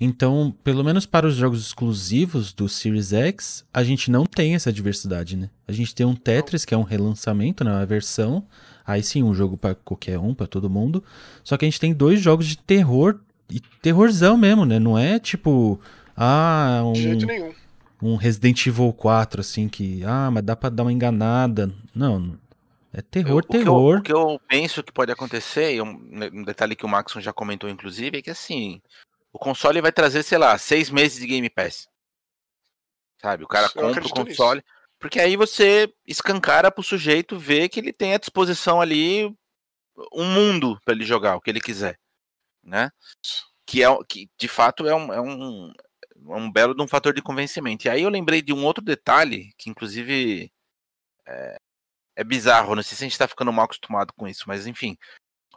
Então, 0.00 0.54
pelo 0.62 0.84
menos 0.84 1.06
para 1.06 1.26
os 1.26 1.34
jogos 1.34 1.60
exclusivos 1.60 2.52
do 2.52 2.68
Series 2.68 3.12
X, 3.12 3.64
a 3.72 3.82
gente 3.82 4.10
não 4.10 4.26
tem 4.26 4.54
essa 4.54 4.72
diversidade, 4.72 5.36
né? 5.36 5.50
A 5.66 5.72
gente 5.72 5.94
tem 5.94 6.04
um 6.04 6.14
Tetris, 6.14 6.64
que 6.64 6.74
é 6.74 6.76
um 6.76 6.82
relançamento, 6.82 7.64
né? 7.64 7.72
Uma 7.72 7.86
versão. 7.86 8.44
Aí 8.86 9.02
sim, 9.02 9.22
um 9.22 9.34
jogo 9.34 9.56
para 9.56 9.74
qualquer 9.74 10.18
um, 10.18 10.34
para 10.34 10.46
todo 10.46 10.68
mundo. 10.68 11.02
Só 11.42 11.56
que 11.56 11.64
a 11.64 11.68
gente 11.68 11.80
tem 11.80 11.92
dois 11.92 12.20
jogos 12.20 12.46
de 12.46 12.58
terror, 12.58 13.18
e 13.50 13.60
terrorzão 13.60 14.36
mesmo, 14.36 14.64
né? 14.64 14.78
Não 14.78 14.98
é 14.98 15.18
tipo. 15.18 15.80
Ah, 16.16 16.82
um. 16.84 16.92
De 16.92 17.02
jeito 17.02 17.26
nenhum. 17.26 17.52
Um 18.02 18.16
Resident 18.16 18.66
Evil 18.66 18.92
4, 18.92 19.40
assim, 19.40 19.68
que. 19.68 20.02
Ah, 20.04 20.30
mas 20.30 20.42
dá 20.42 20.56
pra 20.56 20.68
dar 20.68 20.82
uma 20.82 20.92
enganada. 20.92 21.72
Não. 21.94 22.38
É 22.92 23.02
terror, 23.02 23.42
eu, 23.42 23.48
terror. 23.48 23.98
O 23.98 24.02
que, 24.02 24.12
eu, 24.12 24.18
o 24.18 24.28
que 24.28 24.34
eu 24.34 24.40
penso 24.46 24.82
que 24.82 24.92
pode 24.92 25.10
acontecer, 25.10 25.74
e 25.74 25.82
um, 25.82 26.00
um 26.32 26.44
detalhe 26.44 26.76
que 26.76 26.84
o 26.84 26.88
Maxon 26.88 27.20
já 27.20 27.32
comentou, 27.32 27.68
inclusive, 27.68 28.18
é 28.18 28.22
que 28.22 28.30
assim 28.30 28.80
o 29.34 29.38
console 29.38 29.80
vai 29.80 29.90
trazer, 29.90 30.22
sei 30.22 30.38
lá, 30.38 30.56
seis 30.56 30.88
meses 30.88 31.18
de 31.18 31.26
Game 31.26 31.50
Pass. 31.50 31.88
Sabe? 33.20 33.42
O 33.42 33.48
cara 33.48 33.68
compra 33.68 34.06
o 34.06 34.08
console. 34.08 34.60
Nisso. 34.60 34.74
Porque 34.96 35.18
aí 35.18 35.36
você 35.36 35.92
escancara 36.06 36.70
pro 36.70 36.84
sujeito 36.84 37.36
ver 37.36 37.68
que 37.68 37.80
ele 37.80 37.92
tem 37.92 38.14
à 38.14 38.18
disposição 38.18 38.80
ali 38.80 39.26
um 40.12 40.24
mundo 40.24 40.80
para 40.84 40.94
ele 40.94 41.04
jogar 41.04 41.34
o 41.34 41.40
que 41.40 41.50
ele 41.50 41.60
quiser. 41.60 41.98
Né? 42.62 42.92
Que, 43.66 43.82
é, 43.82 43.88
que 44.08 44.30
de 44.38 44.46
fato 44.46 44.86
é 44.86 44.94
um, 44.94 45.12
é 45.12 45.20
um, 45.20 45.72
é 46.30 46.36
um 46.36 46.50
belo 46.50 46.72
de 46.72 46.82
um 46.82 46.86
fator 46.86 47.12
de 47.12 47.20
convencimento. 47.20 47.88
E 47.88 47.90
aí 47.90 48.02
eu 48.02 48.10
lembrei 48.10 48.40
de 48.40 48.52
um 48.52 48.64
outro 48.64 48.84
detalhe 48.84 49.52
que, 49.58 49.68
inclusive, 49.68 50.48
é, 51.26 51.58
é 52.14 52.22
bizarro. 52.22 52.76
Não 52.76 52.84
sei 52.84 52.96
se 52.96 53.02
a 53.02 53.06
gente 53.06 53.12
está 53.14 53.26
ficando 53.26 53.52
mal 53.52 53.64
acostumado 53.64 54.12
com 54.16 54.28
isso, 54.28 54.44
mas 54.46 54.64
enfim. 54.64 54.96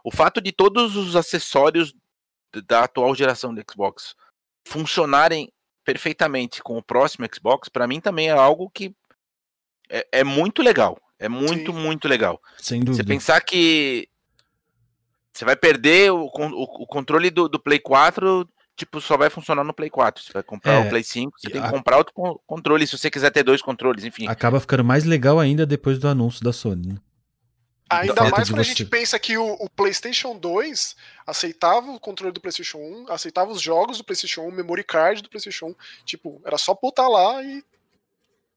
O 0.02 0.10
fato 0.10 0.40
de 0.40 0.50
todos 0.50 0.96
os 0.96 1.14
acessórios 1.14 1.94
da 2.66 2.84
atual 2.84 3.14
geração 3.14 3.54
do 3.54 3.62
Xbox 3.68 4.14
funcionarem 4.66 5.52
perfeitamente 5.84 6.62
com 6.62 6.76
o 6.76 6.82
próximo 6.82 7.26
Xbox, 7.32 7.68
para 7.68 7.86
mim 7.86 8.00
também 8.00 8.28
é 8.28 8.32
algo 8.32 8.68
que 8.68 8.94
é, 9.88 10.06
é 10.12 10.24
muito 10.24 10.62
legal. 10.62 11.00
É 11.18 11.28
muito, 11.28 11.72
Sim. 11.72 11.78
muito 11.78 12.06
legal. 12.06 12.40
Sem 12.58 12.80
dúvida. 12.80 13.02
Você 13.02 13.08
pensar 13.08 13.40
que 13.40 14.08
você 15.32 15.44
vai 15.44 15.56
perder 15.56 16.12
o, 16.12 16.26
o, 16.26 16.62
o 16.82 16.86
controle 16.86 17.30
do, 17.30 17.48
do, 17.48 17.58
Play 17.58 17.78
4, 17.80 18.48
tipo, 18.76 19.00
só 19.00 19.16
vai 19.16 19.30
funcionar 19.30 19.64
no 19.64 19.74
Play 19.74 19.90
4. 19.90 20.22
Você 20.22 20.32
vai 20.32 20.42
comprar 20.42 20.74
é, 20.74 20.86
o 20.86 20.88
Play 20.88 21.02
5, 21.02 21.32
você 21.36 21.50
tem 21.50 21.62
que 21.62 21.70
comprar 21.70 21.96
outro 21.96 22.14
controle 22.46 22.86
se 22.86 22.96
você 22.96 23.10
quiser 23.10 23.30
ter 23.30 23.42
dois 23.42 23.62
controles, 23.62 24.04
enfim. 24.04 24.28
Acaba 24.28 24.60
ficando 24.60 24.84
mais 24.84 25.04
legal 25.04 25.40
ainda 25.40 25.66
depois 25.66 25.98
do 25.98 26.06
anúncio 26.06 26.44
da 26.44 26.52
Sony. 26.52 26.88
Né? 26.88 26.96
Ainda 27.90 28.30
mais 28.30 28.50
quando 28.50 28.60
a 28.60 28.64
gente 28.64 28.84
pensa 28.84 29.18
que 29.18 29.38
o, 29.38 29.52
o, 29.54 29.70
PlayStation 29.70 30.36
2 30.36 30.94
aceitava 31.26 31.90
o 31.90 31.98
controle 31.98 32.32
do 32.32 32.40
PlayStation 32.40 32.78
1, 32.78 33.06
aceitava 33.10 33.50
os 33.50 33.60
jogos 33.60 33.98
do 33.98 34.04
PlayStation 34.04 34.42
1, 34.42 34.48
o 34.48 34.52
memory 34.52 34.84
card 34.84 35.22
do 35.22 35.30
PlayStation 35.30 35.66
1. 35.66 35.74
Tipo, 36.04 36.40
era 36.44 36.58
só 36.58 36.74
botar 36.74 37.08
lá 37.08 37.42
e 37.42 37.64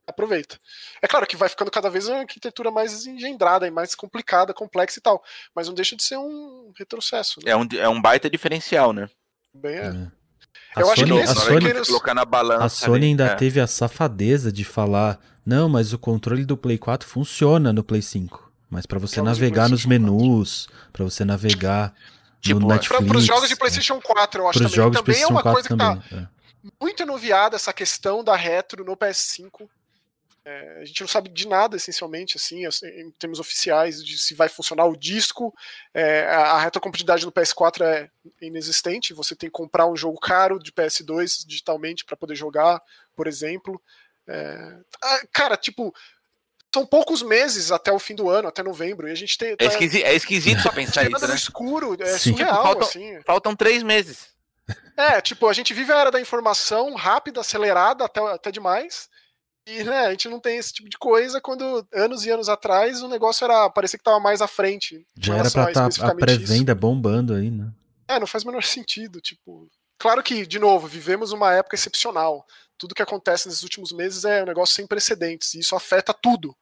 aproveita. 0.06 0.60
É 1.02 1.08
claro 1.08 1.26
que 1.26 1.38
vai 1.38 1.48
ficando 1.48 1.72
cada 1.72 1.90
vez 1.90 2.08
uma 2.08 2.20
arquitetura 2.20 2.70
mais 2.70 3.06
engendrada 3.06 3.66
e 3.66 3.72
mais 3.72 3.96
complicada, 3.96 4.54
complexa 4.54 5.00
e 5.00 5.02
tal, 5.02 5.24
mas 5.56 5.68
não 5.68 5.74
deixa 5.74 5.96
de 5.96 6.04
ser 6.04 6.18
um 6.18 6.72
retrocesso. 6.78 7.40
Né? 7.44 7.52
É, 7.52 7.56
um, 7.56 7.68
é 7.78 7.88
um 7.88 8.02
baita 8.02 8.30
diferencial, 8.30 8.92
né? 8.92 9.10
Bem, 9.54 9.76
é. 9.76 9.88
é. 9.88 10.22
Eu 10.78 10.90
a 10.90 10.94
acho 10.94 11.02
Sony, 11.02 11.12
que 11.12 11.30
a 11.30 11.36
Sony, 11.36 11.86
colocar 11.86 12.14
na 12.14 12.24
balança 12.24 12.66
a 12.66 12.70
Sony 12.70 12.98
ali, 12.98 13.06
ainda 13.08 13.26
é. 13.26 13.36
teve 13.36 13.60
a 13.60 13.68
safadeza 13.68 14.52
de 14.52 14.64
falar: 14.64 15.20
não, 15.46 15.68
mas 15.68 15.92
o 15.92 16.00
controle 16.00 16.46
do 16.46 16.56
Play 16.56 16.78
4 16.78 17.08
funciona 17.08 17.74
no 17.74 17.84
Play 17.84 18.02
5. 18.02 18.51
Mas 18.72 18.86
para 18.86 18.98
você 18.98 19.22
navegar 19.22 19.70
nos 19.70 19.86
menus, 19.86 20.70
para 20.94 21.04
você 21.04 21.26
navegar 21.26 21.94
tipo, 22.40 22.58
no 22.58 22.70
Netflix. 22.70 23.06
Para 23.06 23.18
os 23.18 23.26
jogos 23.26 23.50
de 23.50 23.56
PlayStation 23.58 24.00
4, 24.00 24.42
eu 24.42 24.48
acho 24.48 24.60
também. 24.60 24.74
Jogos 24.74 24.98
também 24.98 25.22
é 25.22 25.28
uma 25.28 25.44
coisa 25.44 25.68
que 25.68 25.76
tá 25.76 26.02
é. 26.10 26.28
muito 26.80 27.04
enuviada 27.04 27.58
essa 27.58 27.74
questão 27.74 28.24
da 28.24 28.34
retro 28.34 28.86
no 28.86 28.96
PS5. 28.96 29.68
É, 30.46 30.80
a 30.82 30.86
gente 30.86 31.02
não 31.02 31.08
sabe 31.08 31.30
de 31.30 31.48
nada, 31.48 31.76
essencialmente, 31.76 32.38
assim, 32.38 32.66
em 32.66 33.12
termos 33.12 33.40
oficiais, 33.40 34.04
de 34.04 34.18
se 34.18 34.34
vai 34.34 34.48
funcionar 34.48 34.86
o 34.86 34.96
disco. 34.96 35.54
É, 35.94 36.26
a 36.28 36.58
retrocompatibilidade 36.62 37.26
no 37.26 37.32
PS4 37.32 37.82
é 37.84 38.10
inexistente. 38.42 39.14
Você 39.14 39.36
tem 39.36 39.50
que 39.50 39.54
comprar 39.54 39.86
um 39.86 39.98
jogo 39.98 40.18
caro 40.18 40.58
de 40.58 40.72
PS2 40.72 41.46
digitalmente 41.46 42.06
para 42.06 42.16
poder 42.16 42.36
jogar, 42.36 42.82
por 43.18 43.28
exemplo. 43.28 43.80
É, 44.26 44.78
ah, 45.04 45.22
cara, 45.34 45.58
tipo, 45.58 45.94
são 46.74 46.86
poucos 46.86 47.22
meses 47.22 47.72
até 47.72 47.92
o 47.92 48.00
fim 48.00 48.16
do 48.16 48.30
ano, 48.30 48.48
até 48.48 48.64
novembro, 48.64 49.08
e 49.08 49.12
a 49.12 49.16
gente 49.16 49.38
tem. 49.38 49.52
É, 49.52 49.56
tá, 49.56 49.66
esquisito, 49.66 50.06
é 50.06 50.16
esquisito 50.16 50.64
tá 50.64 50.72
pensar 50.72 51.10
isso. 51.10 51.28
Né? 51.28 51.36
escuro, 51.36 51.98
é 52.00 52.18
Sim. 52.18 52.32
surreal, 52.32 52.54
tipo, 52.54 52.64
faltam, 52.64 52.88
assim. 52.88 53.22
Faltam 53.26 53.56
três 53.56 53.84
meses. 53.84 54.30
É, 54.96 55.20
tipo, 55.20 55.48
a 55.48 55.54
gente 55.54 55.74
vive 55.74 55.92
a 55.92 56.00
era 56.00 56.12
da 56.12 56.22
informação 56.22 56.94
rápida, 56.96 57.42
acelerada, 57.42 58.06
até, 58.06 58.22
até 58.22 58.52
demais. 58.52 59.10
E 59.68 59.84
né, 59.84 60.08
a 60.08 60.12
gente 60.12 60.28
não 60.28 60.40
tem 60.40 60.58
esse 60.58 60.74
tipo 60.74 60.90
de 60.90 60.98
coisa 60.98 61.40
quando 61.40 61.86
anos 61.94 62.26
e 62.26 62.32
anos 62.32 62.50
atrás 62.50 63.02
o 63.02 63.08
negócio 63.08 63.46
era. 63.46 63.70
parecia 63.70 63.98
que 63.98 64.04
tava 64.04 64.20
mais 64.20 64.42
à 64.42 64.48
frente. 64.48 65.06
Já 65.18 65.36
era 65.36 65.52
pra 65.52 65.70
estar 65.70 65.90
tá 65.90 66.08
a 66.08 66.16
pré-venda 66.16 66.74
bombando 66.74 67.34
aí, 67.34 67.52
né? 67.52 67.72
É, 68.08 68.20
não 68.20 68.28
faz 68.28 68.44
o 68.44 68.48
menor 68.48 68.64
sentido. 68.66 69.22
Tipo, 69.22 69.70
claro 70.00 70.24
que, 70.24 70.46
de 70.46 70.58
novo, 70.58 70.88
vivemos 70.88 71.32
uma 71.32 71.54
época 71.54 71.76
excepcional. 71.76 72.46
Tudo 72.82 72.96
que 72.96 73.02
acontece 73.04 73.48
nesses 73.48 73.62
últimos 73.62 73.92
meses 73.92 74.26
é 74.26 74.42
um 74.42 74.48
negócio 74.48 74.74
sem 74.74 74.88
precedentes. 74.88 75.54
E 75.54 75.60
isso 75.60 75.76
afeta 75.76 76.12
tudo. 76.12 76.56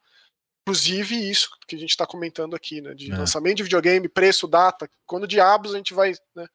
Inclusive 0.64 1.16
isso 1.16 1.50
que 1.66 1.78
a 1.78 1.80
gente 1.80 1.92
está 1.92 2.06
comentando 2.06 2.58
aqui, 2.58 2.82
né? 2.82 2.94
De 2.94 3.10
é. 3.10 3.18
lançamento 3.18 3.56
de 3.56 3.64
videogame, 3.64 4.10
preço, 4.10 4.50
data. 4.50 4.90
Quando 5.06 5.26
diabos 5.26 5.74
a 5.74 5.78
gente 5.78 5.94
vai. 5.94 6.14
Né, 6.36 6.46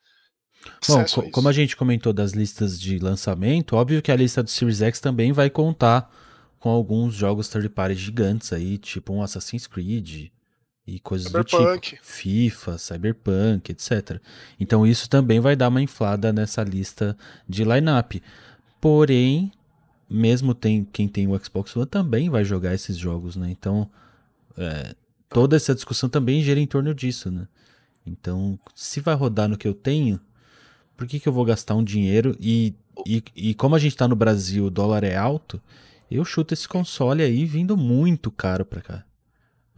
Bom, 0.86 1.04
co 1.06 1.30
como 1.30 1.48
a 1.48 1.52
gente 1.52 1.74
comentou 1.74 2.12
das 2.12 2.32
listas 2.32 2.78
de 2.78 2.98
lançamento, 2.98 3.74
óbvio 3.74 4.02
que 4.02 4.12
a 4.12 4.16
lista 4.16 4.42
do 4.42 4.50
Series 4.50 4.82
X 4.82 5.00
também 5.00 5.32
vai 5.32 5.48
contar 5.48 6.10
com 6.58 6.68
alguns 6.68 7.14
jogos 7.14 7.48
third 7.48 7.70
party 7.70 7.94
gigantes 7.94 8.52
aí, 8.52 8.76
tipo 8.76 9.14
um 9.14 9.22
Assassin's 9.22 9.66
Creed 9.66 10.30
e 10.86 11.00
coisas 11.00 11.28
Cyberpunk. 11.28 11.74
do 11.74 11.80
tipo. 11.80 12.04
FIFA, 12.04 12.78
Cyberpunk, 12.78 13.72
etc. 13.72 14.20
Então 14.60 14.86
isso 14.86 15.08
também 15.08 15.40
vai 15.40 15.56
dar 15.56 15.68
uma 15.68 15.82
inflada 15.82 16.32
nessa 16.32 16.62
lista 16.62 17.16
de 17.48 17.64
lineup. 17.64 18.12
Porém, 18.84 19.50
mesmo 20.10 20.54
tem, 20.54 20.84
quem 20.84 21.08
tem 21.08 21.26
o 21.26 21.42
Xbox 21.42 21.74
One 21.74 21.86
também 21.86 22.28
vai 22.28 22.44
jogar 22.44 22.74
esses 22.74 22.98
jogos, 22.98 23.34
né? 23.34 23.50
Então, 23.50 23.90
é, 24.58 24.94
toda 25.26 25.56
essa 25.56 25.74
discussão 25.74 26.06
também 26.06 26.42
gira 26.42 26.60
em 26.60 26.66
torno 26.66 26.94
disso, 26.94 27.30
né? 27.30 27.48
Então, 28.04 28.60
se 28.74 29.00
vai 29.00 29.14
rodar 29.14 29.48
no 29.48 29.56
que 29.56 29.66
eu 29.66 29.72
tenho, 29.72 30.20
por 30.98 31.06
que, 31.06 31.18
que 31.18 31.26
eu 31.26 31.32
vou 31.32 31.46
gastar 31.46 31.74
um 31.74 31.82
dinheiro? 31.82 32.36
E, 32.38 32.74
e, 33.06 33.24
e 33.34 33.54
como 33.54 33.74
a 33.74 33.78
gente 33.78 33.96
tá 33.96 34.06
no 34.06 34.14
Brasil, 34.14 34.66
o 34.66 34.70
dólar 34.70 35.02
é 35.02 35.16
alto, 35.16 35.62
eu 36.10 36.22
chuto 36.22 36.52
esse 36.52 36.68
console 36.68 37.22
aí 37.22 37.46
vindo 37.46 37.78
muito 37.78 38.30
caro 38.30 38.66
pra 38.66 38.82
cá. 38.82 39.02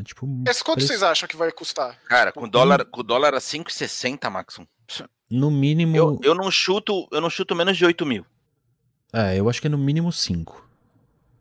É 0.01 0.03
tipo, 0.03 0.27
Esse 0.49 0.65
quanto 0.65 0.79
preço... 0.79 0.89
vocês 0.89 1.05
acham 1.05 1.29
que 1.29 1.37
vai 1.37 1.53
custar? 1.53 1.97
Cara, 2.09 2.33
com 2.33 2.49
dólar, 2.49 2.85
com 2.87 3.05
dólar 3.05 3.35
a 3.35 3.39
5,60, 3.39 4.29
Maxon. 4.29 4.67
No 5.31 5.49
mínimo. 5.49 5.97
Eu, 5.97 6.19
eu, 6.25 6.35
não 6.35 6.51
chuto, 6.51 7.07
eu 7.13 7.21
não 7.21 7.31
chuto 7.31 7.55
menos 7.55 7.77
de 7.77 7.85
8 7.85 8.05
mil. 8.05 8.27
É, 9.13 9.39
eu 9.39 9.49
acho 9.49 9.61
que 9.61 9.67
é 9.67 9.71
no 9.71 9.79
mínimo 9.79 10.13
5. 10.13 10.65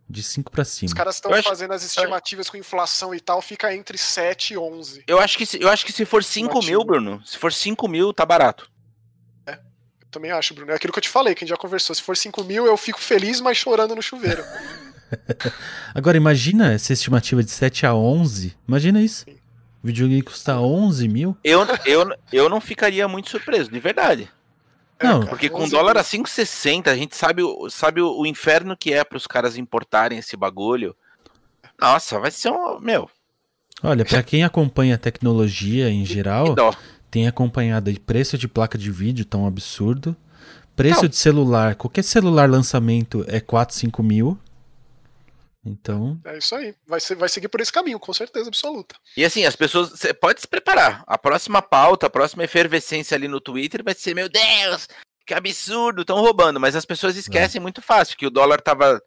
De 0.08 0.22
5 0.22 0.52
para 0.52 0.64
cima. 0.64 0.88
Os 0.88 0.94
caras 0.94 1.16
estão 1.16 1.32
fazendo 1.42 1.74
as 1.74 1.84
estimativas 1.84 2.48
com 2.48 2.58
inflação 2.58 3.14
e 3.14 3.20
tal, 3.20 3.42
fica 3.42 3.74
entre 3.74 3.98
7 3.98 4.54
e 4.54 4.58
11. 4.58 5.04
Eu 5.08 5.20
acho 5.20 5.36
que 5.36 5.46
se, 5.48 5.60
eu 5.60 5.68
acho 5.68 5.84
que 5.84 5.92
se 5.92 6.06
for 6.06 6.24
5 6.24 6.64
mil, 6.64 6.84
Bruno, 6.84 7.22
se 7.26 7.38
for 7.38 7.52
5 7.52 7.88
mil, 7.88 8.14
tá 8.14 8.24
barato. 8.24 8.70
É, 9.48 9.54
eu 9.54 10.08
também 10.12 10.30
acho, 10.30 10.54
Bruno. 10.54 10.72
É 10.72 10.76
aquilo 10.76 10.94
que 10.94 11.00
eu 11.00 11.04
te 11.04 11.10
falei, 11.10 11.34
que 11.34 11.44
a 11.44 11.46
gente 11.46 11.50
já 11.50 11.58
conversou. 11.58 11.96
Se 11.96 12.04
for 12.04 12.16
5 12.16 12.44
mil, 12.44 12.68
eu 12.68 12.78
fico 12.78 13.00
feliz, 13.00 13.42
mas 13.42 13.58
chorando 13.58 13.96
no 13.96 14.02
chuveiro. 14.02 14.44
Agora, 15.94 16.18
imagina 16.18 16.74
essa 16.74 16.94
estimativa 16.94 17.44
de 17.44 17.50
7 17.50 17.88
a 17.88 17.96
11. 17.96 18.56
Imagina 18.68 19.02
isso. 19.02 19.26
Sim. 19.26 19.38
O 19.84 19.88
videogame 19.88 20.22
custa 20.22 20.60
11 20.60 21.08
mil. 21.08 21.38
Eu, 21.44 21.66
eu, 21.86 22.16
eu 22.32 22.50
não 22.50 22.60
ficaria 22.60 23.08
muito 23.08 23.30
surpreso, 23.30 23.72
de 23.72 23.80
verdade. 23.80 24.32
É, 25.00 25.08
não, 25.08 25.26
porque 25.26 25.50
com 25.50 25.68
dólar 25.68 25.98
a 25.98 26.04
5,60 26.04 26.88
a 26.88 26.96
gente 26.96 27.16
sabe, 27.16 27.42
sabe 27.70 28.02
o, 28.02 28.22
o 28.22 28.26
inferno 28.26 28.78
que 28.78 28.94
é 28.94 29.04
para 29.04 29.18
os 29.18 29.28
caras 29.28 29.58
importarem 29.58 30.18
esse 30.18 30.38
bagulho. 30.38 30.96
Nossa, 31.80 32.20
vai 32.20 32.32
ser 32.32 32.50
um. 32.52 32.80
Meu. 32.80 33.10
Olha, 33.84 34.06
para 34.06 34.24
quem 34.24 34.44
acompanha 34.44 34.96
a 34.96 34.98
tecnologia 34.98 35.90
em 35.90 36.04
geral, 36.06 36.56
tem 37.12 37.28
acompanhado 37.28 37.90
aí 37.90 38.00
preço 38.00 38.38
de 38.38 38.48
placa 38.48 38.78
de 38.78 38.90
vídeo 38.90 39.26
tão 39.26 39.46
absurdo. 39.46 40.16
Preço 40.76 41.04
não. 41.04 41.10
de 41.10 41.16
celular, 41.16 41.76
qualquer 41.76 42.04
celular 42.04 42.50
lançamento 42.50 43.24
é 43.28 43.40
4, 43.40 43.76
5 43.76 44.04
mil. 44.04 44.38
Então. 45.66 46.20
É 46.24 46.38
isso 46.38 46.54
aí. 46.56 46.76
Vai, 46.86 47.00
ser, 47.00 47.16
vai 47.16 47.28
seguir 47.28 47.48
por 47.48 47.60
esse 47.60 47.72
caminho, 47.74 48.00
com 48.00 48.14
certeza 48.14 48.48
absoluta. 48.48 48.96
E 49.18 49.26
assim, 49.26 49.46
as 49.46 49.56
pessoas. 49.56 49.90
Você 49.90 50.14
pode 50.14 50.42
se 50.42 50.48
preparar. 50.48 51.04
A 51.08 51.18
próxima 51.18 51.62
pauta, 51.62 52.06
a 52.06 52.10
próxima 52.10 52.44
efervescência 52.44 53.16
ali 53.16 53.28
no 53.28 53.42
Twitter 53.42 53.84
vai 53.84 53.96
ser: 53.96 54.14
Meu 54.14 54.30
Deus, 54.30 54.88
que 55.26 55.34
absurdo, 55.34 56.02
estão 56.02 56.22
roubando. 56.22 56.60
Mas 56.60 56.76
as 56.76 56.86
pessoas 56.86 57.16
esquecem 57.16 57.60
é. 57.60 57.62
muito 57.62 57.82
fácil 57.82 58.16
que 58.16 58.28
o 58.28 58.30
dólar 58.30 58.62
tava 58.62 59.02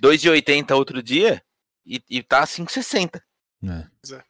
2,80 0.00 0.76
outro 0.76 1.02
dia 1.02 1.42
e, 1.84 2.02
e 2.08 2.22
tá 2.22 2.44
5,60. 2.44 3.20
É. 3.66 4.22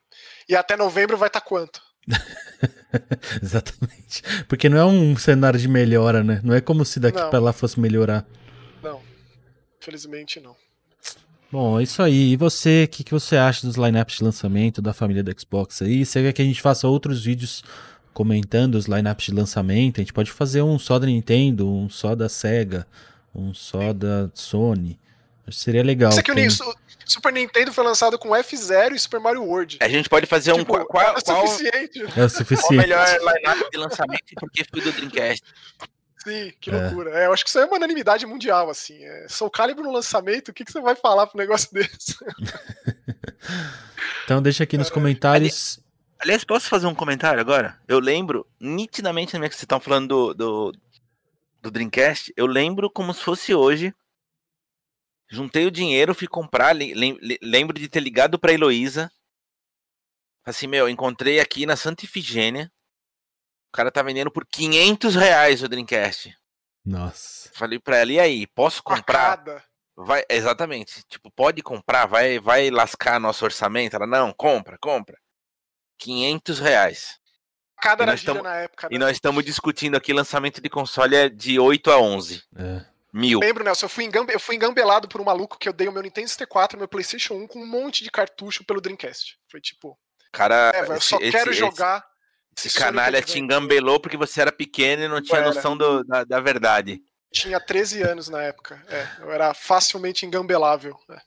E 0.49 0.57
até 0.57 0.77
novembro 0.77 1.17
vai 1.17 1.29
estar 1.29 1.41
tá 1.41 1.47
quanto? 1.47 1.83
Exatamente. 3.43 4.23
Porque 4.49 4.69
não 4.69 4.79
é 4.79 4.85
um 4.85 5.17
cenário 5.17 5.59
de 5.59 5.69
melhora, 5.69 6.23
né? 6.23 6.41
Não 6.45 6.55
é 6.55 6.61
como 6.61 6.85
se 6.85 7.01
daqui 7.01 7.19
para 7.19 7.41
lá 7.41 7.53
fosse 7.53 7.79
melhorar. 7.81 8.27
Não. 8.83 9.03
Infelizmente 9.81 10.41
não. 10.41 10.57
Bom, 11.55 11.79
é 11.79 11.85
isso 11.85 12.03
aí. 12.03 12.33
E 12.33 12.37
você, 12.37 12.83
o 12.83 12.89
que, 12.89 13.05
que 13.05 13.13
você 13.13 13.37
acha 13.37 13.65
dos 13.65 13.77
lineups 13.77 14.17
de 14.17 14.25
lançamento 14.25 14.83
da 14.83 14.93
família 14.93 15.23
do 15.23 15.33
Xbox 15.41 15.83
aí? 15.83 16.05
Você 16.05 16.21
quer 16.21 16.33
que 16.33 16.43
a 16.43 16.45
gente 16.45 16.61
faça 16.61 16.89
outros 16.89 17.25
vídeos 17.25 17.63
comentando 18.13 18.75
os 18.75 18.87
lineups 18.87 19.27
de 19.27 19.33
lançamento? 19.33 19.99
A 19.99 20.03
gente 20.03 20.13
pode 20.13 20.33
fazer 20.33 20.63
um 20.63 20.81
só 20.81 20.99
da 20.99 21.07
Nintendo, 21.07 21.71
um 21.71 21.89
só 21.89 22.17
da 22.17 22.29
Sega, 22.29 22.85
um 23.33 23.55
só 23.55 23.93
da 23.93 24.29
Sony. 24.35 24.99
Acho 25.47 25.57
que 25.57 25.63
seria 25.63 25.85
legal. 25.85 26.11
Isso 26.11 26.19
aqui 26.19 26.35
tem... 26.35 26.49
o 26.49 26.75
Super 27.07 27.33
Nintendo 27.33 27.73
foi 27.73 27.85
lançado 27.85 28.19
com 28.19 28.31
F0 28.31 28.91
e 28.91 28.99
Super 28.99 29.21
Mario 29.21 29.45
World. 29.45 29.79
A 29.81 29.89
gente 29.89 30.09
pode 30.09 30.27
fazer 30.27 30.55
tipo, 30.55 30.77
um. 30.77 30.85
Qual, 30.85 31.05
é 31.05 31.13
o 31.13 31.21
suficiente. 31.21 32.03
É 32.17 32.25
o 32.25 32.29
suficiente. 32.29 32.63
Qual 32.63 32.73
o 32.73 32.77
melhor 32.79 33.07
lineup 33.21 33.71
de 33.71 33.79
lançamento 33.79 34.25
e 34.33 34.35
por 34.35 34.51
que 34.51 34.65
foi 34.65 34.81
do 34.81 34.91
Dreamcast? 34.91 35.45
Sim, 36.25 36.53
que 36.61 36.71
é. 36.71 36.73
loucura. 36.73 37.11
É. 37.11 37.23
É, 37.23 37.27
eu 37.27 37.33
acho 37.33 37.45
que 37.45 37.51
isso 37.51 37.59
é 37.59 37.65
uma 37.65 37.77
unanimidade 37.77 38.27
mundial, 38.27 38.71
assim. 38.71 39.03
É, 39.05 39.27
Soul 39.29 39.51
Calibur 39.51 39.85
no 39.85 39.93
lançamento, 39.93 40.49
o 40.49 40.55
que, 40.55 40.65
que 40.65 40.73
você 40.73 40.81
vai 40.81 40.97
falar 40.97 41.27
pro 41.27 41.39
negócio 41.39 41.69
desse? 41.73 42.17
então 44.25 44.43
deixa 44.43 44.65
aqui 44.65 44.79
nos 44.79 44.89
é. 44.89 44.91
comentários. 44.91 45.81
Aliás, 46.19 46.43
posso 46.45 46.69
fazer 46.69 46.87
um 46.87 46.95
comentário 46.95 47.41
agora? 47.41 47.79
Eu 47.87 47.99
lembro, 47.99 48.47
nitidamente, 48.59 49.35
na 49.35 49.39
minha 49.39 49.49
que 49.49 49.55
vocês 49.55 49.65
estão 49.65 49.81
falando 49.81 50.09
do, 50.09 50.35
do, 50.35 50.73
do 51.61 51.71
Dreamcast, 51.71 52.33
eu 52.37 52.47
lembro 52.47 52.89
como 52.89 53.13
se 53.13 53.21
fosse 53.21 53.55
hoje 53.55 53.95
Juntei 55.35 55.67
o 55.67 55.71
dinheiro, 55.71 56.15
fui 56.15 56.29
comprar, 56.29 56.77
lembro 57.43 57.79
de 57.79 57.89
ter 57.89 58.01
ligado 58.01 58.39
pra 58.39 58.53
Heloísa. 58.53 59.11
Assim, 60.45 60.67
meu, 60.67 60.89
encontrei 60.89 61.41
aqui 61.41 61.67
na 61.67 61.77
Santa 61.77 62.05
Ifigênia. 62.05 62.71
O 63.75 63.77
cara 63.77 63.91
tá 63.91 64.05
vendendo 64.05 64.31
por 64.31 64.47
500 64.47 65.17
reais 65.17 65.61
o 65.61 65.69
Dreamcast. 65.69 66.33
Nossa. 66.87 67.51
Falei 67.55 67.81
pra 67.81 67.97
ela, 67.97 68.13
e 68.13 68.21
aí, 68.21 68.47
posso 68.47 68.81
comprar? 68.81 69.43
Vai, 69.97 70.23
exatamente. 70.29 71.03
Tipo, 71.09 71.29
pode 71.29 71.61
comprar, 71.61 72.07
vai, 72.07 72.39
vai 72.39 72.71
lascar 72.71 73.19
nosso 73.19 73.45
orçamento? 73.45 73.97
Ela, 73.97 74.07
não, 74.07 74.33
compra, 74.33 74.79
compra. 74.79 75.19
500 75.99 76.61
reais. 76.61 77.19
Cada 77.83 78.05
era 78.05 78.17
tamo, 78.17 78.45
na 78.45 78.55
época. 78.59 78.89
Né? 78.89 78.95
E 78.95 78.99
nós 79.01 79.11
estamos 79.11 79.45
discutindo 79.45 79.97
aqui 79.97 80.13
lançamento 80.13 80.61
de 80.61 80.71
console 80.71 81.17
é 81.17 81.29
de 81.29 81.59
8 81.59 81.91
a 81.91 81.99
11. 81.99 82.45
É. 82.57 82.87
Mil. 83.13 83.41
Lembro, 83.41 83.65
Nelson, 83.65 83.87
eu 83.87 83.91
fui, 83.91 84.05
engambe, 84.05 84.33
eu 84.33 84.39
fui 84.39 84.55
engambelado 84.55 85.09
por 85.09 85.21
um 85.21 85.25
maluco 85.25 85.59
que 85.59 85.69
eu 85.69 85.73
dei 85.73 85.89
o 85.89 85.93
meu 85.93 86.03
Nintendo 86.03 86.29
64 86.29 86.79
meu 86.79 86.87
PlayStation 86.87 87.35
1 87.35 87.49
com 87.49 87.59
um 87.59 87.67
monte 87.67 88.05
de 88.05 88.11
cartucho 88.13 88.65
pelo 88.65 88.81
Dreamcast. 88.81 89.37
Foi 89.51 89.61
tipo. 89.61 89.99
Cara, 90.31 90.71
é, 90.73 90.81
eu 90.83 91.01
só 91.01 91.19
esse, 91.19 91.33
quero 91.33 91.51
esse, 91.51 91.59
jogar. 91.59 92.14
Esse, 92.57 92.79
canalha 92.79 93.21
te 93.23 93.39
engambelou 93.39 94.01
porque 94.01 94.17
você 94.17 94.41
era 94.41 94.53
pequeno 94.53 95.03
e 95.03 95.09
não 95.09 95.23
tinha 95.23 95.43
noção 95.43 95.77
do, 95.77 96.05
da, 96.05 96.25
da, 96.25 96.41
verdade. 96.41 97.01
Tinha 97.33 97.61
13 97.61 98.03
anos 98.03 98.29
na 98.29 98.43
época. 98.43 98.83
É, 98.89 99.07
eu 99.21 99.33
era 99.33 99.53
facilmente 99.53 100.25
engambelável. 100.25 100.97
É. 101.11 101.19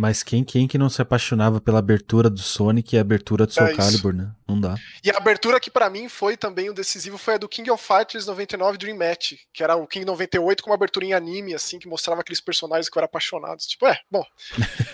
Mas 0.00 0.22
quem, 0.22 0.42
quem 0.42 0.66
que 0.66 0.78
não 0.78 0.88
se 0.88 1.02
apaixonava 1.02 1.60
pela 1.60 1.78
abertura 1.78 2.30
do 2.30 2.40
Sonic 2.40 2.96
e 2.96 2.98
a 2.98 3.02
abertura 3.02 3.44
do 3.44 3.52
Soul 3.52 3.66
é 3.66 3.74
Calibur, 3.74 4.14
né? 4.14 4.30
Não 4.48 4.58
dá. 4.58 4.74
E 5.04 5.10
a 5.10 5.16
abertura 5.18 5.60
que 5.60 5.70
para 5.70 5.90
mim 5.90 6.08
foi 6.08 6.38
também 6.38 6.70
o 6.70 6.72
decisivo 6.72 7.18
foi 7.18 7.34
a 7.34 7.38
do 7.38 7.46
King 7.46 7.70
of 7.70 7.84
Fighters 7.84 8.26
99 8.26 8.78
Dream 8.78 8.96
Match, 8.96 9.34
que 9.52 9.62
era 9.62 9.76
o 9.76 9.86
King 9.86 10.06
98 10.06 10.62
com 10.62 10.70
uma 10.70 10.74
abertura 10.74 11.04
em 11.04 11.12
anime, 11.12 11.54
assim, 11.54 11.78
que 11.78 11.86
mostrava 11.86 12.22
aqueles 12.22 12.40
personagens 12.40 12.88
que 12.88 12.96
eu 12.96 13.00
era 13.00 13.04
apaixonado. 13.04 13.58
Tipo, 13.58 13.86
é, 13.86 13.98
bom, 14.10 14.24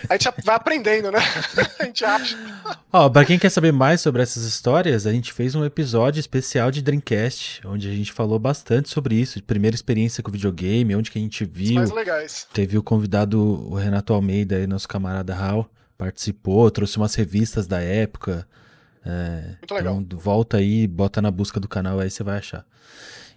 a 0.09 0.13
gente 0.13 0.29
vai 0.43 0.55
aprendendo, 0.55 1.09
né? 1.09 1.19
a 1.79 1.85
gente 1.85 2.03
acha. 2.03 2.37
Ó, 2.91 3.09
pra 3.09 3.23
quem 3.23 3.39
quer 3.39 3.49
saber 3.49 3.71
mais 3.71 4.01
sobre 4.01 4.21
essas 4.21 4.43
histórias, 4.43 5.07
a 5.07 5.13
gente 5.13 5.31
fez 5.31 5.55
um 5.55 5.63
episódio 5.63 6.19
especial 6.19 6.69
de 6.69 6.81
Dreamcast, 6.81 7.65
onde 7.65 7.89
a 7.89 7.93
gente 7.93 8.11
falou 8.11 8.37
bastante 8.37 8.89
sobre 8.89 9.15
isso, 9.15 9.39
de 9.39 9.43
primeira 9.43 9.73
experiência 9.73 10.21
com 10.21 10.29
videogame, 10.29 10.95
onde 10.97 11.09
que 11.09 11.17
a 11.17 11.21
gente 11.21 11.45
viu. 11.45 11.81
Os 11.81 11.89
mais 11.89 11.91
legais. 11.91 12.47
Teve 12.53 12.77
o 12.77 12.83
convidado, 12.83 13.41
o 13.41 13.75
Renato 13.75 14.13
Almeida, 14.13 14.57
aí, 14.57 14.67
nosso 14.67 14.87
camarada 14.97 15.35
Hal 15.35 15.69
participou, 15.97 16.69
trouxe 16.69 16.97
umas 16.97 17.15
revistas 17.15 17.65
da 17.65 17.79
época. 17.79 18.47
É, 19.05 19.55
Muito 19.59 19.73
legal. 19.73 19.99
Então, 19.99 20.19
volta 20.19 20.57
aí, 20.57 20.87
bota 20.87 21.21
na 21.21 21.31
busca 21.31 21.59
do 21.59 21.67
canal, 21.67 21.99
aí 21.99 22.09
você 22.09 22.23
vai 22.23 22.37
achar. 22.37 22.65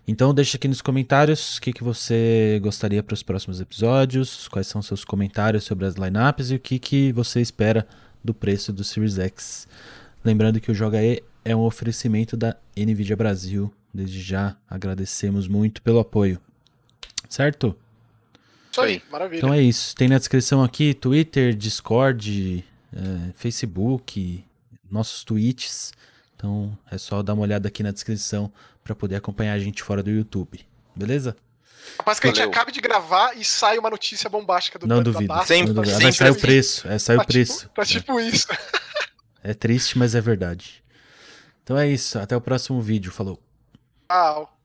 Então 0.08 0.34
deixa 0.34 0.56
aqui 0.56 0.66
nos 0.66 0.82
comentários 0.82 1.58
o 1.58 1.60
que, 1.60 1.72
que 1.72 1.84
você 1.84 2.58
gostaria 2.62 3.02
para 3.02 3.14
os 3.14 3.22
próximos 3.22 3.60
episódios, 3.60 4.48
quais 4.48 4.66
são 4.66 4.82
seus 4.82 5.04
comentários 5.04 5.64
sobre 5.64 5.86
as 5.86 5.94
lineups 5.94 6.50
e 6.50 6.56
o 6.56 6.58
que, 6.58 6.78
que 6.78 7.12
você 7.12 7.40
espera 7.40 7.86
do 8.24 8.34
preço 8.34 8.72
do 8.72 8.82
Series 8.82 9.18
X. 9.18 9.68
Lembrando 10.24 10.60
que 10.60 10.70
o 10.70 10.74
Joga 10.74 11.02
E 11.02 11.22
é 11.44 11.54
um 11.54 11.60
oferecimento 11.60 12.36
da 12.36 12.56
NVIDIA 12.76 13.16
Brasil. 13.16 13.72
Desde 13.92 14.20
já 14.20 14.56
agradecemos 14.68 15.46
muito 15.46 15.80
pelo 15.82 16.00
apoio. 16.00 16.40
Certo? 17.28 17.76
Isso 18.70 18.80
aí, 18.80 19.02
maravilha. 19.10 19.38
Então 19.38 19.52
é 19.52 19.60
isso. 19.60 19.94
Tem 19.96 20.08
na 20.08 20.18
descrição 20.18 20.62
aqui 20.62 20.94
Twitter, 20.94 21.54
Discord, 21.54 22.64
é, 22.92 23.32
Facebook, 23.34 24.44
nossos 24.90 25.24
tweets. 25.24 25.92
Então 26.36 26.76
é 26.90 26.96
só 26.96 27.22
dar 27.22 27.34
uma 27.34 27.42
olhada 27.42 27.68
aqui 27.68 27.82
na 27.82 27.90
descrição 27.90 28.52
para 28.82 28.94
poder 28.94 29.16
acompanhar 29.16 29.54
a 29.54 29.58
gente 29.58 29.82
fora 29.82 30.02
do 30.02 30.10
YouTube. 30.10 30.60
Beleza? 30.94 31.36
Capaz 31.96 32.20
que 32.20 32.26
Valeu. 32.26 32.42
a 32.42 32.44
gente 32.44 32.54
acabe 32.54 32.72
de 32.72 32.80
gravar 32.80 33.36
e 33.36 33.44
sai 33.44 33.78
uma 33.78 33.90
notícia 33.90 34.28
bombástica 34.28 34.78
do 34.78 34.86
Não 34.86 35.02
duvido. 35.02 35.32
Sempre, 35.44 35.72
não 35.72 35.82
duvido. 35.82 36.00
Vai 36.00 36.12
sair 36.12 36.30
o 36.30 36.34
preço. 36.36 36.88
É, 36.88 36.98
sai 36.98 37.16
tá 37.16 37.22
o 37.22 37.26
preço. 37.26 37.60
Tipo, 37.60 37.74
tá 37.74 37.84
tipo 37.84 38.20
é. 38.20 38.28
isso. 38.28 38.46
É 39.42 39.54
triste, 39.54 39.96
mas 39.96 40.14
é 40.14 40.20
verdade. 40.20 40.84
Então 41.64 41.78
é 41.78 41.88
isso. 41.88 42.18
Até 42.18 42.36
o 42.36 42.42
próximo 42.42 42.78
vídeo. 42.82 43.10
Falou. 43.10 43.40
Tchau. 44.06 44.59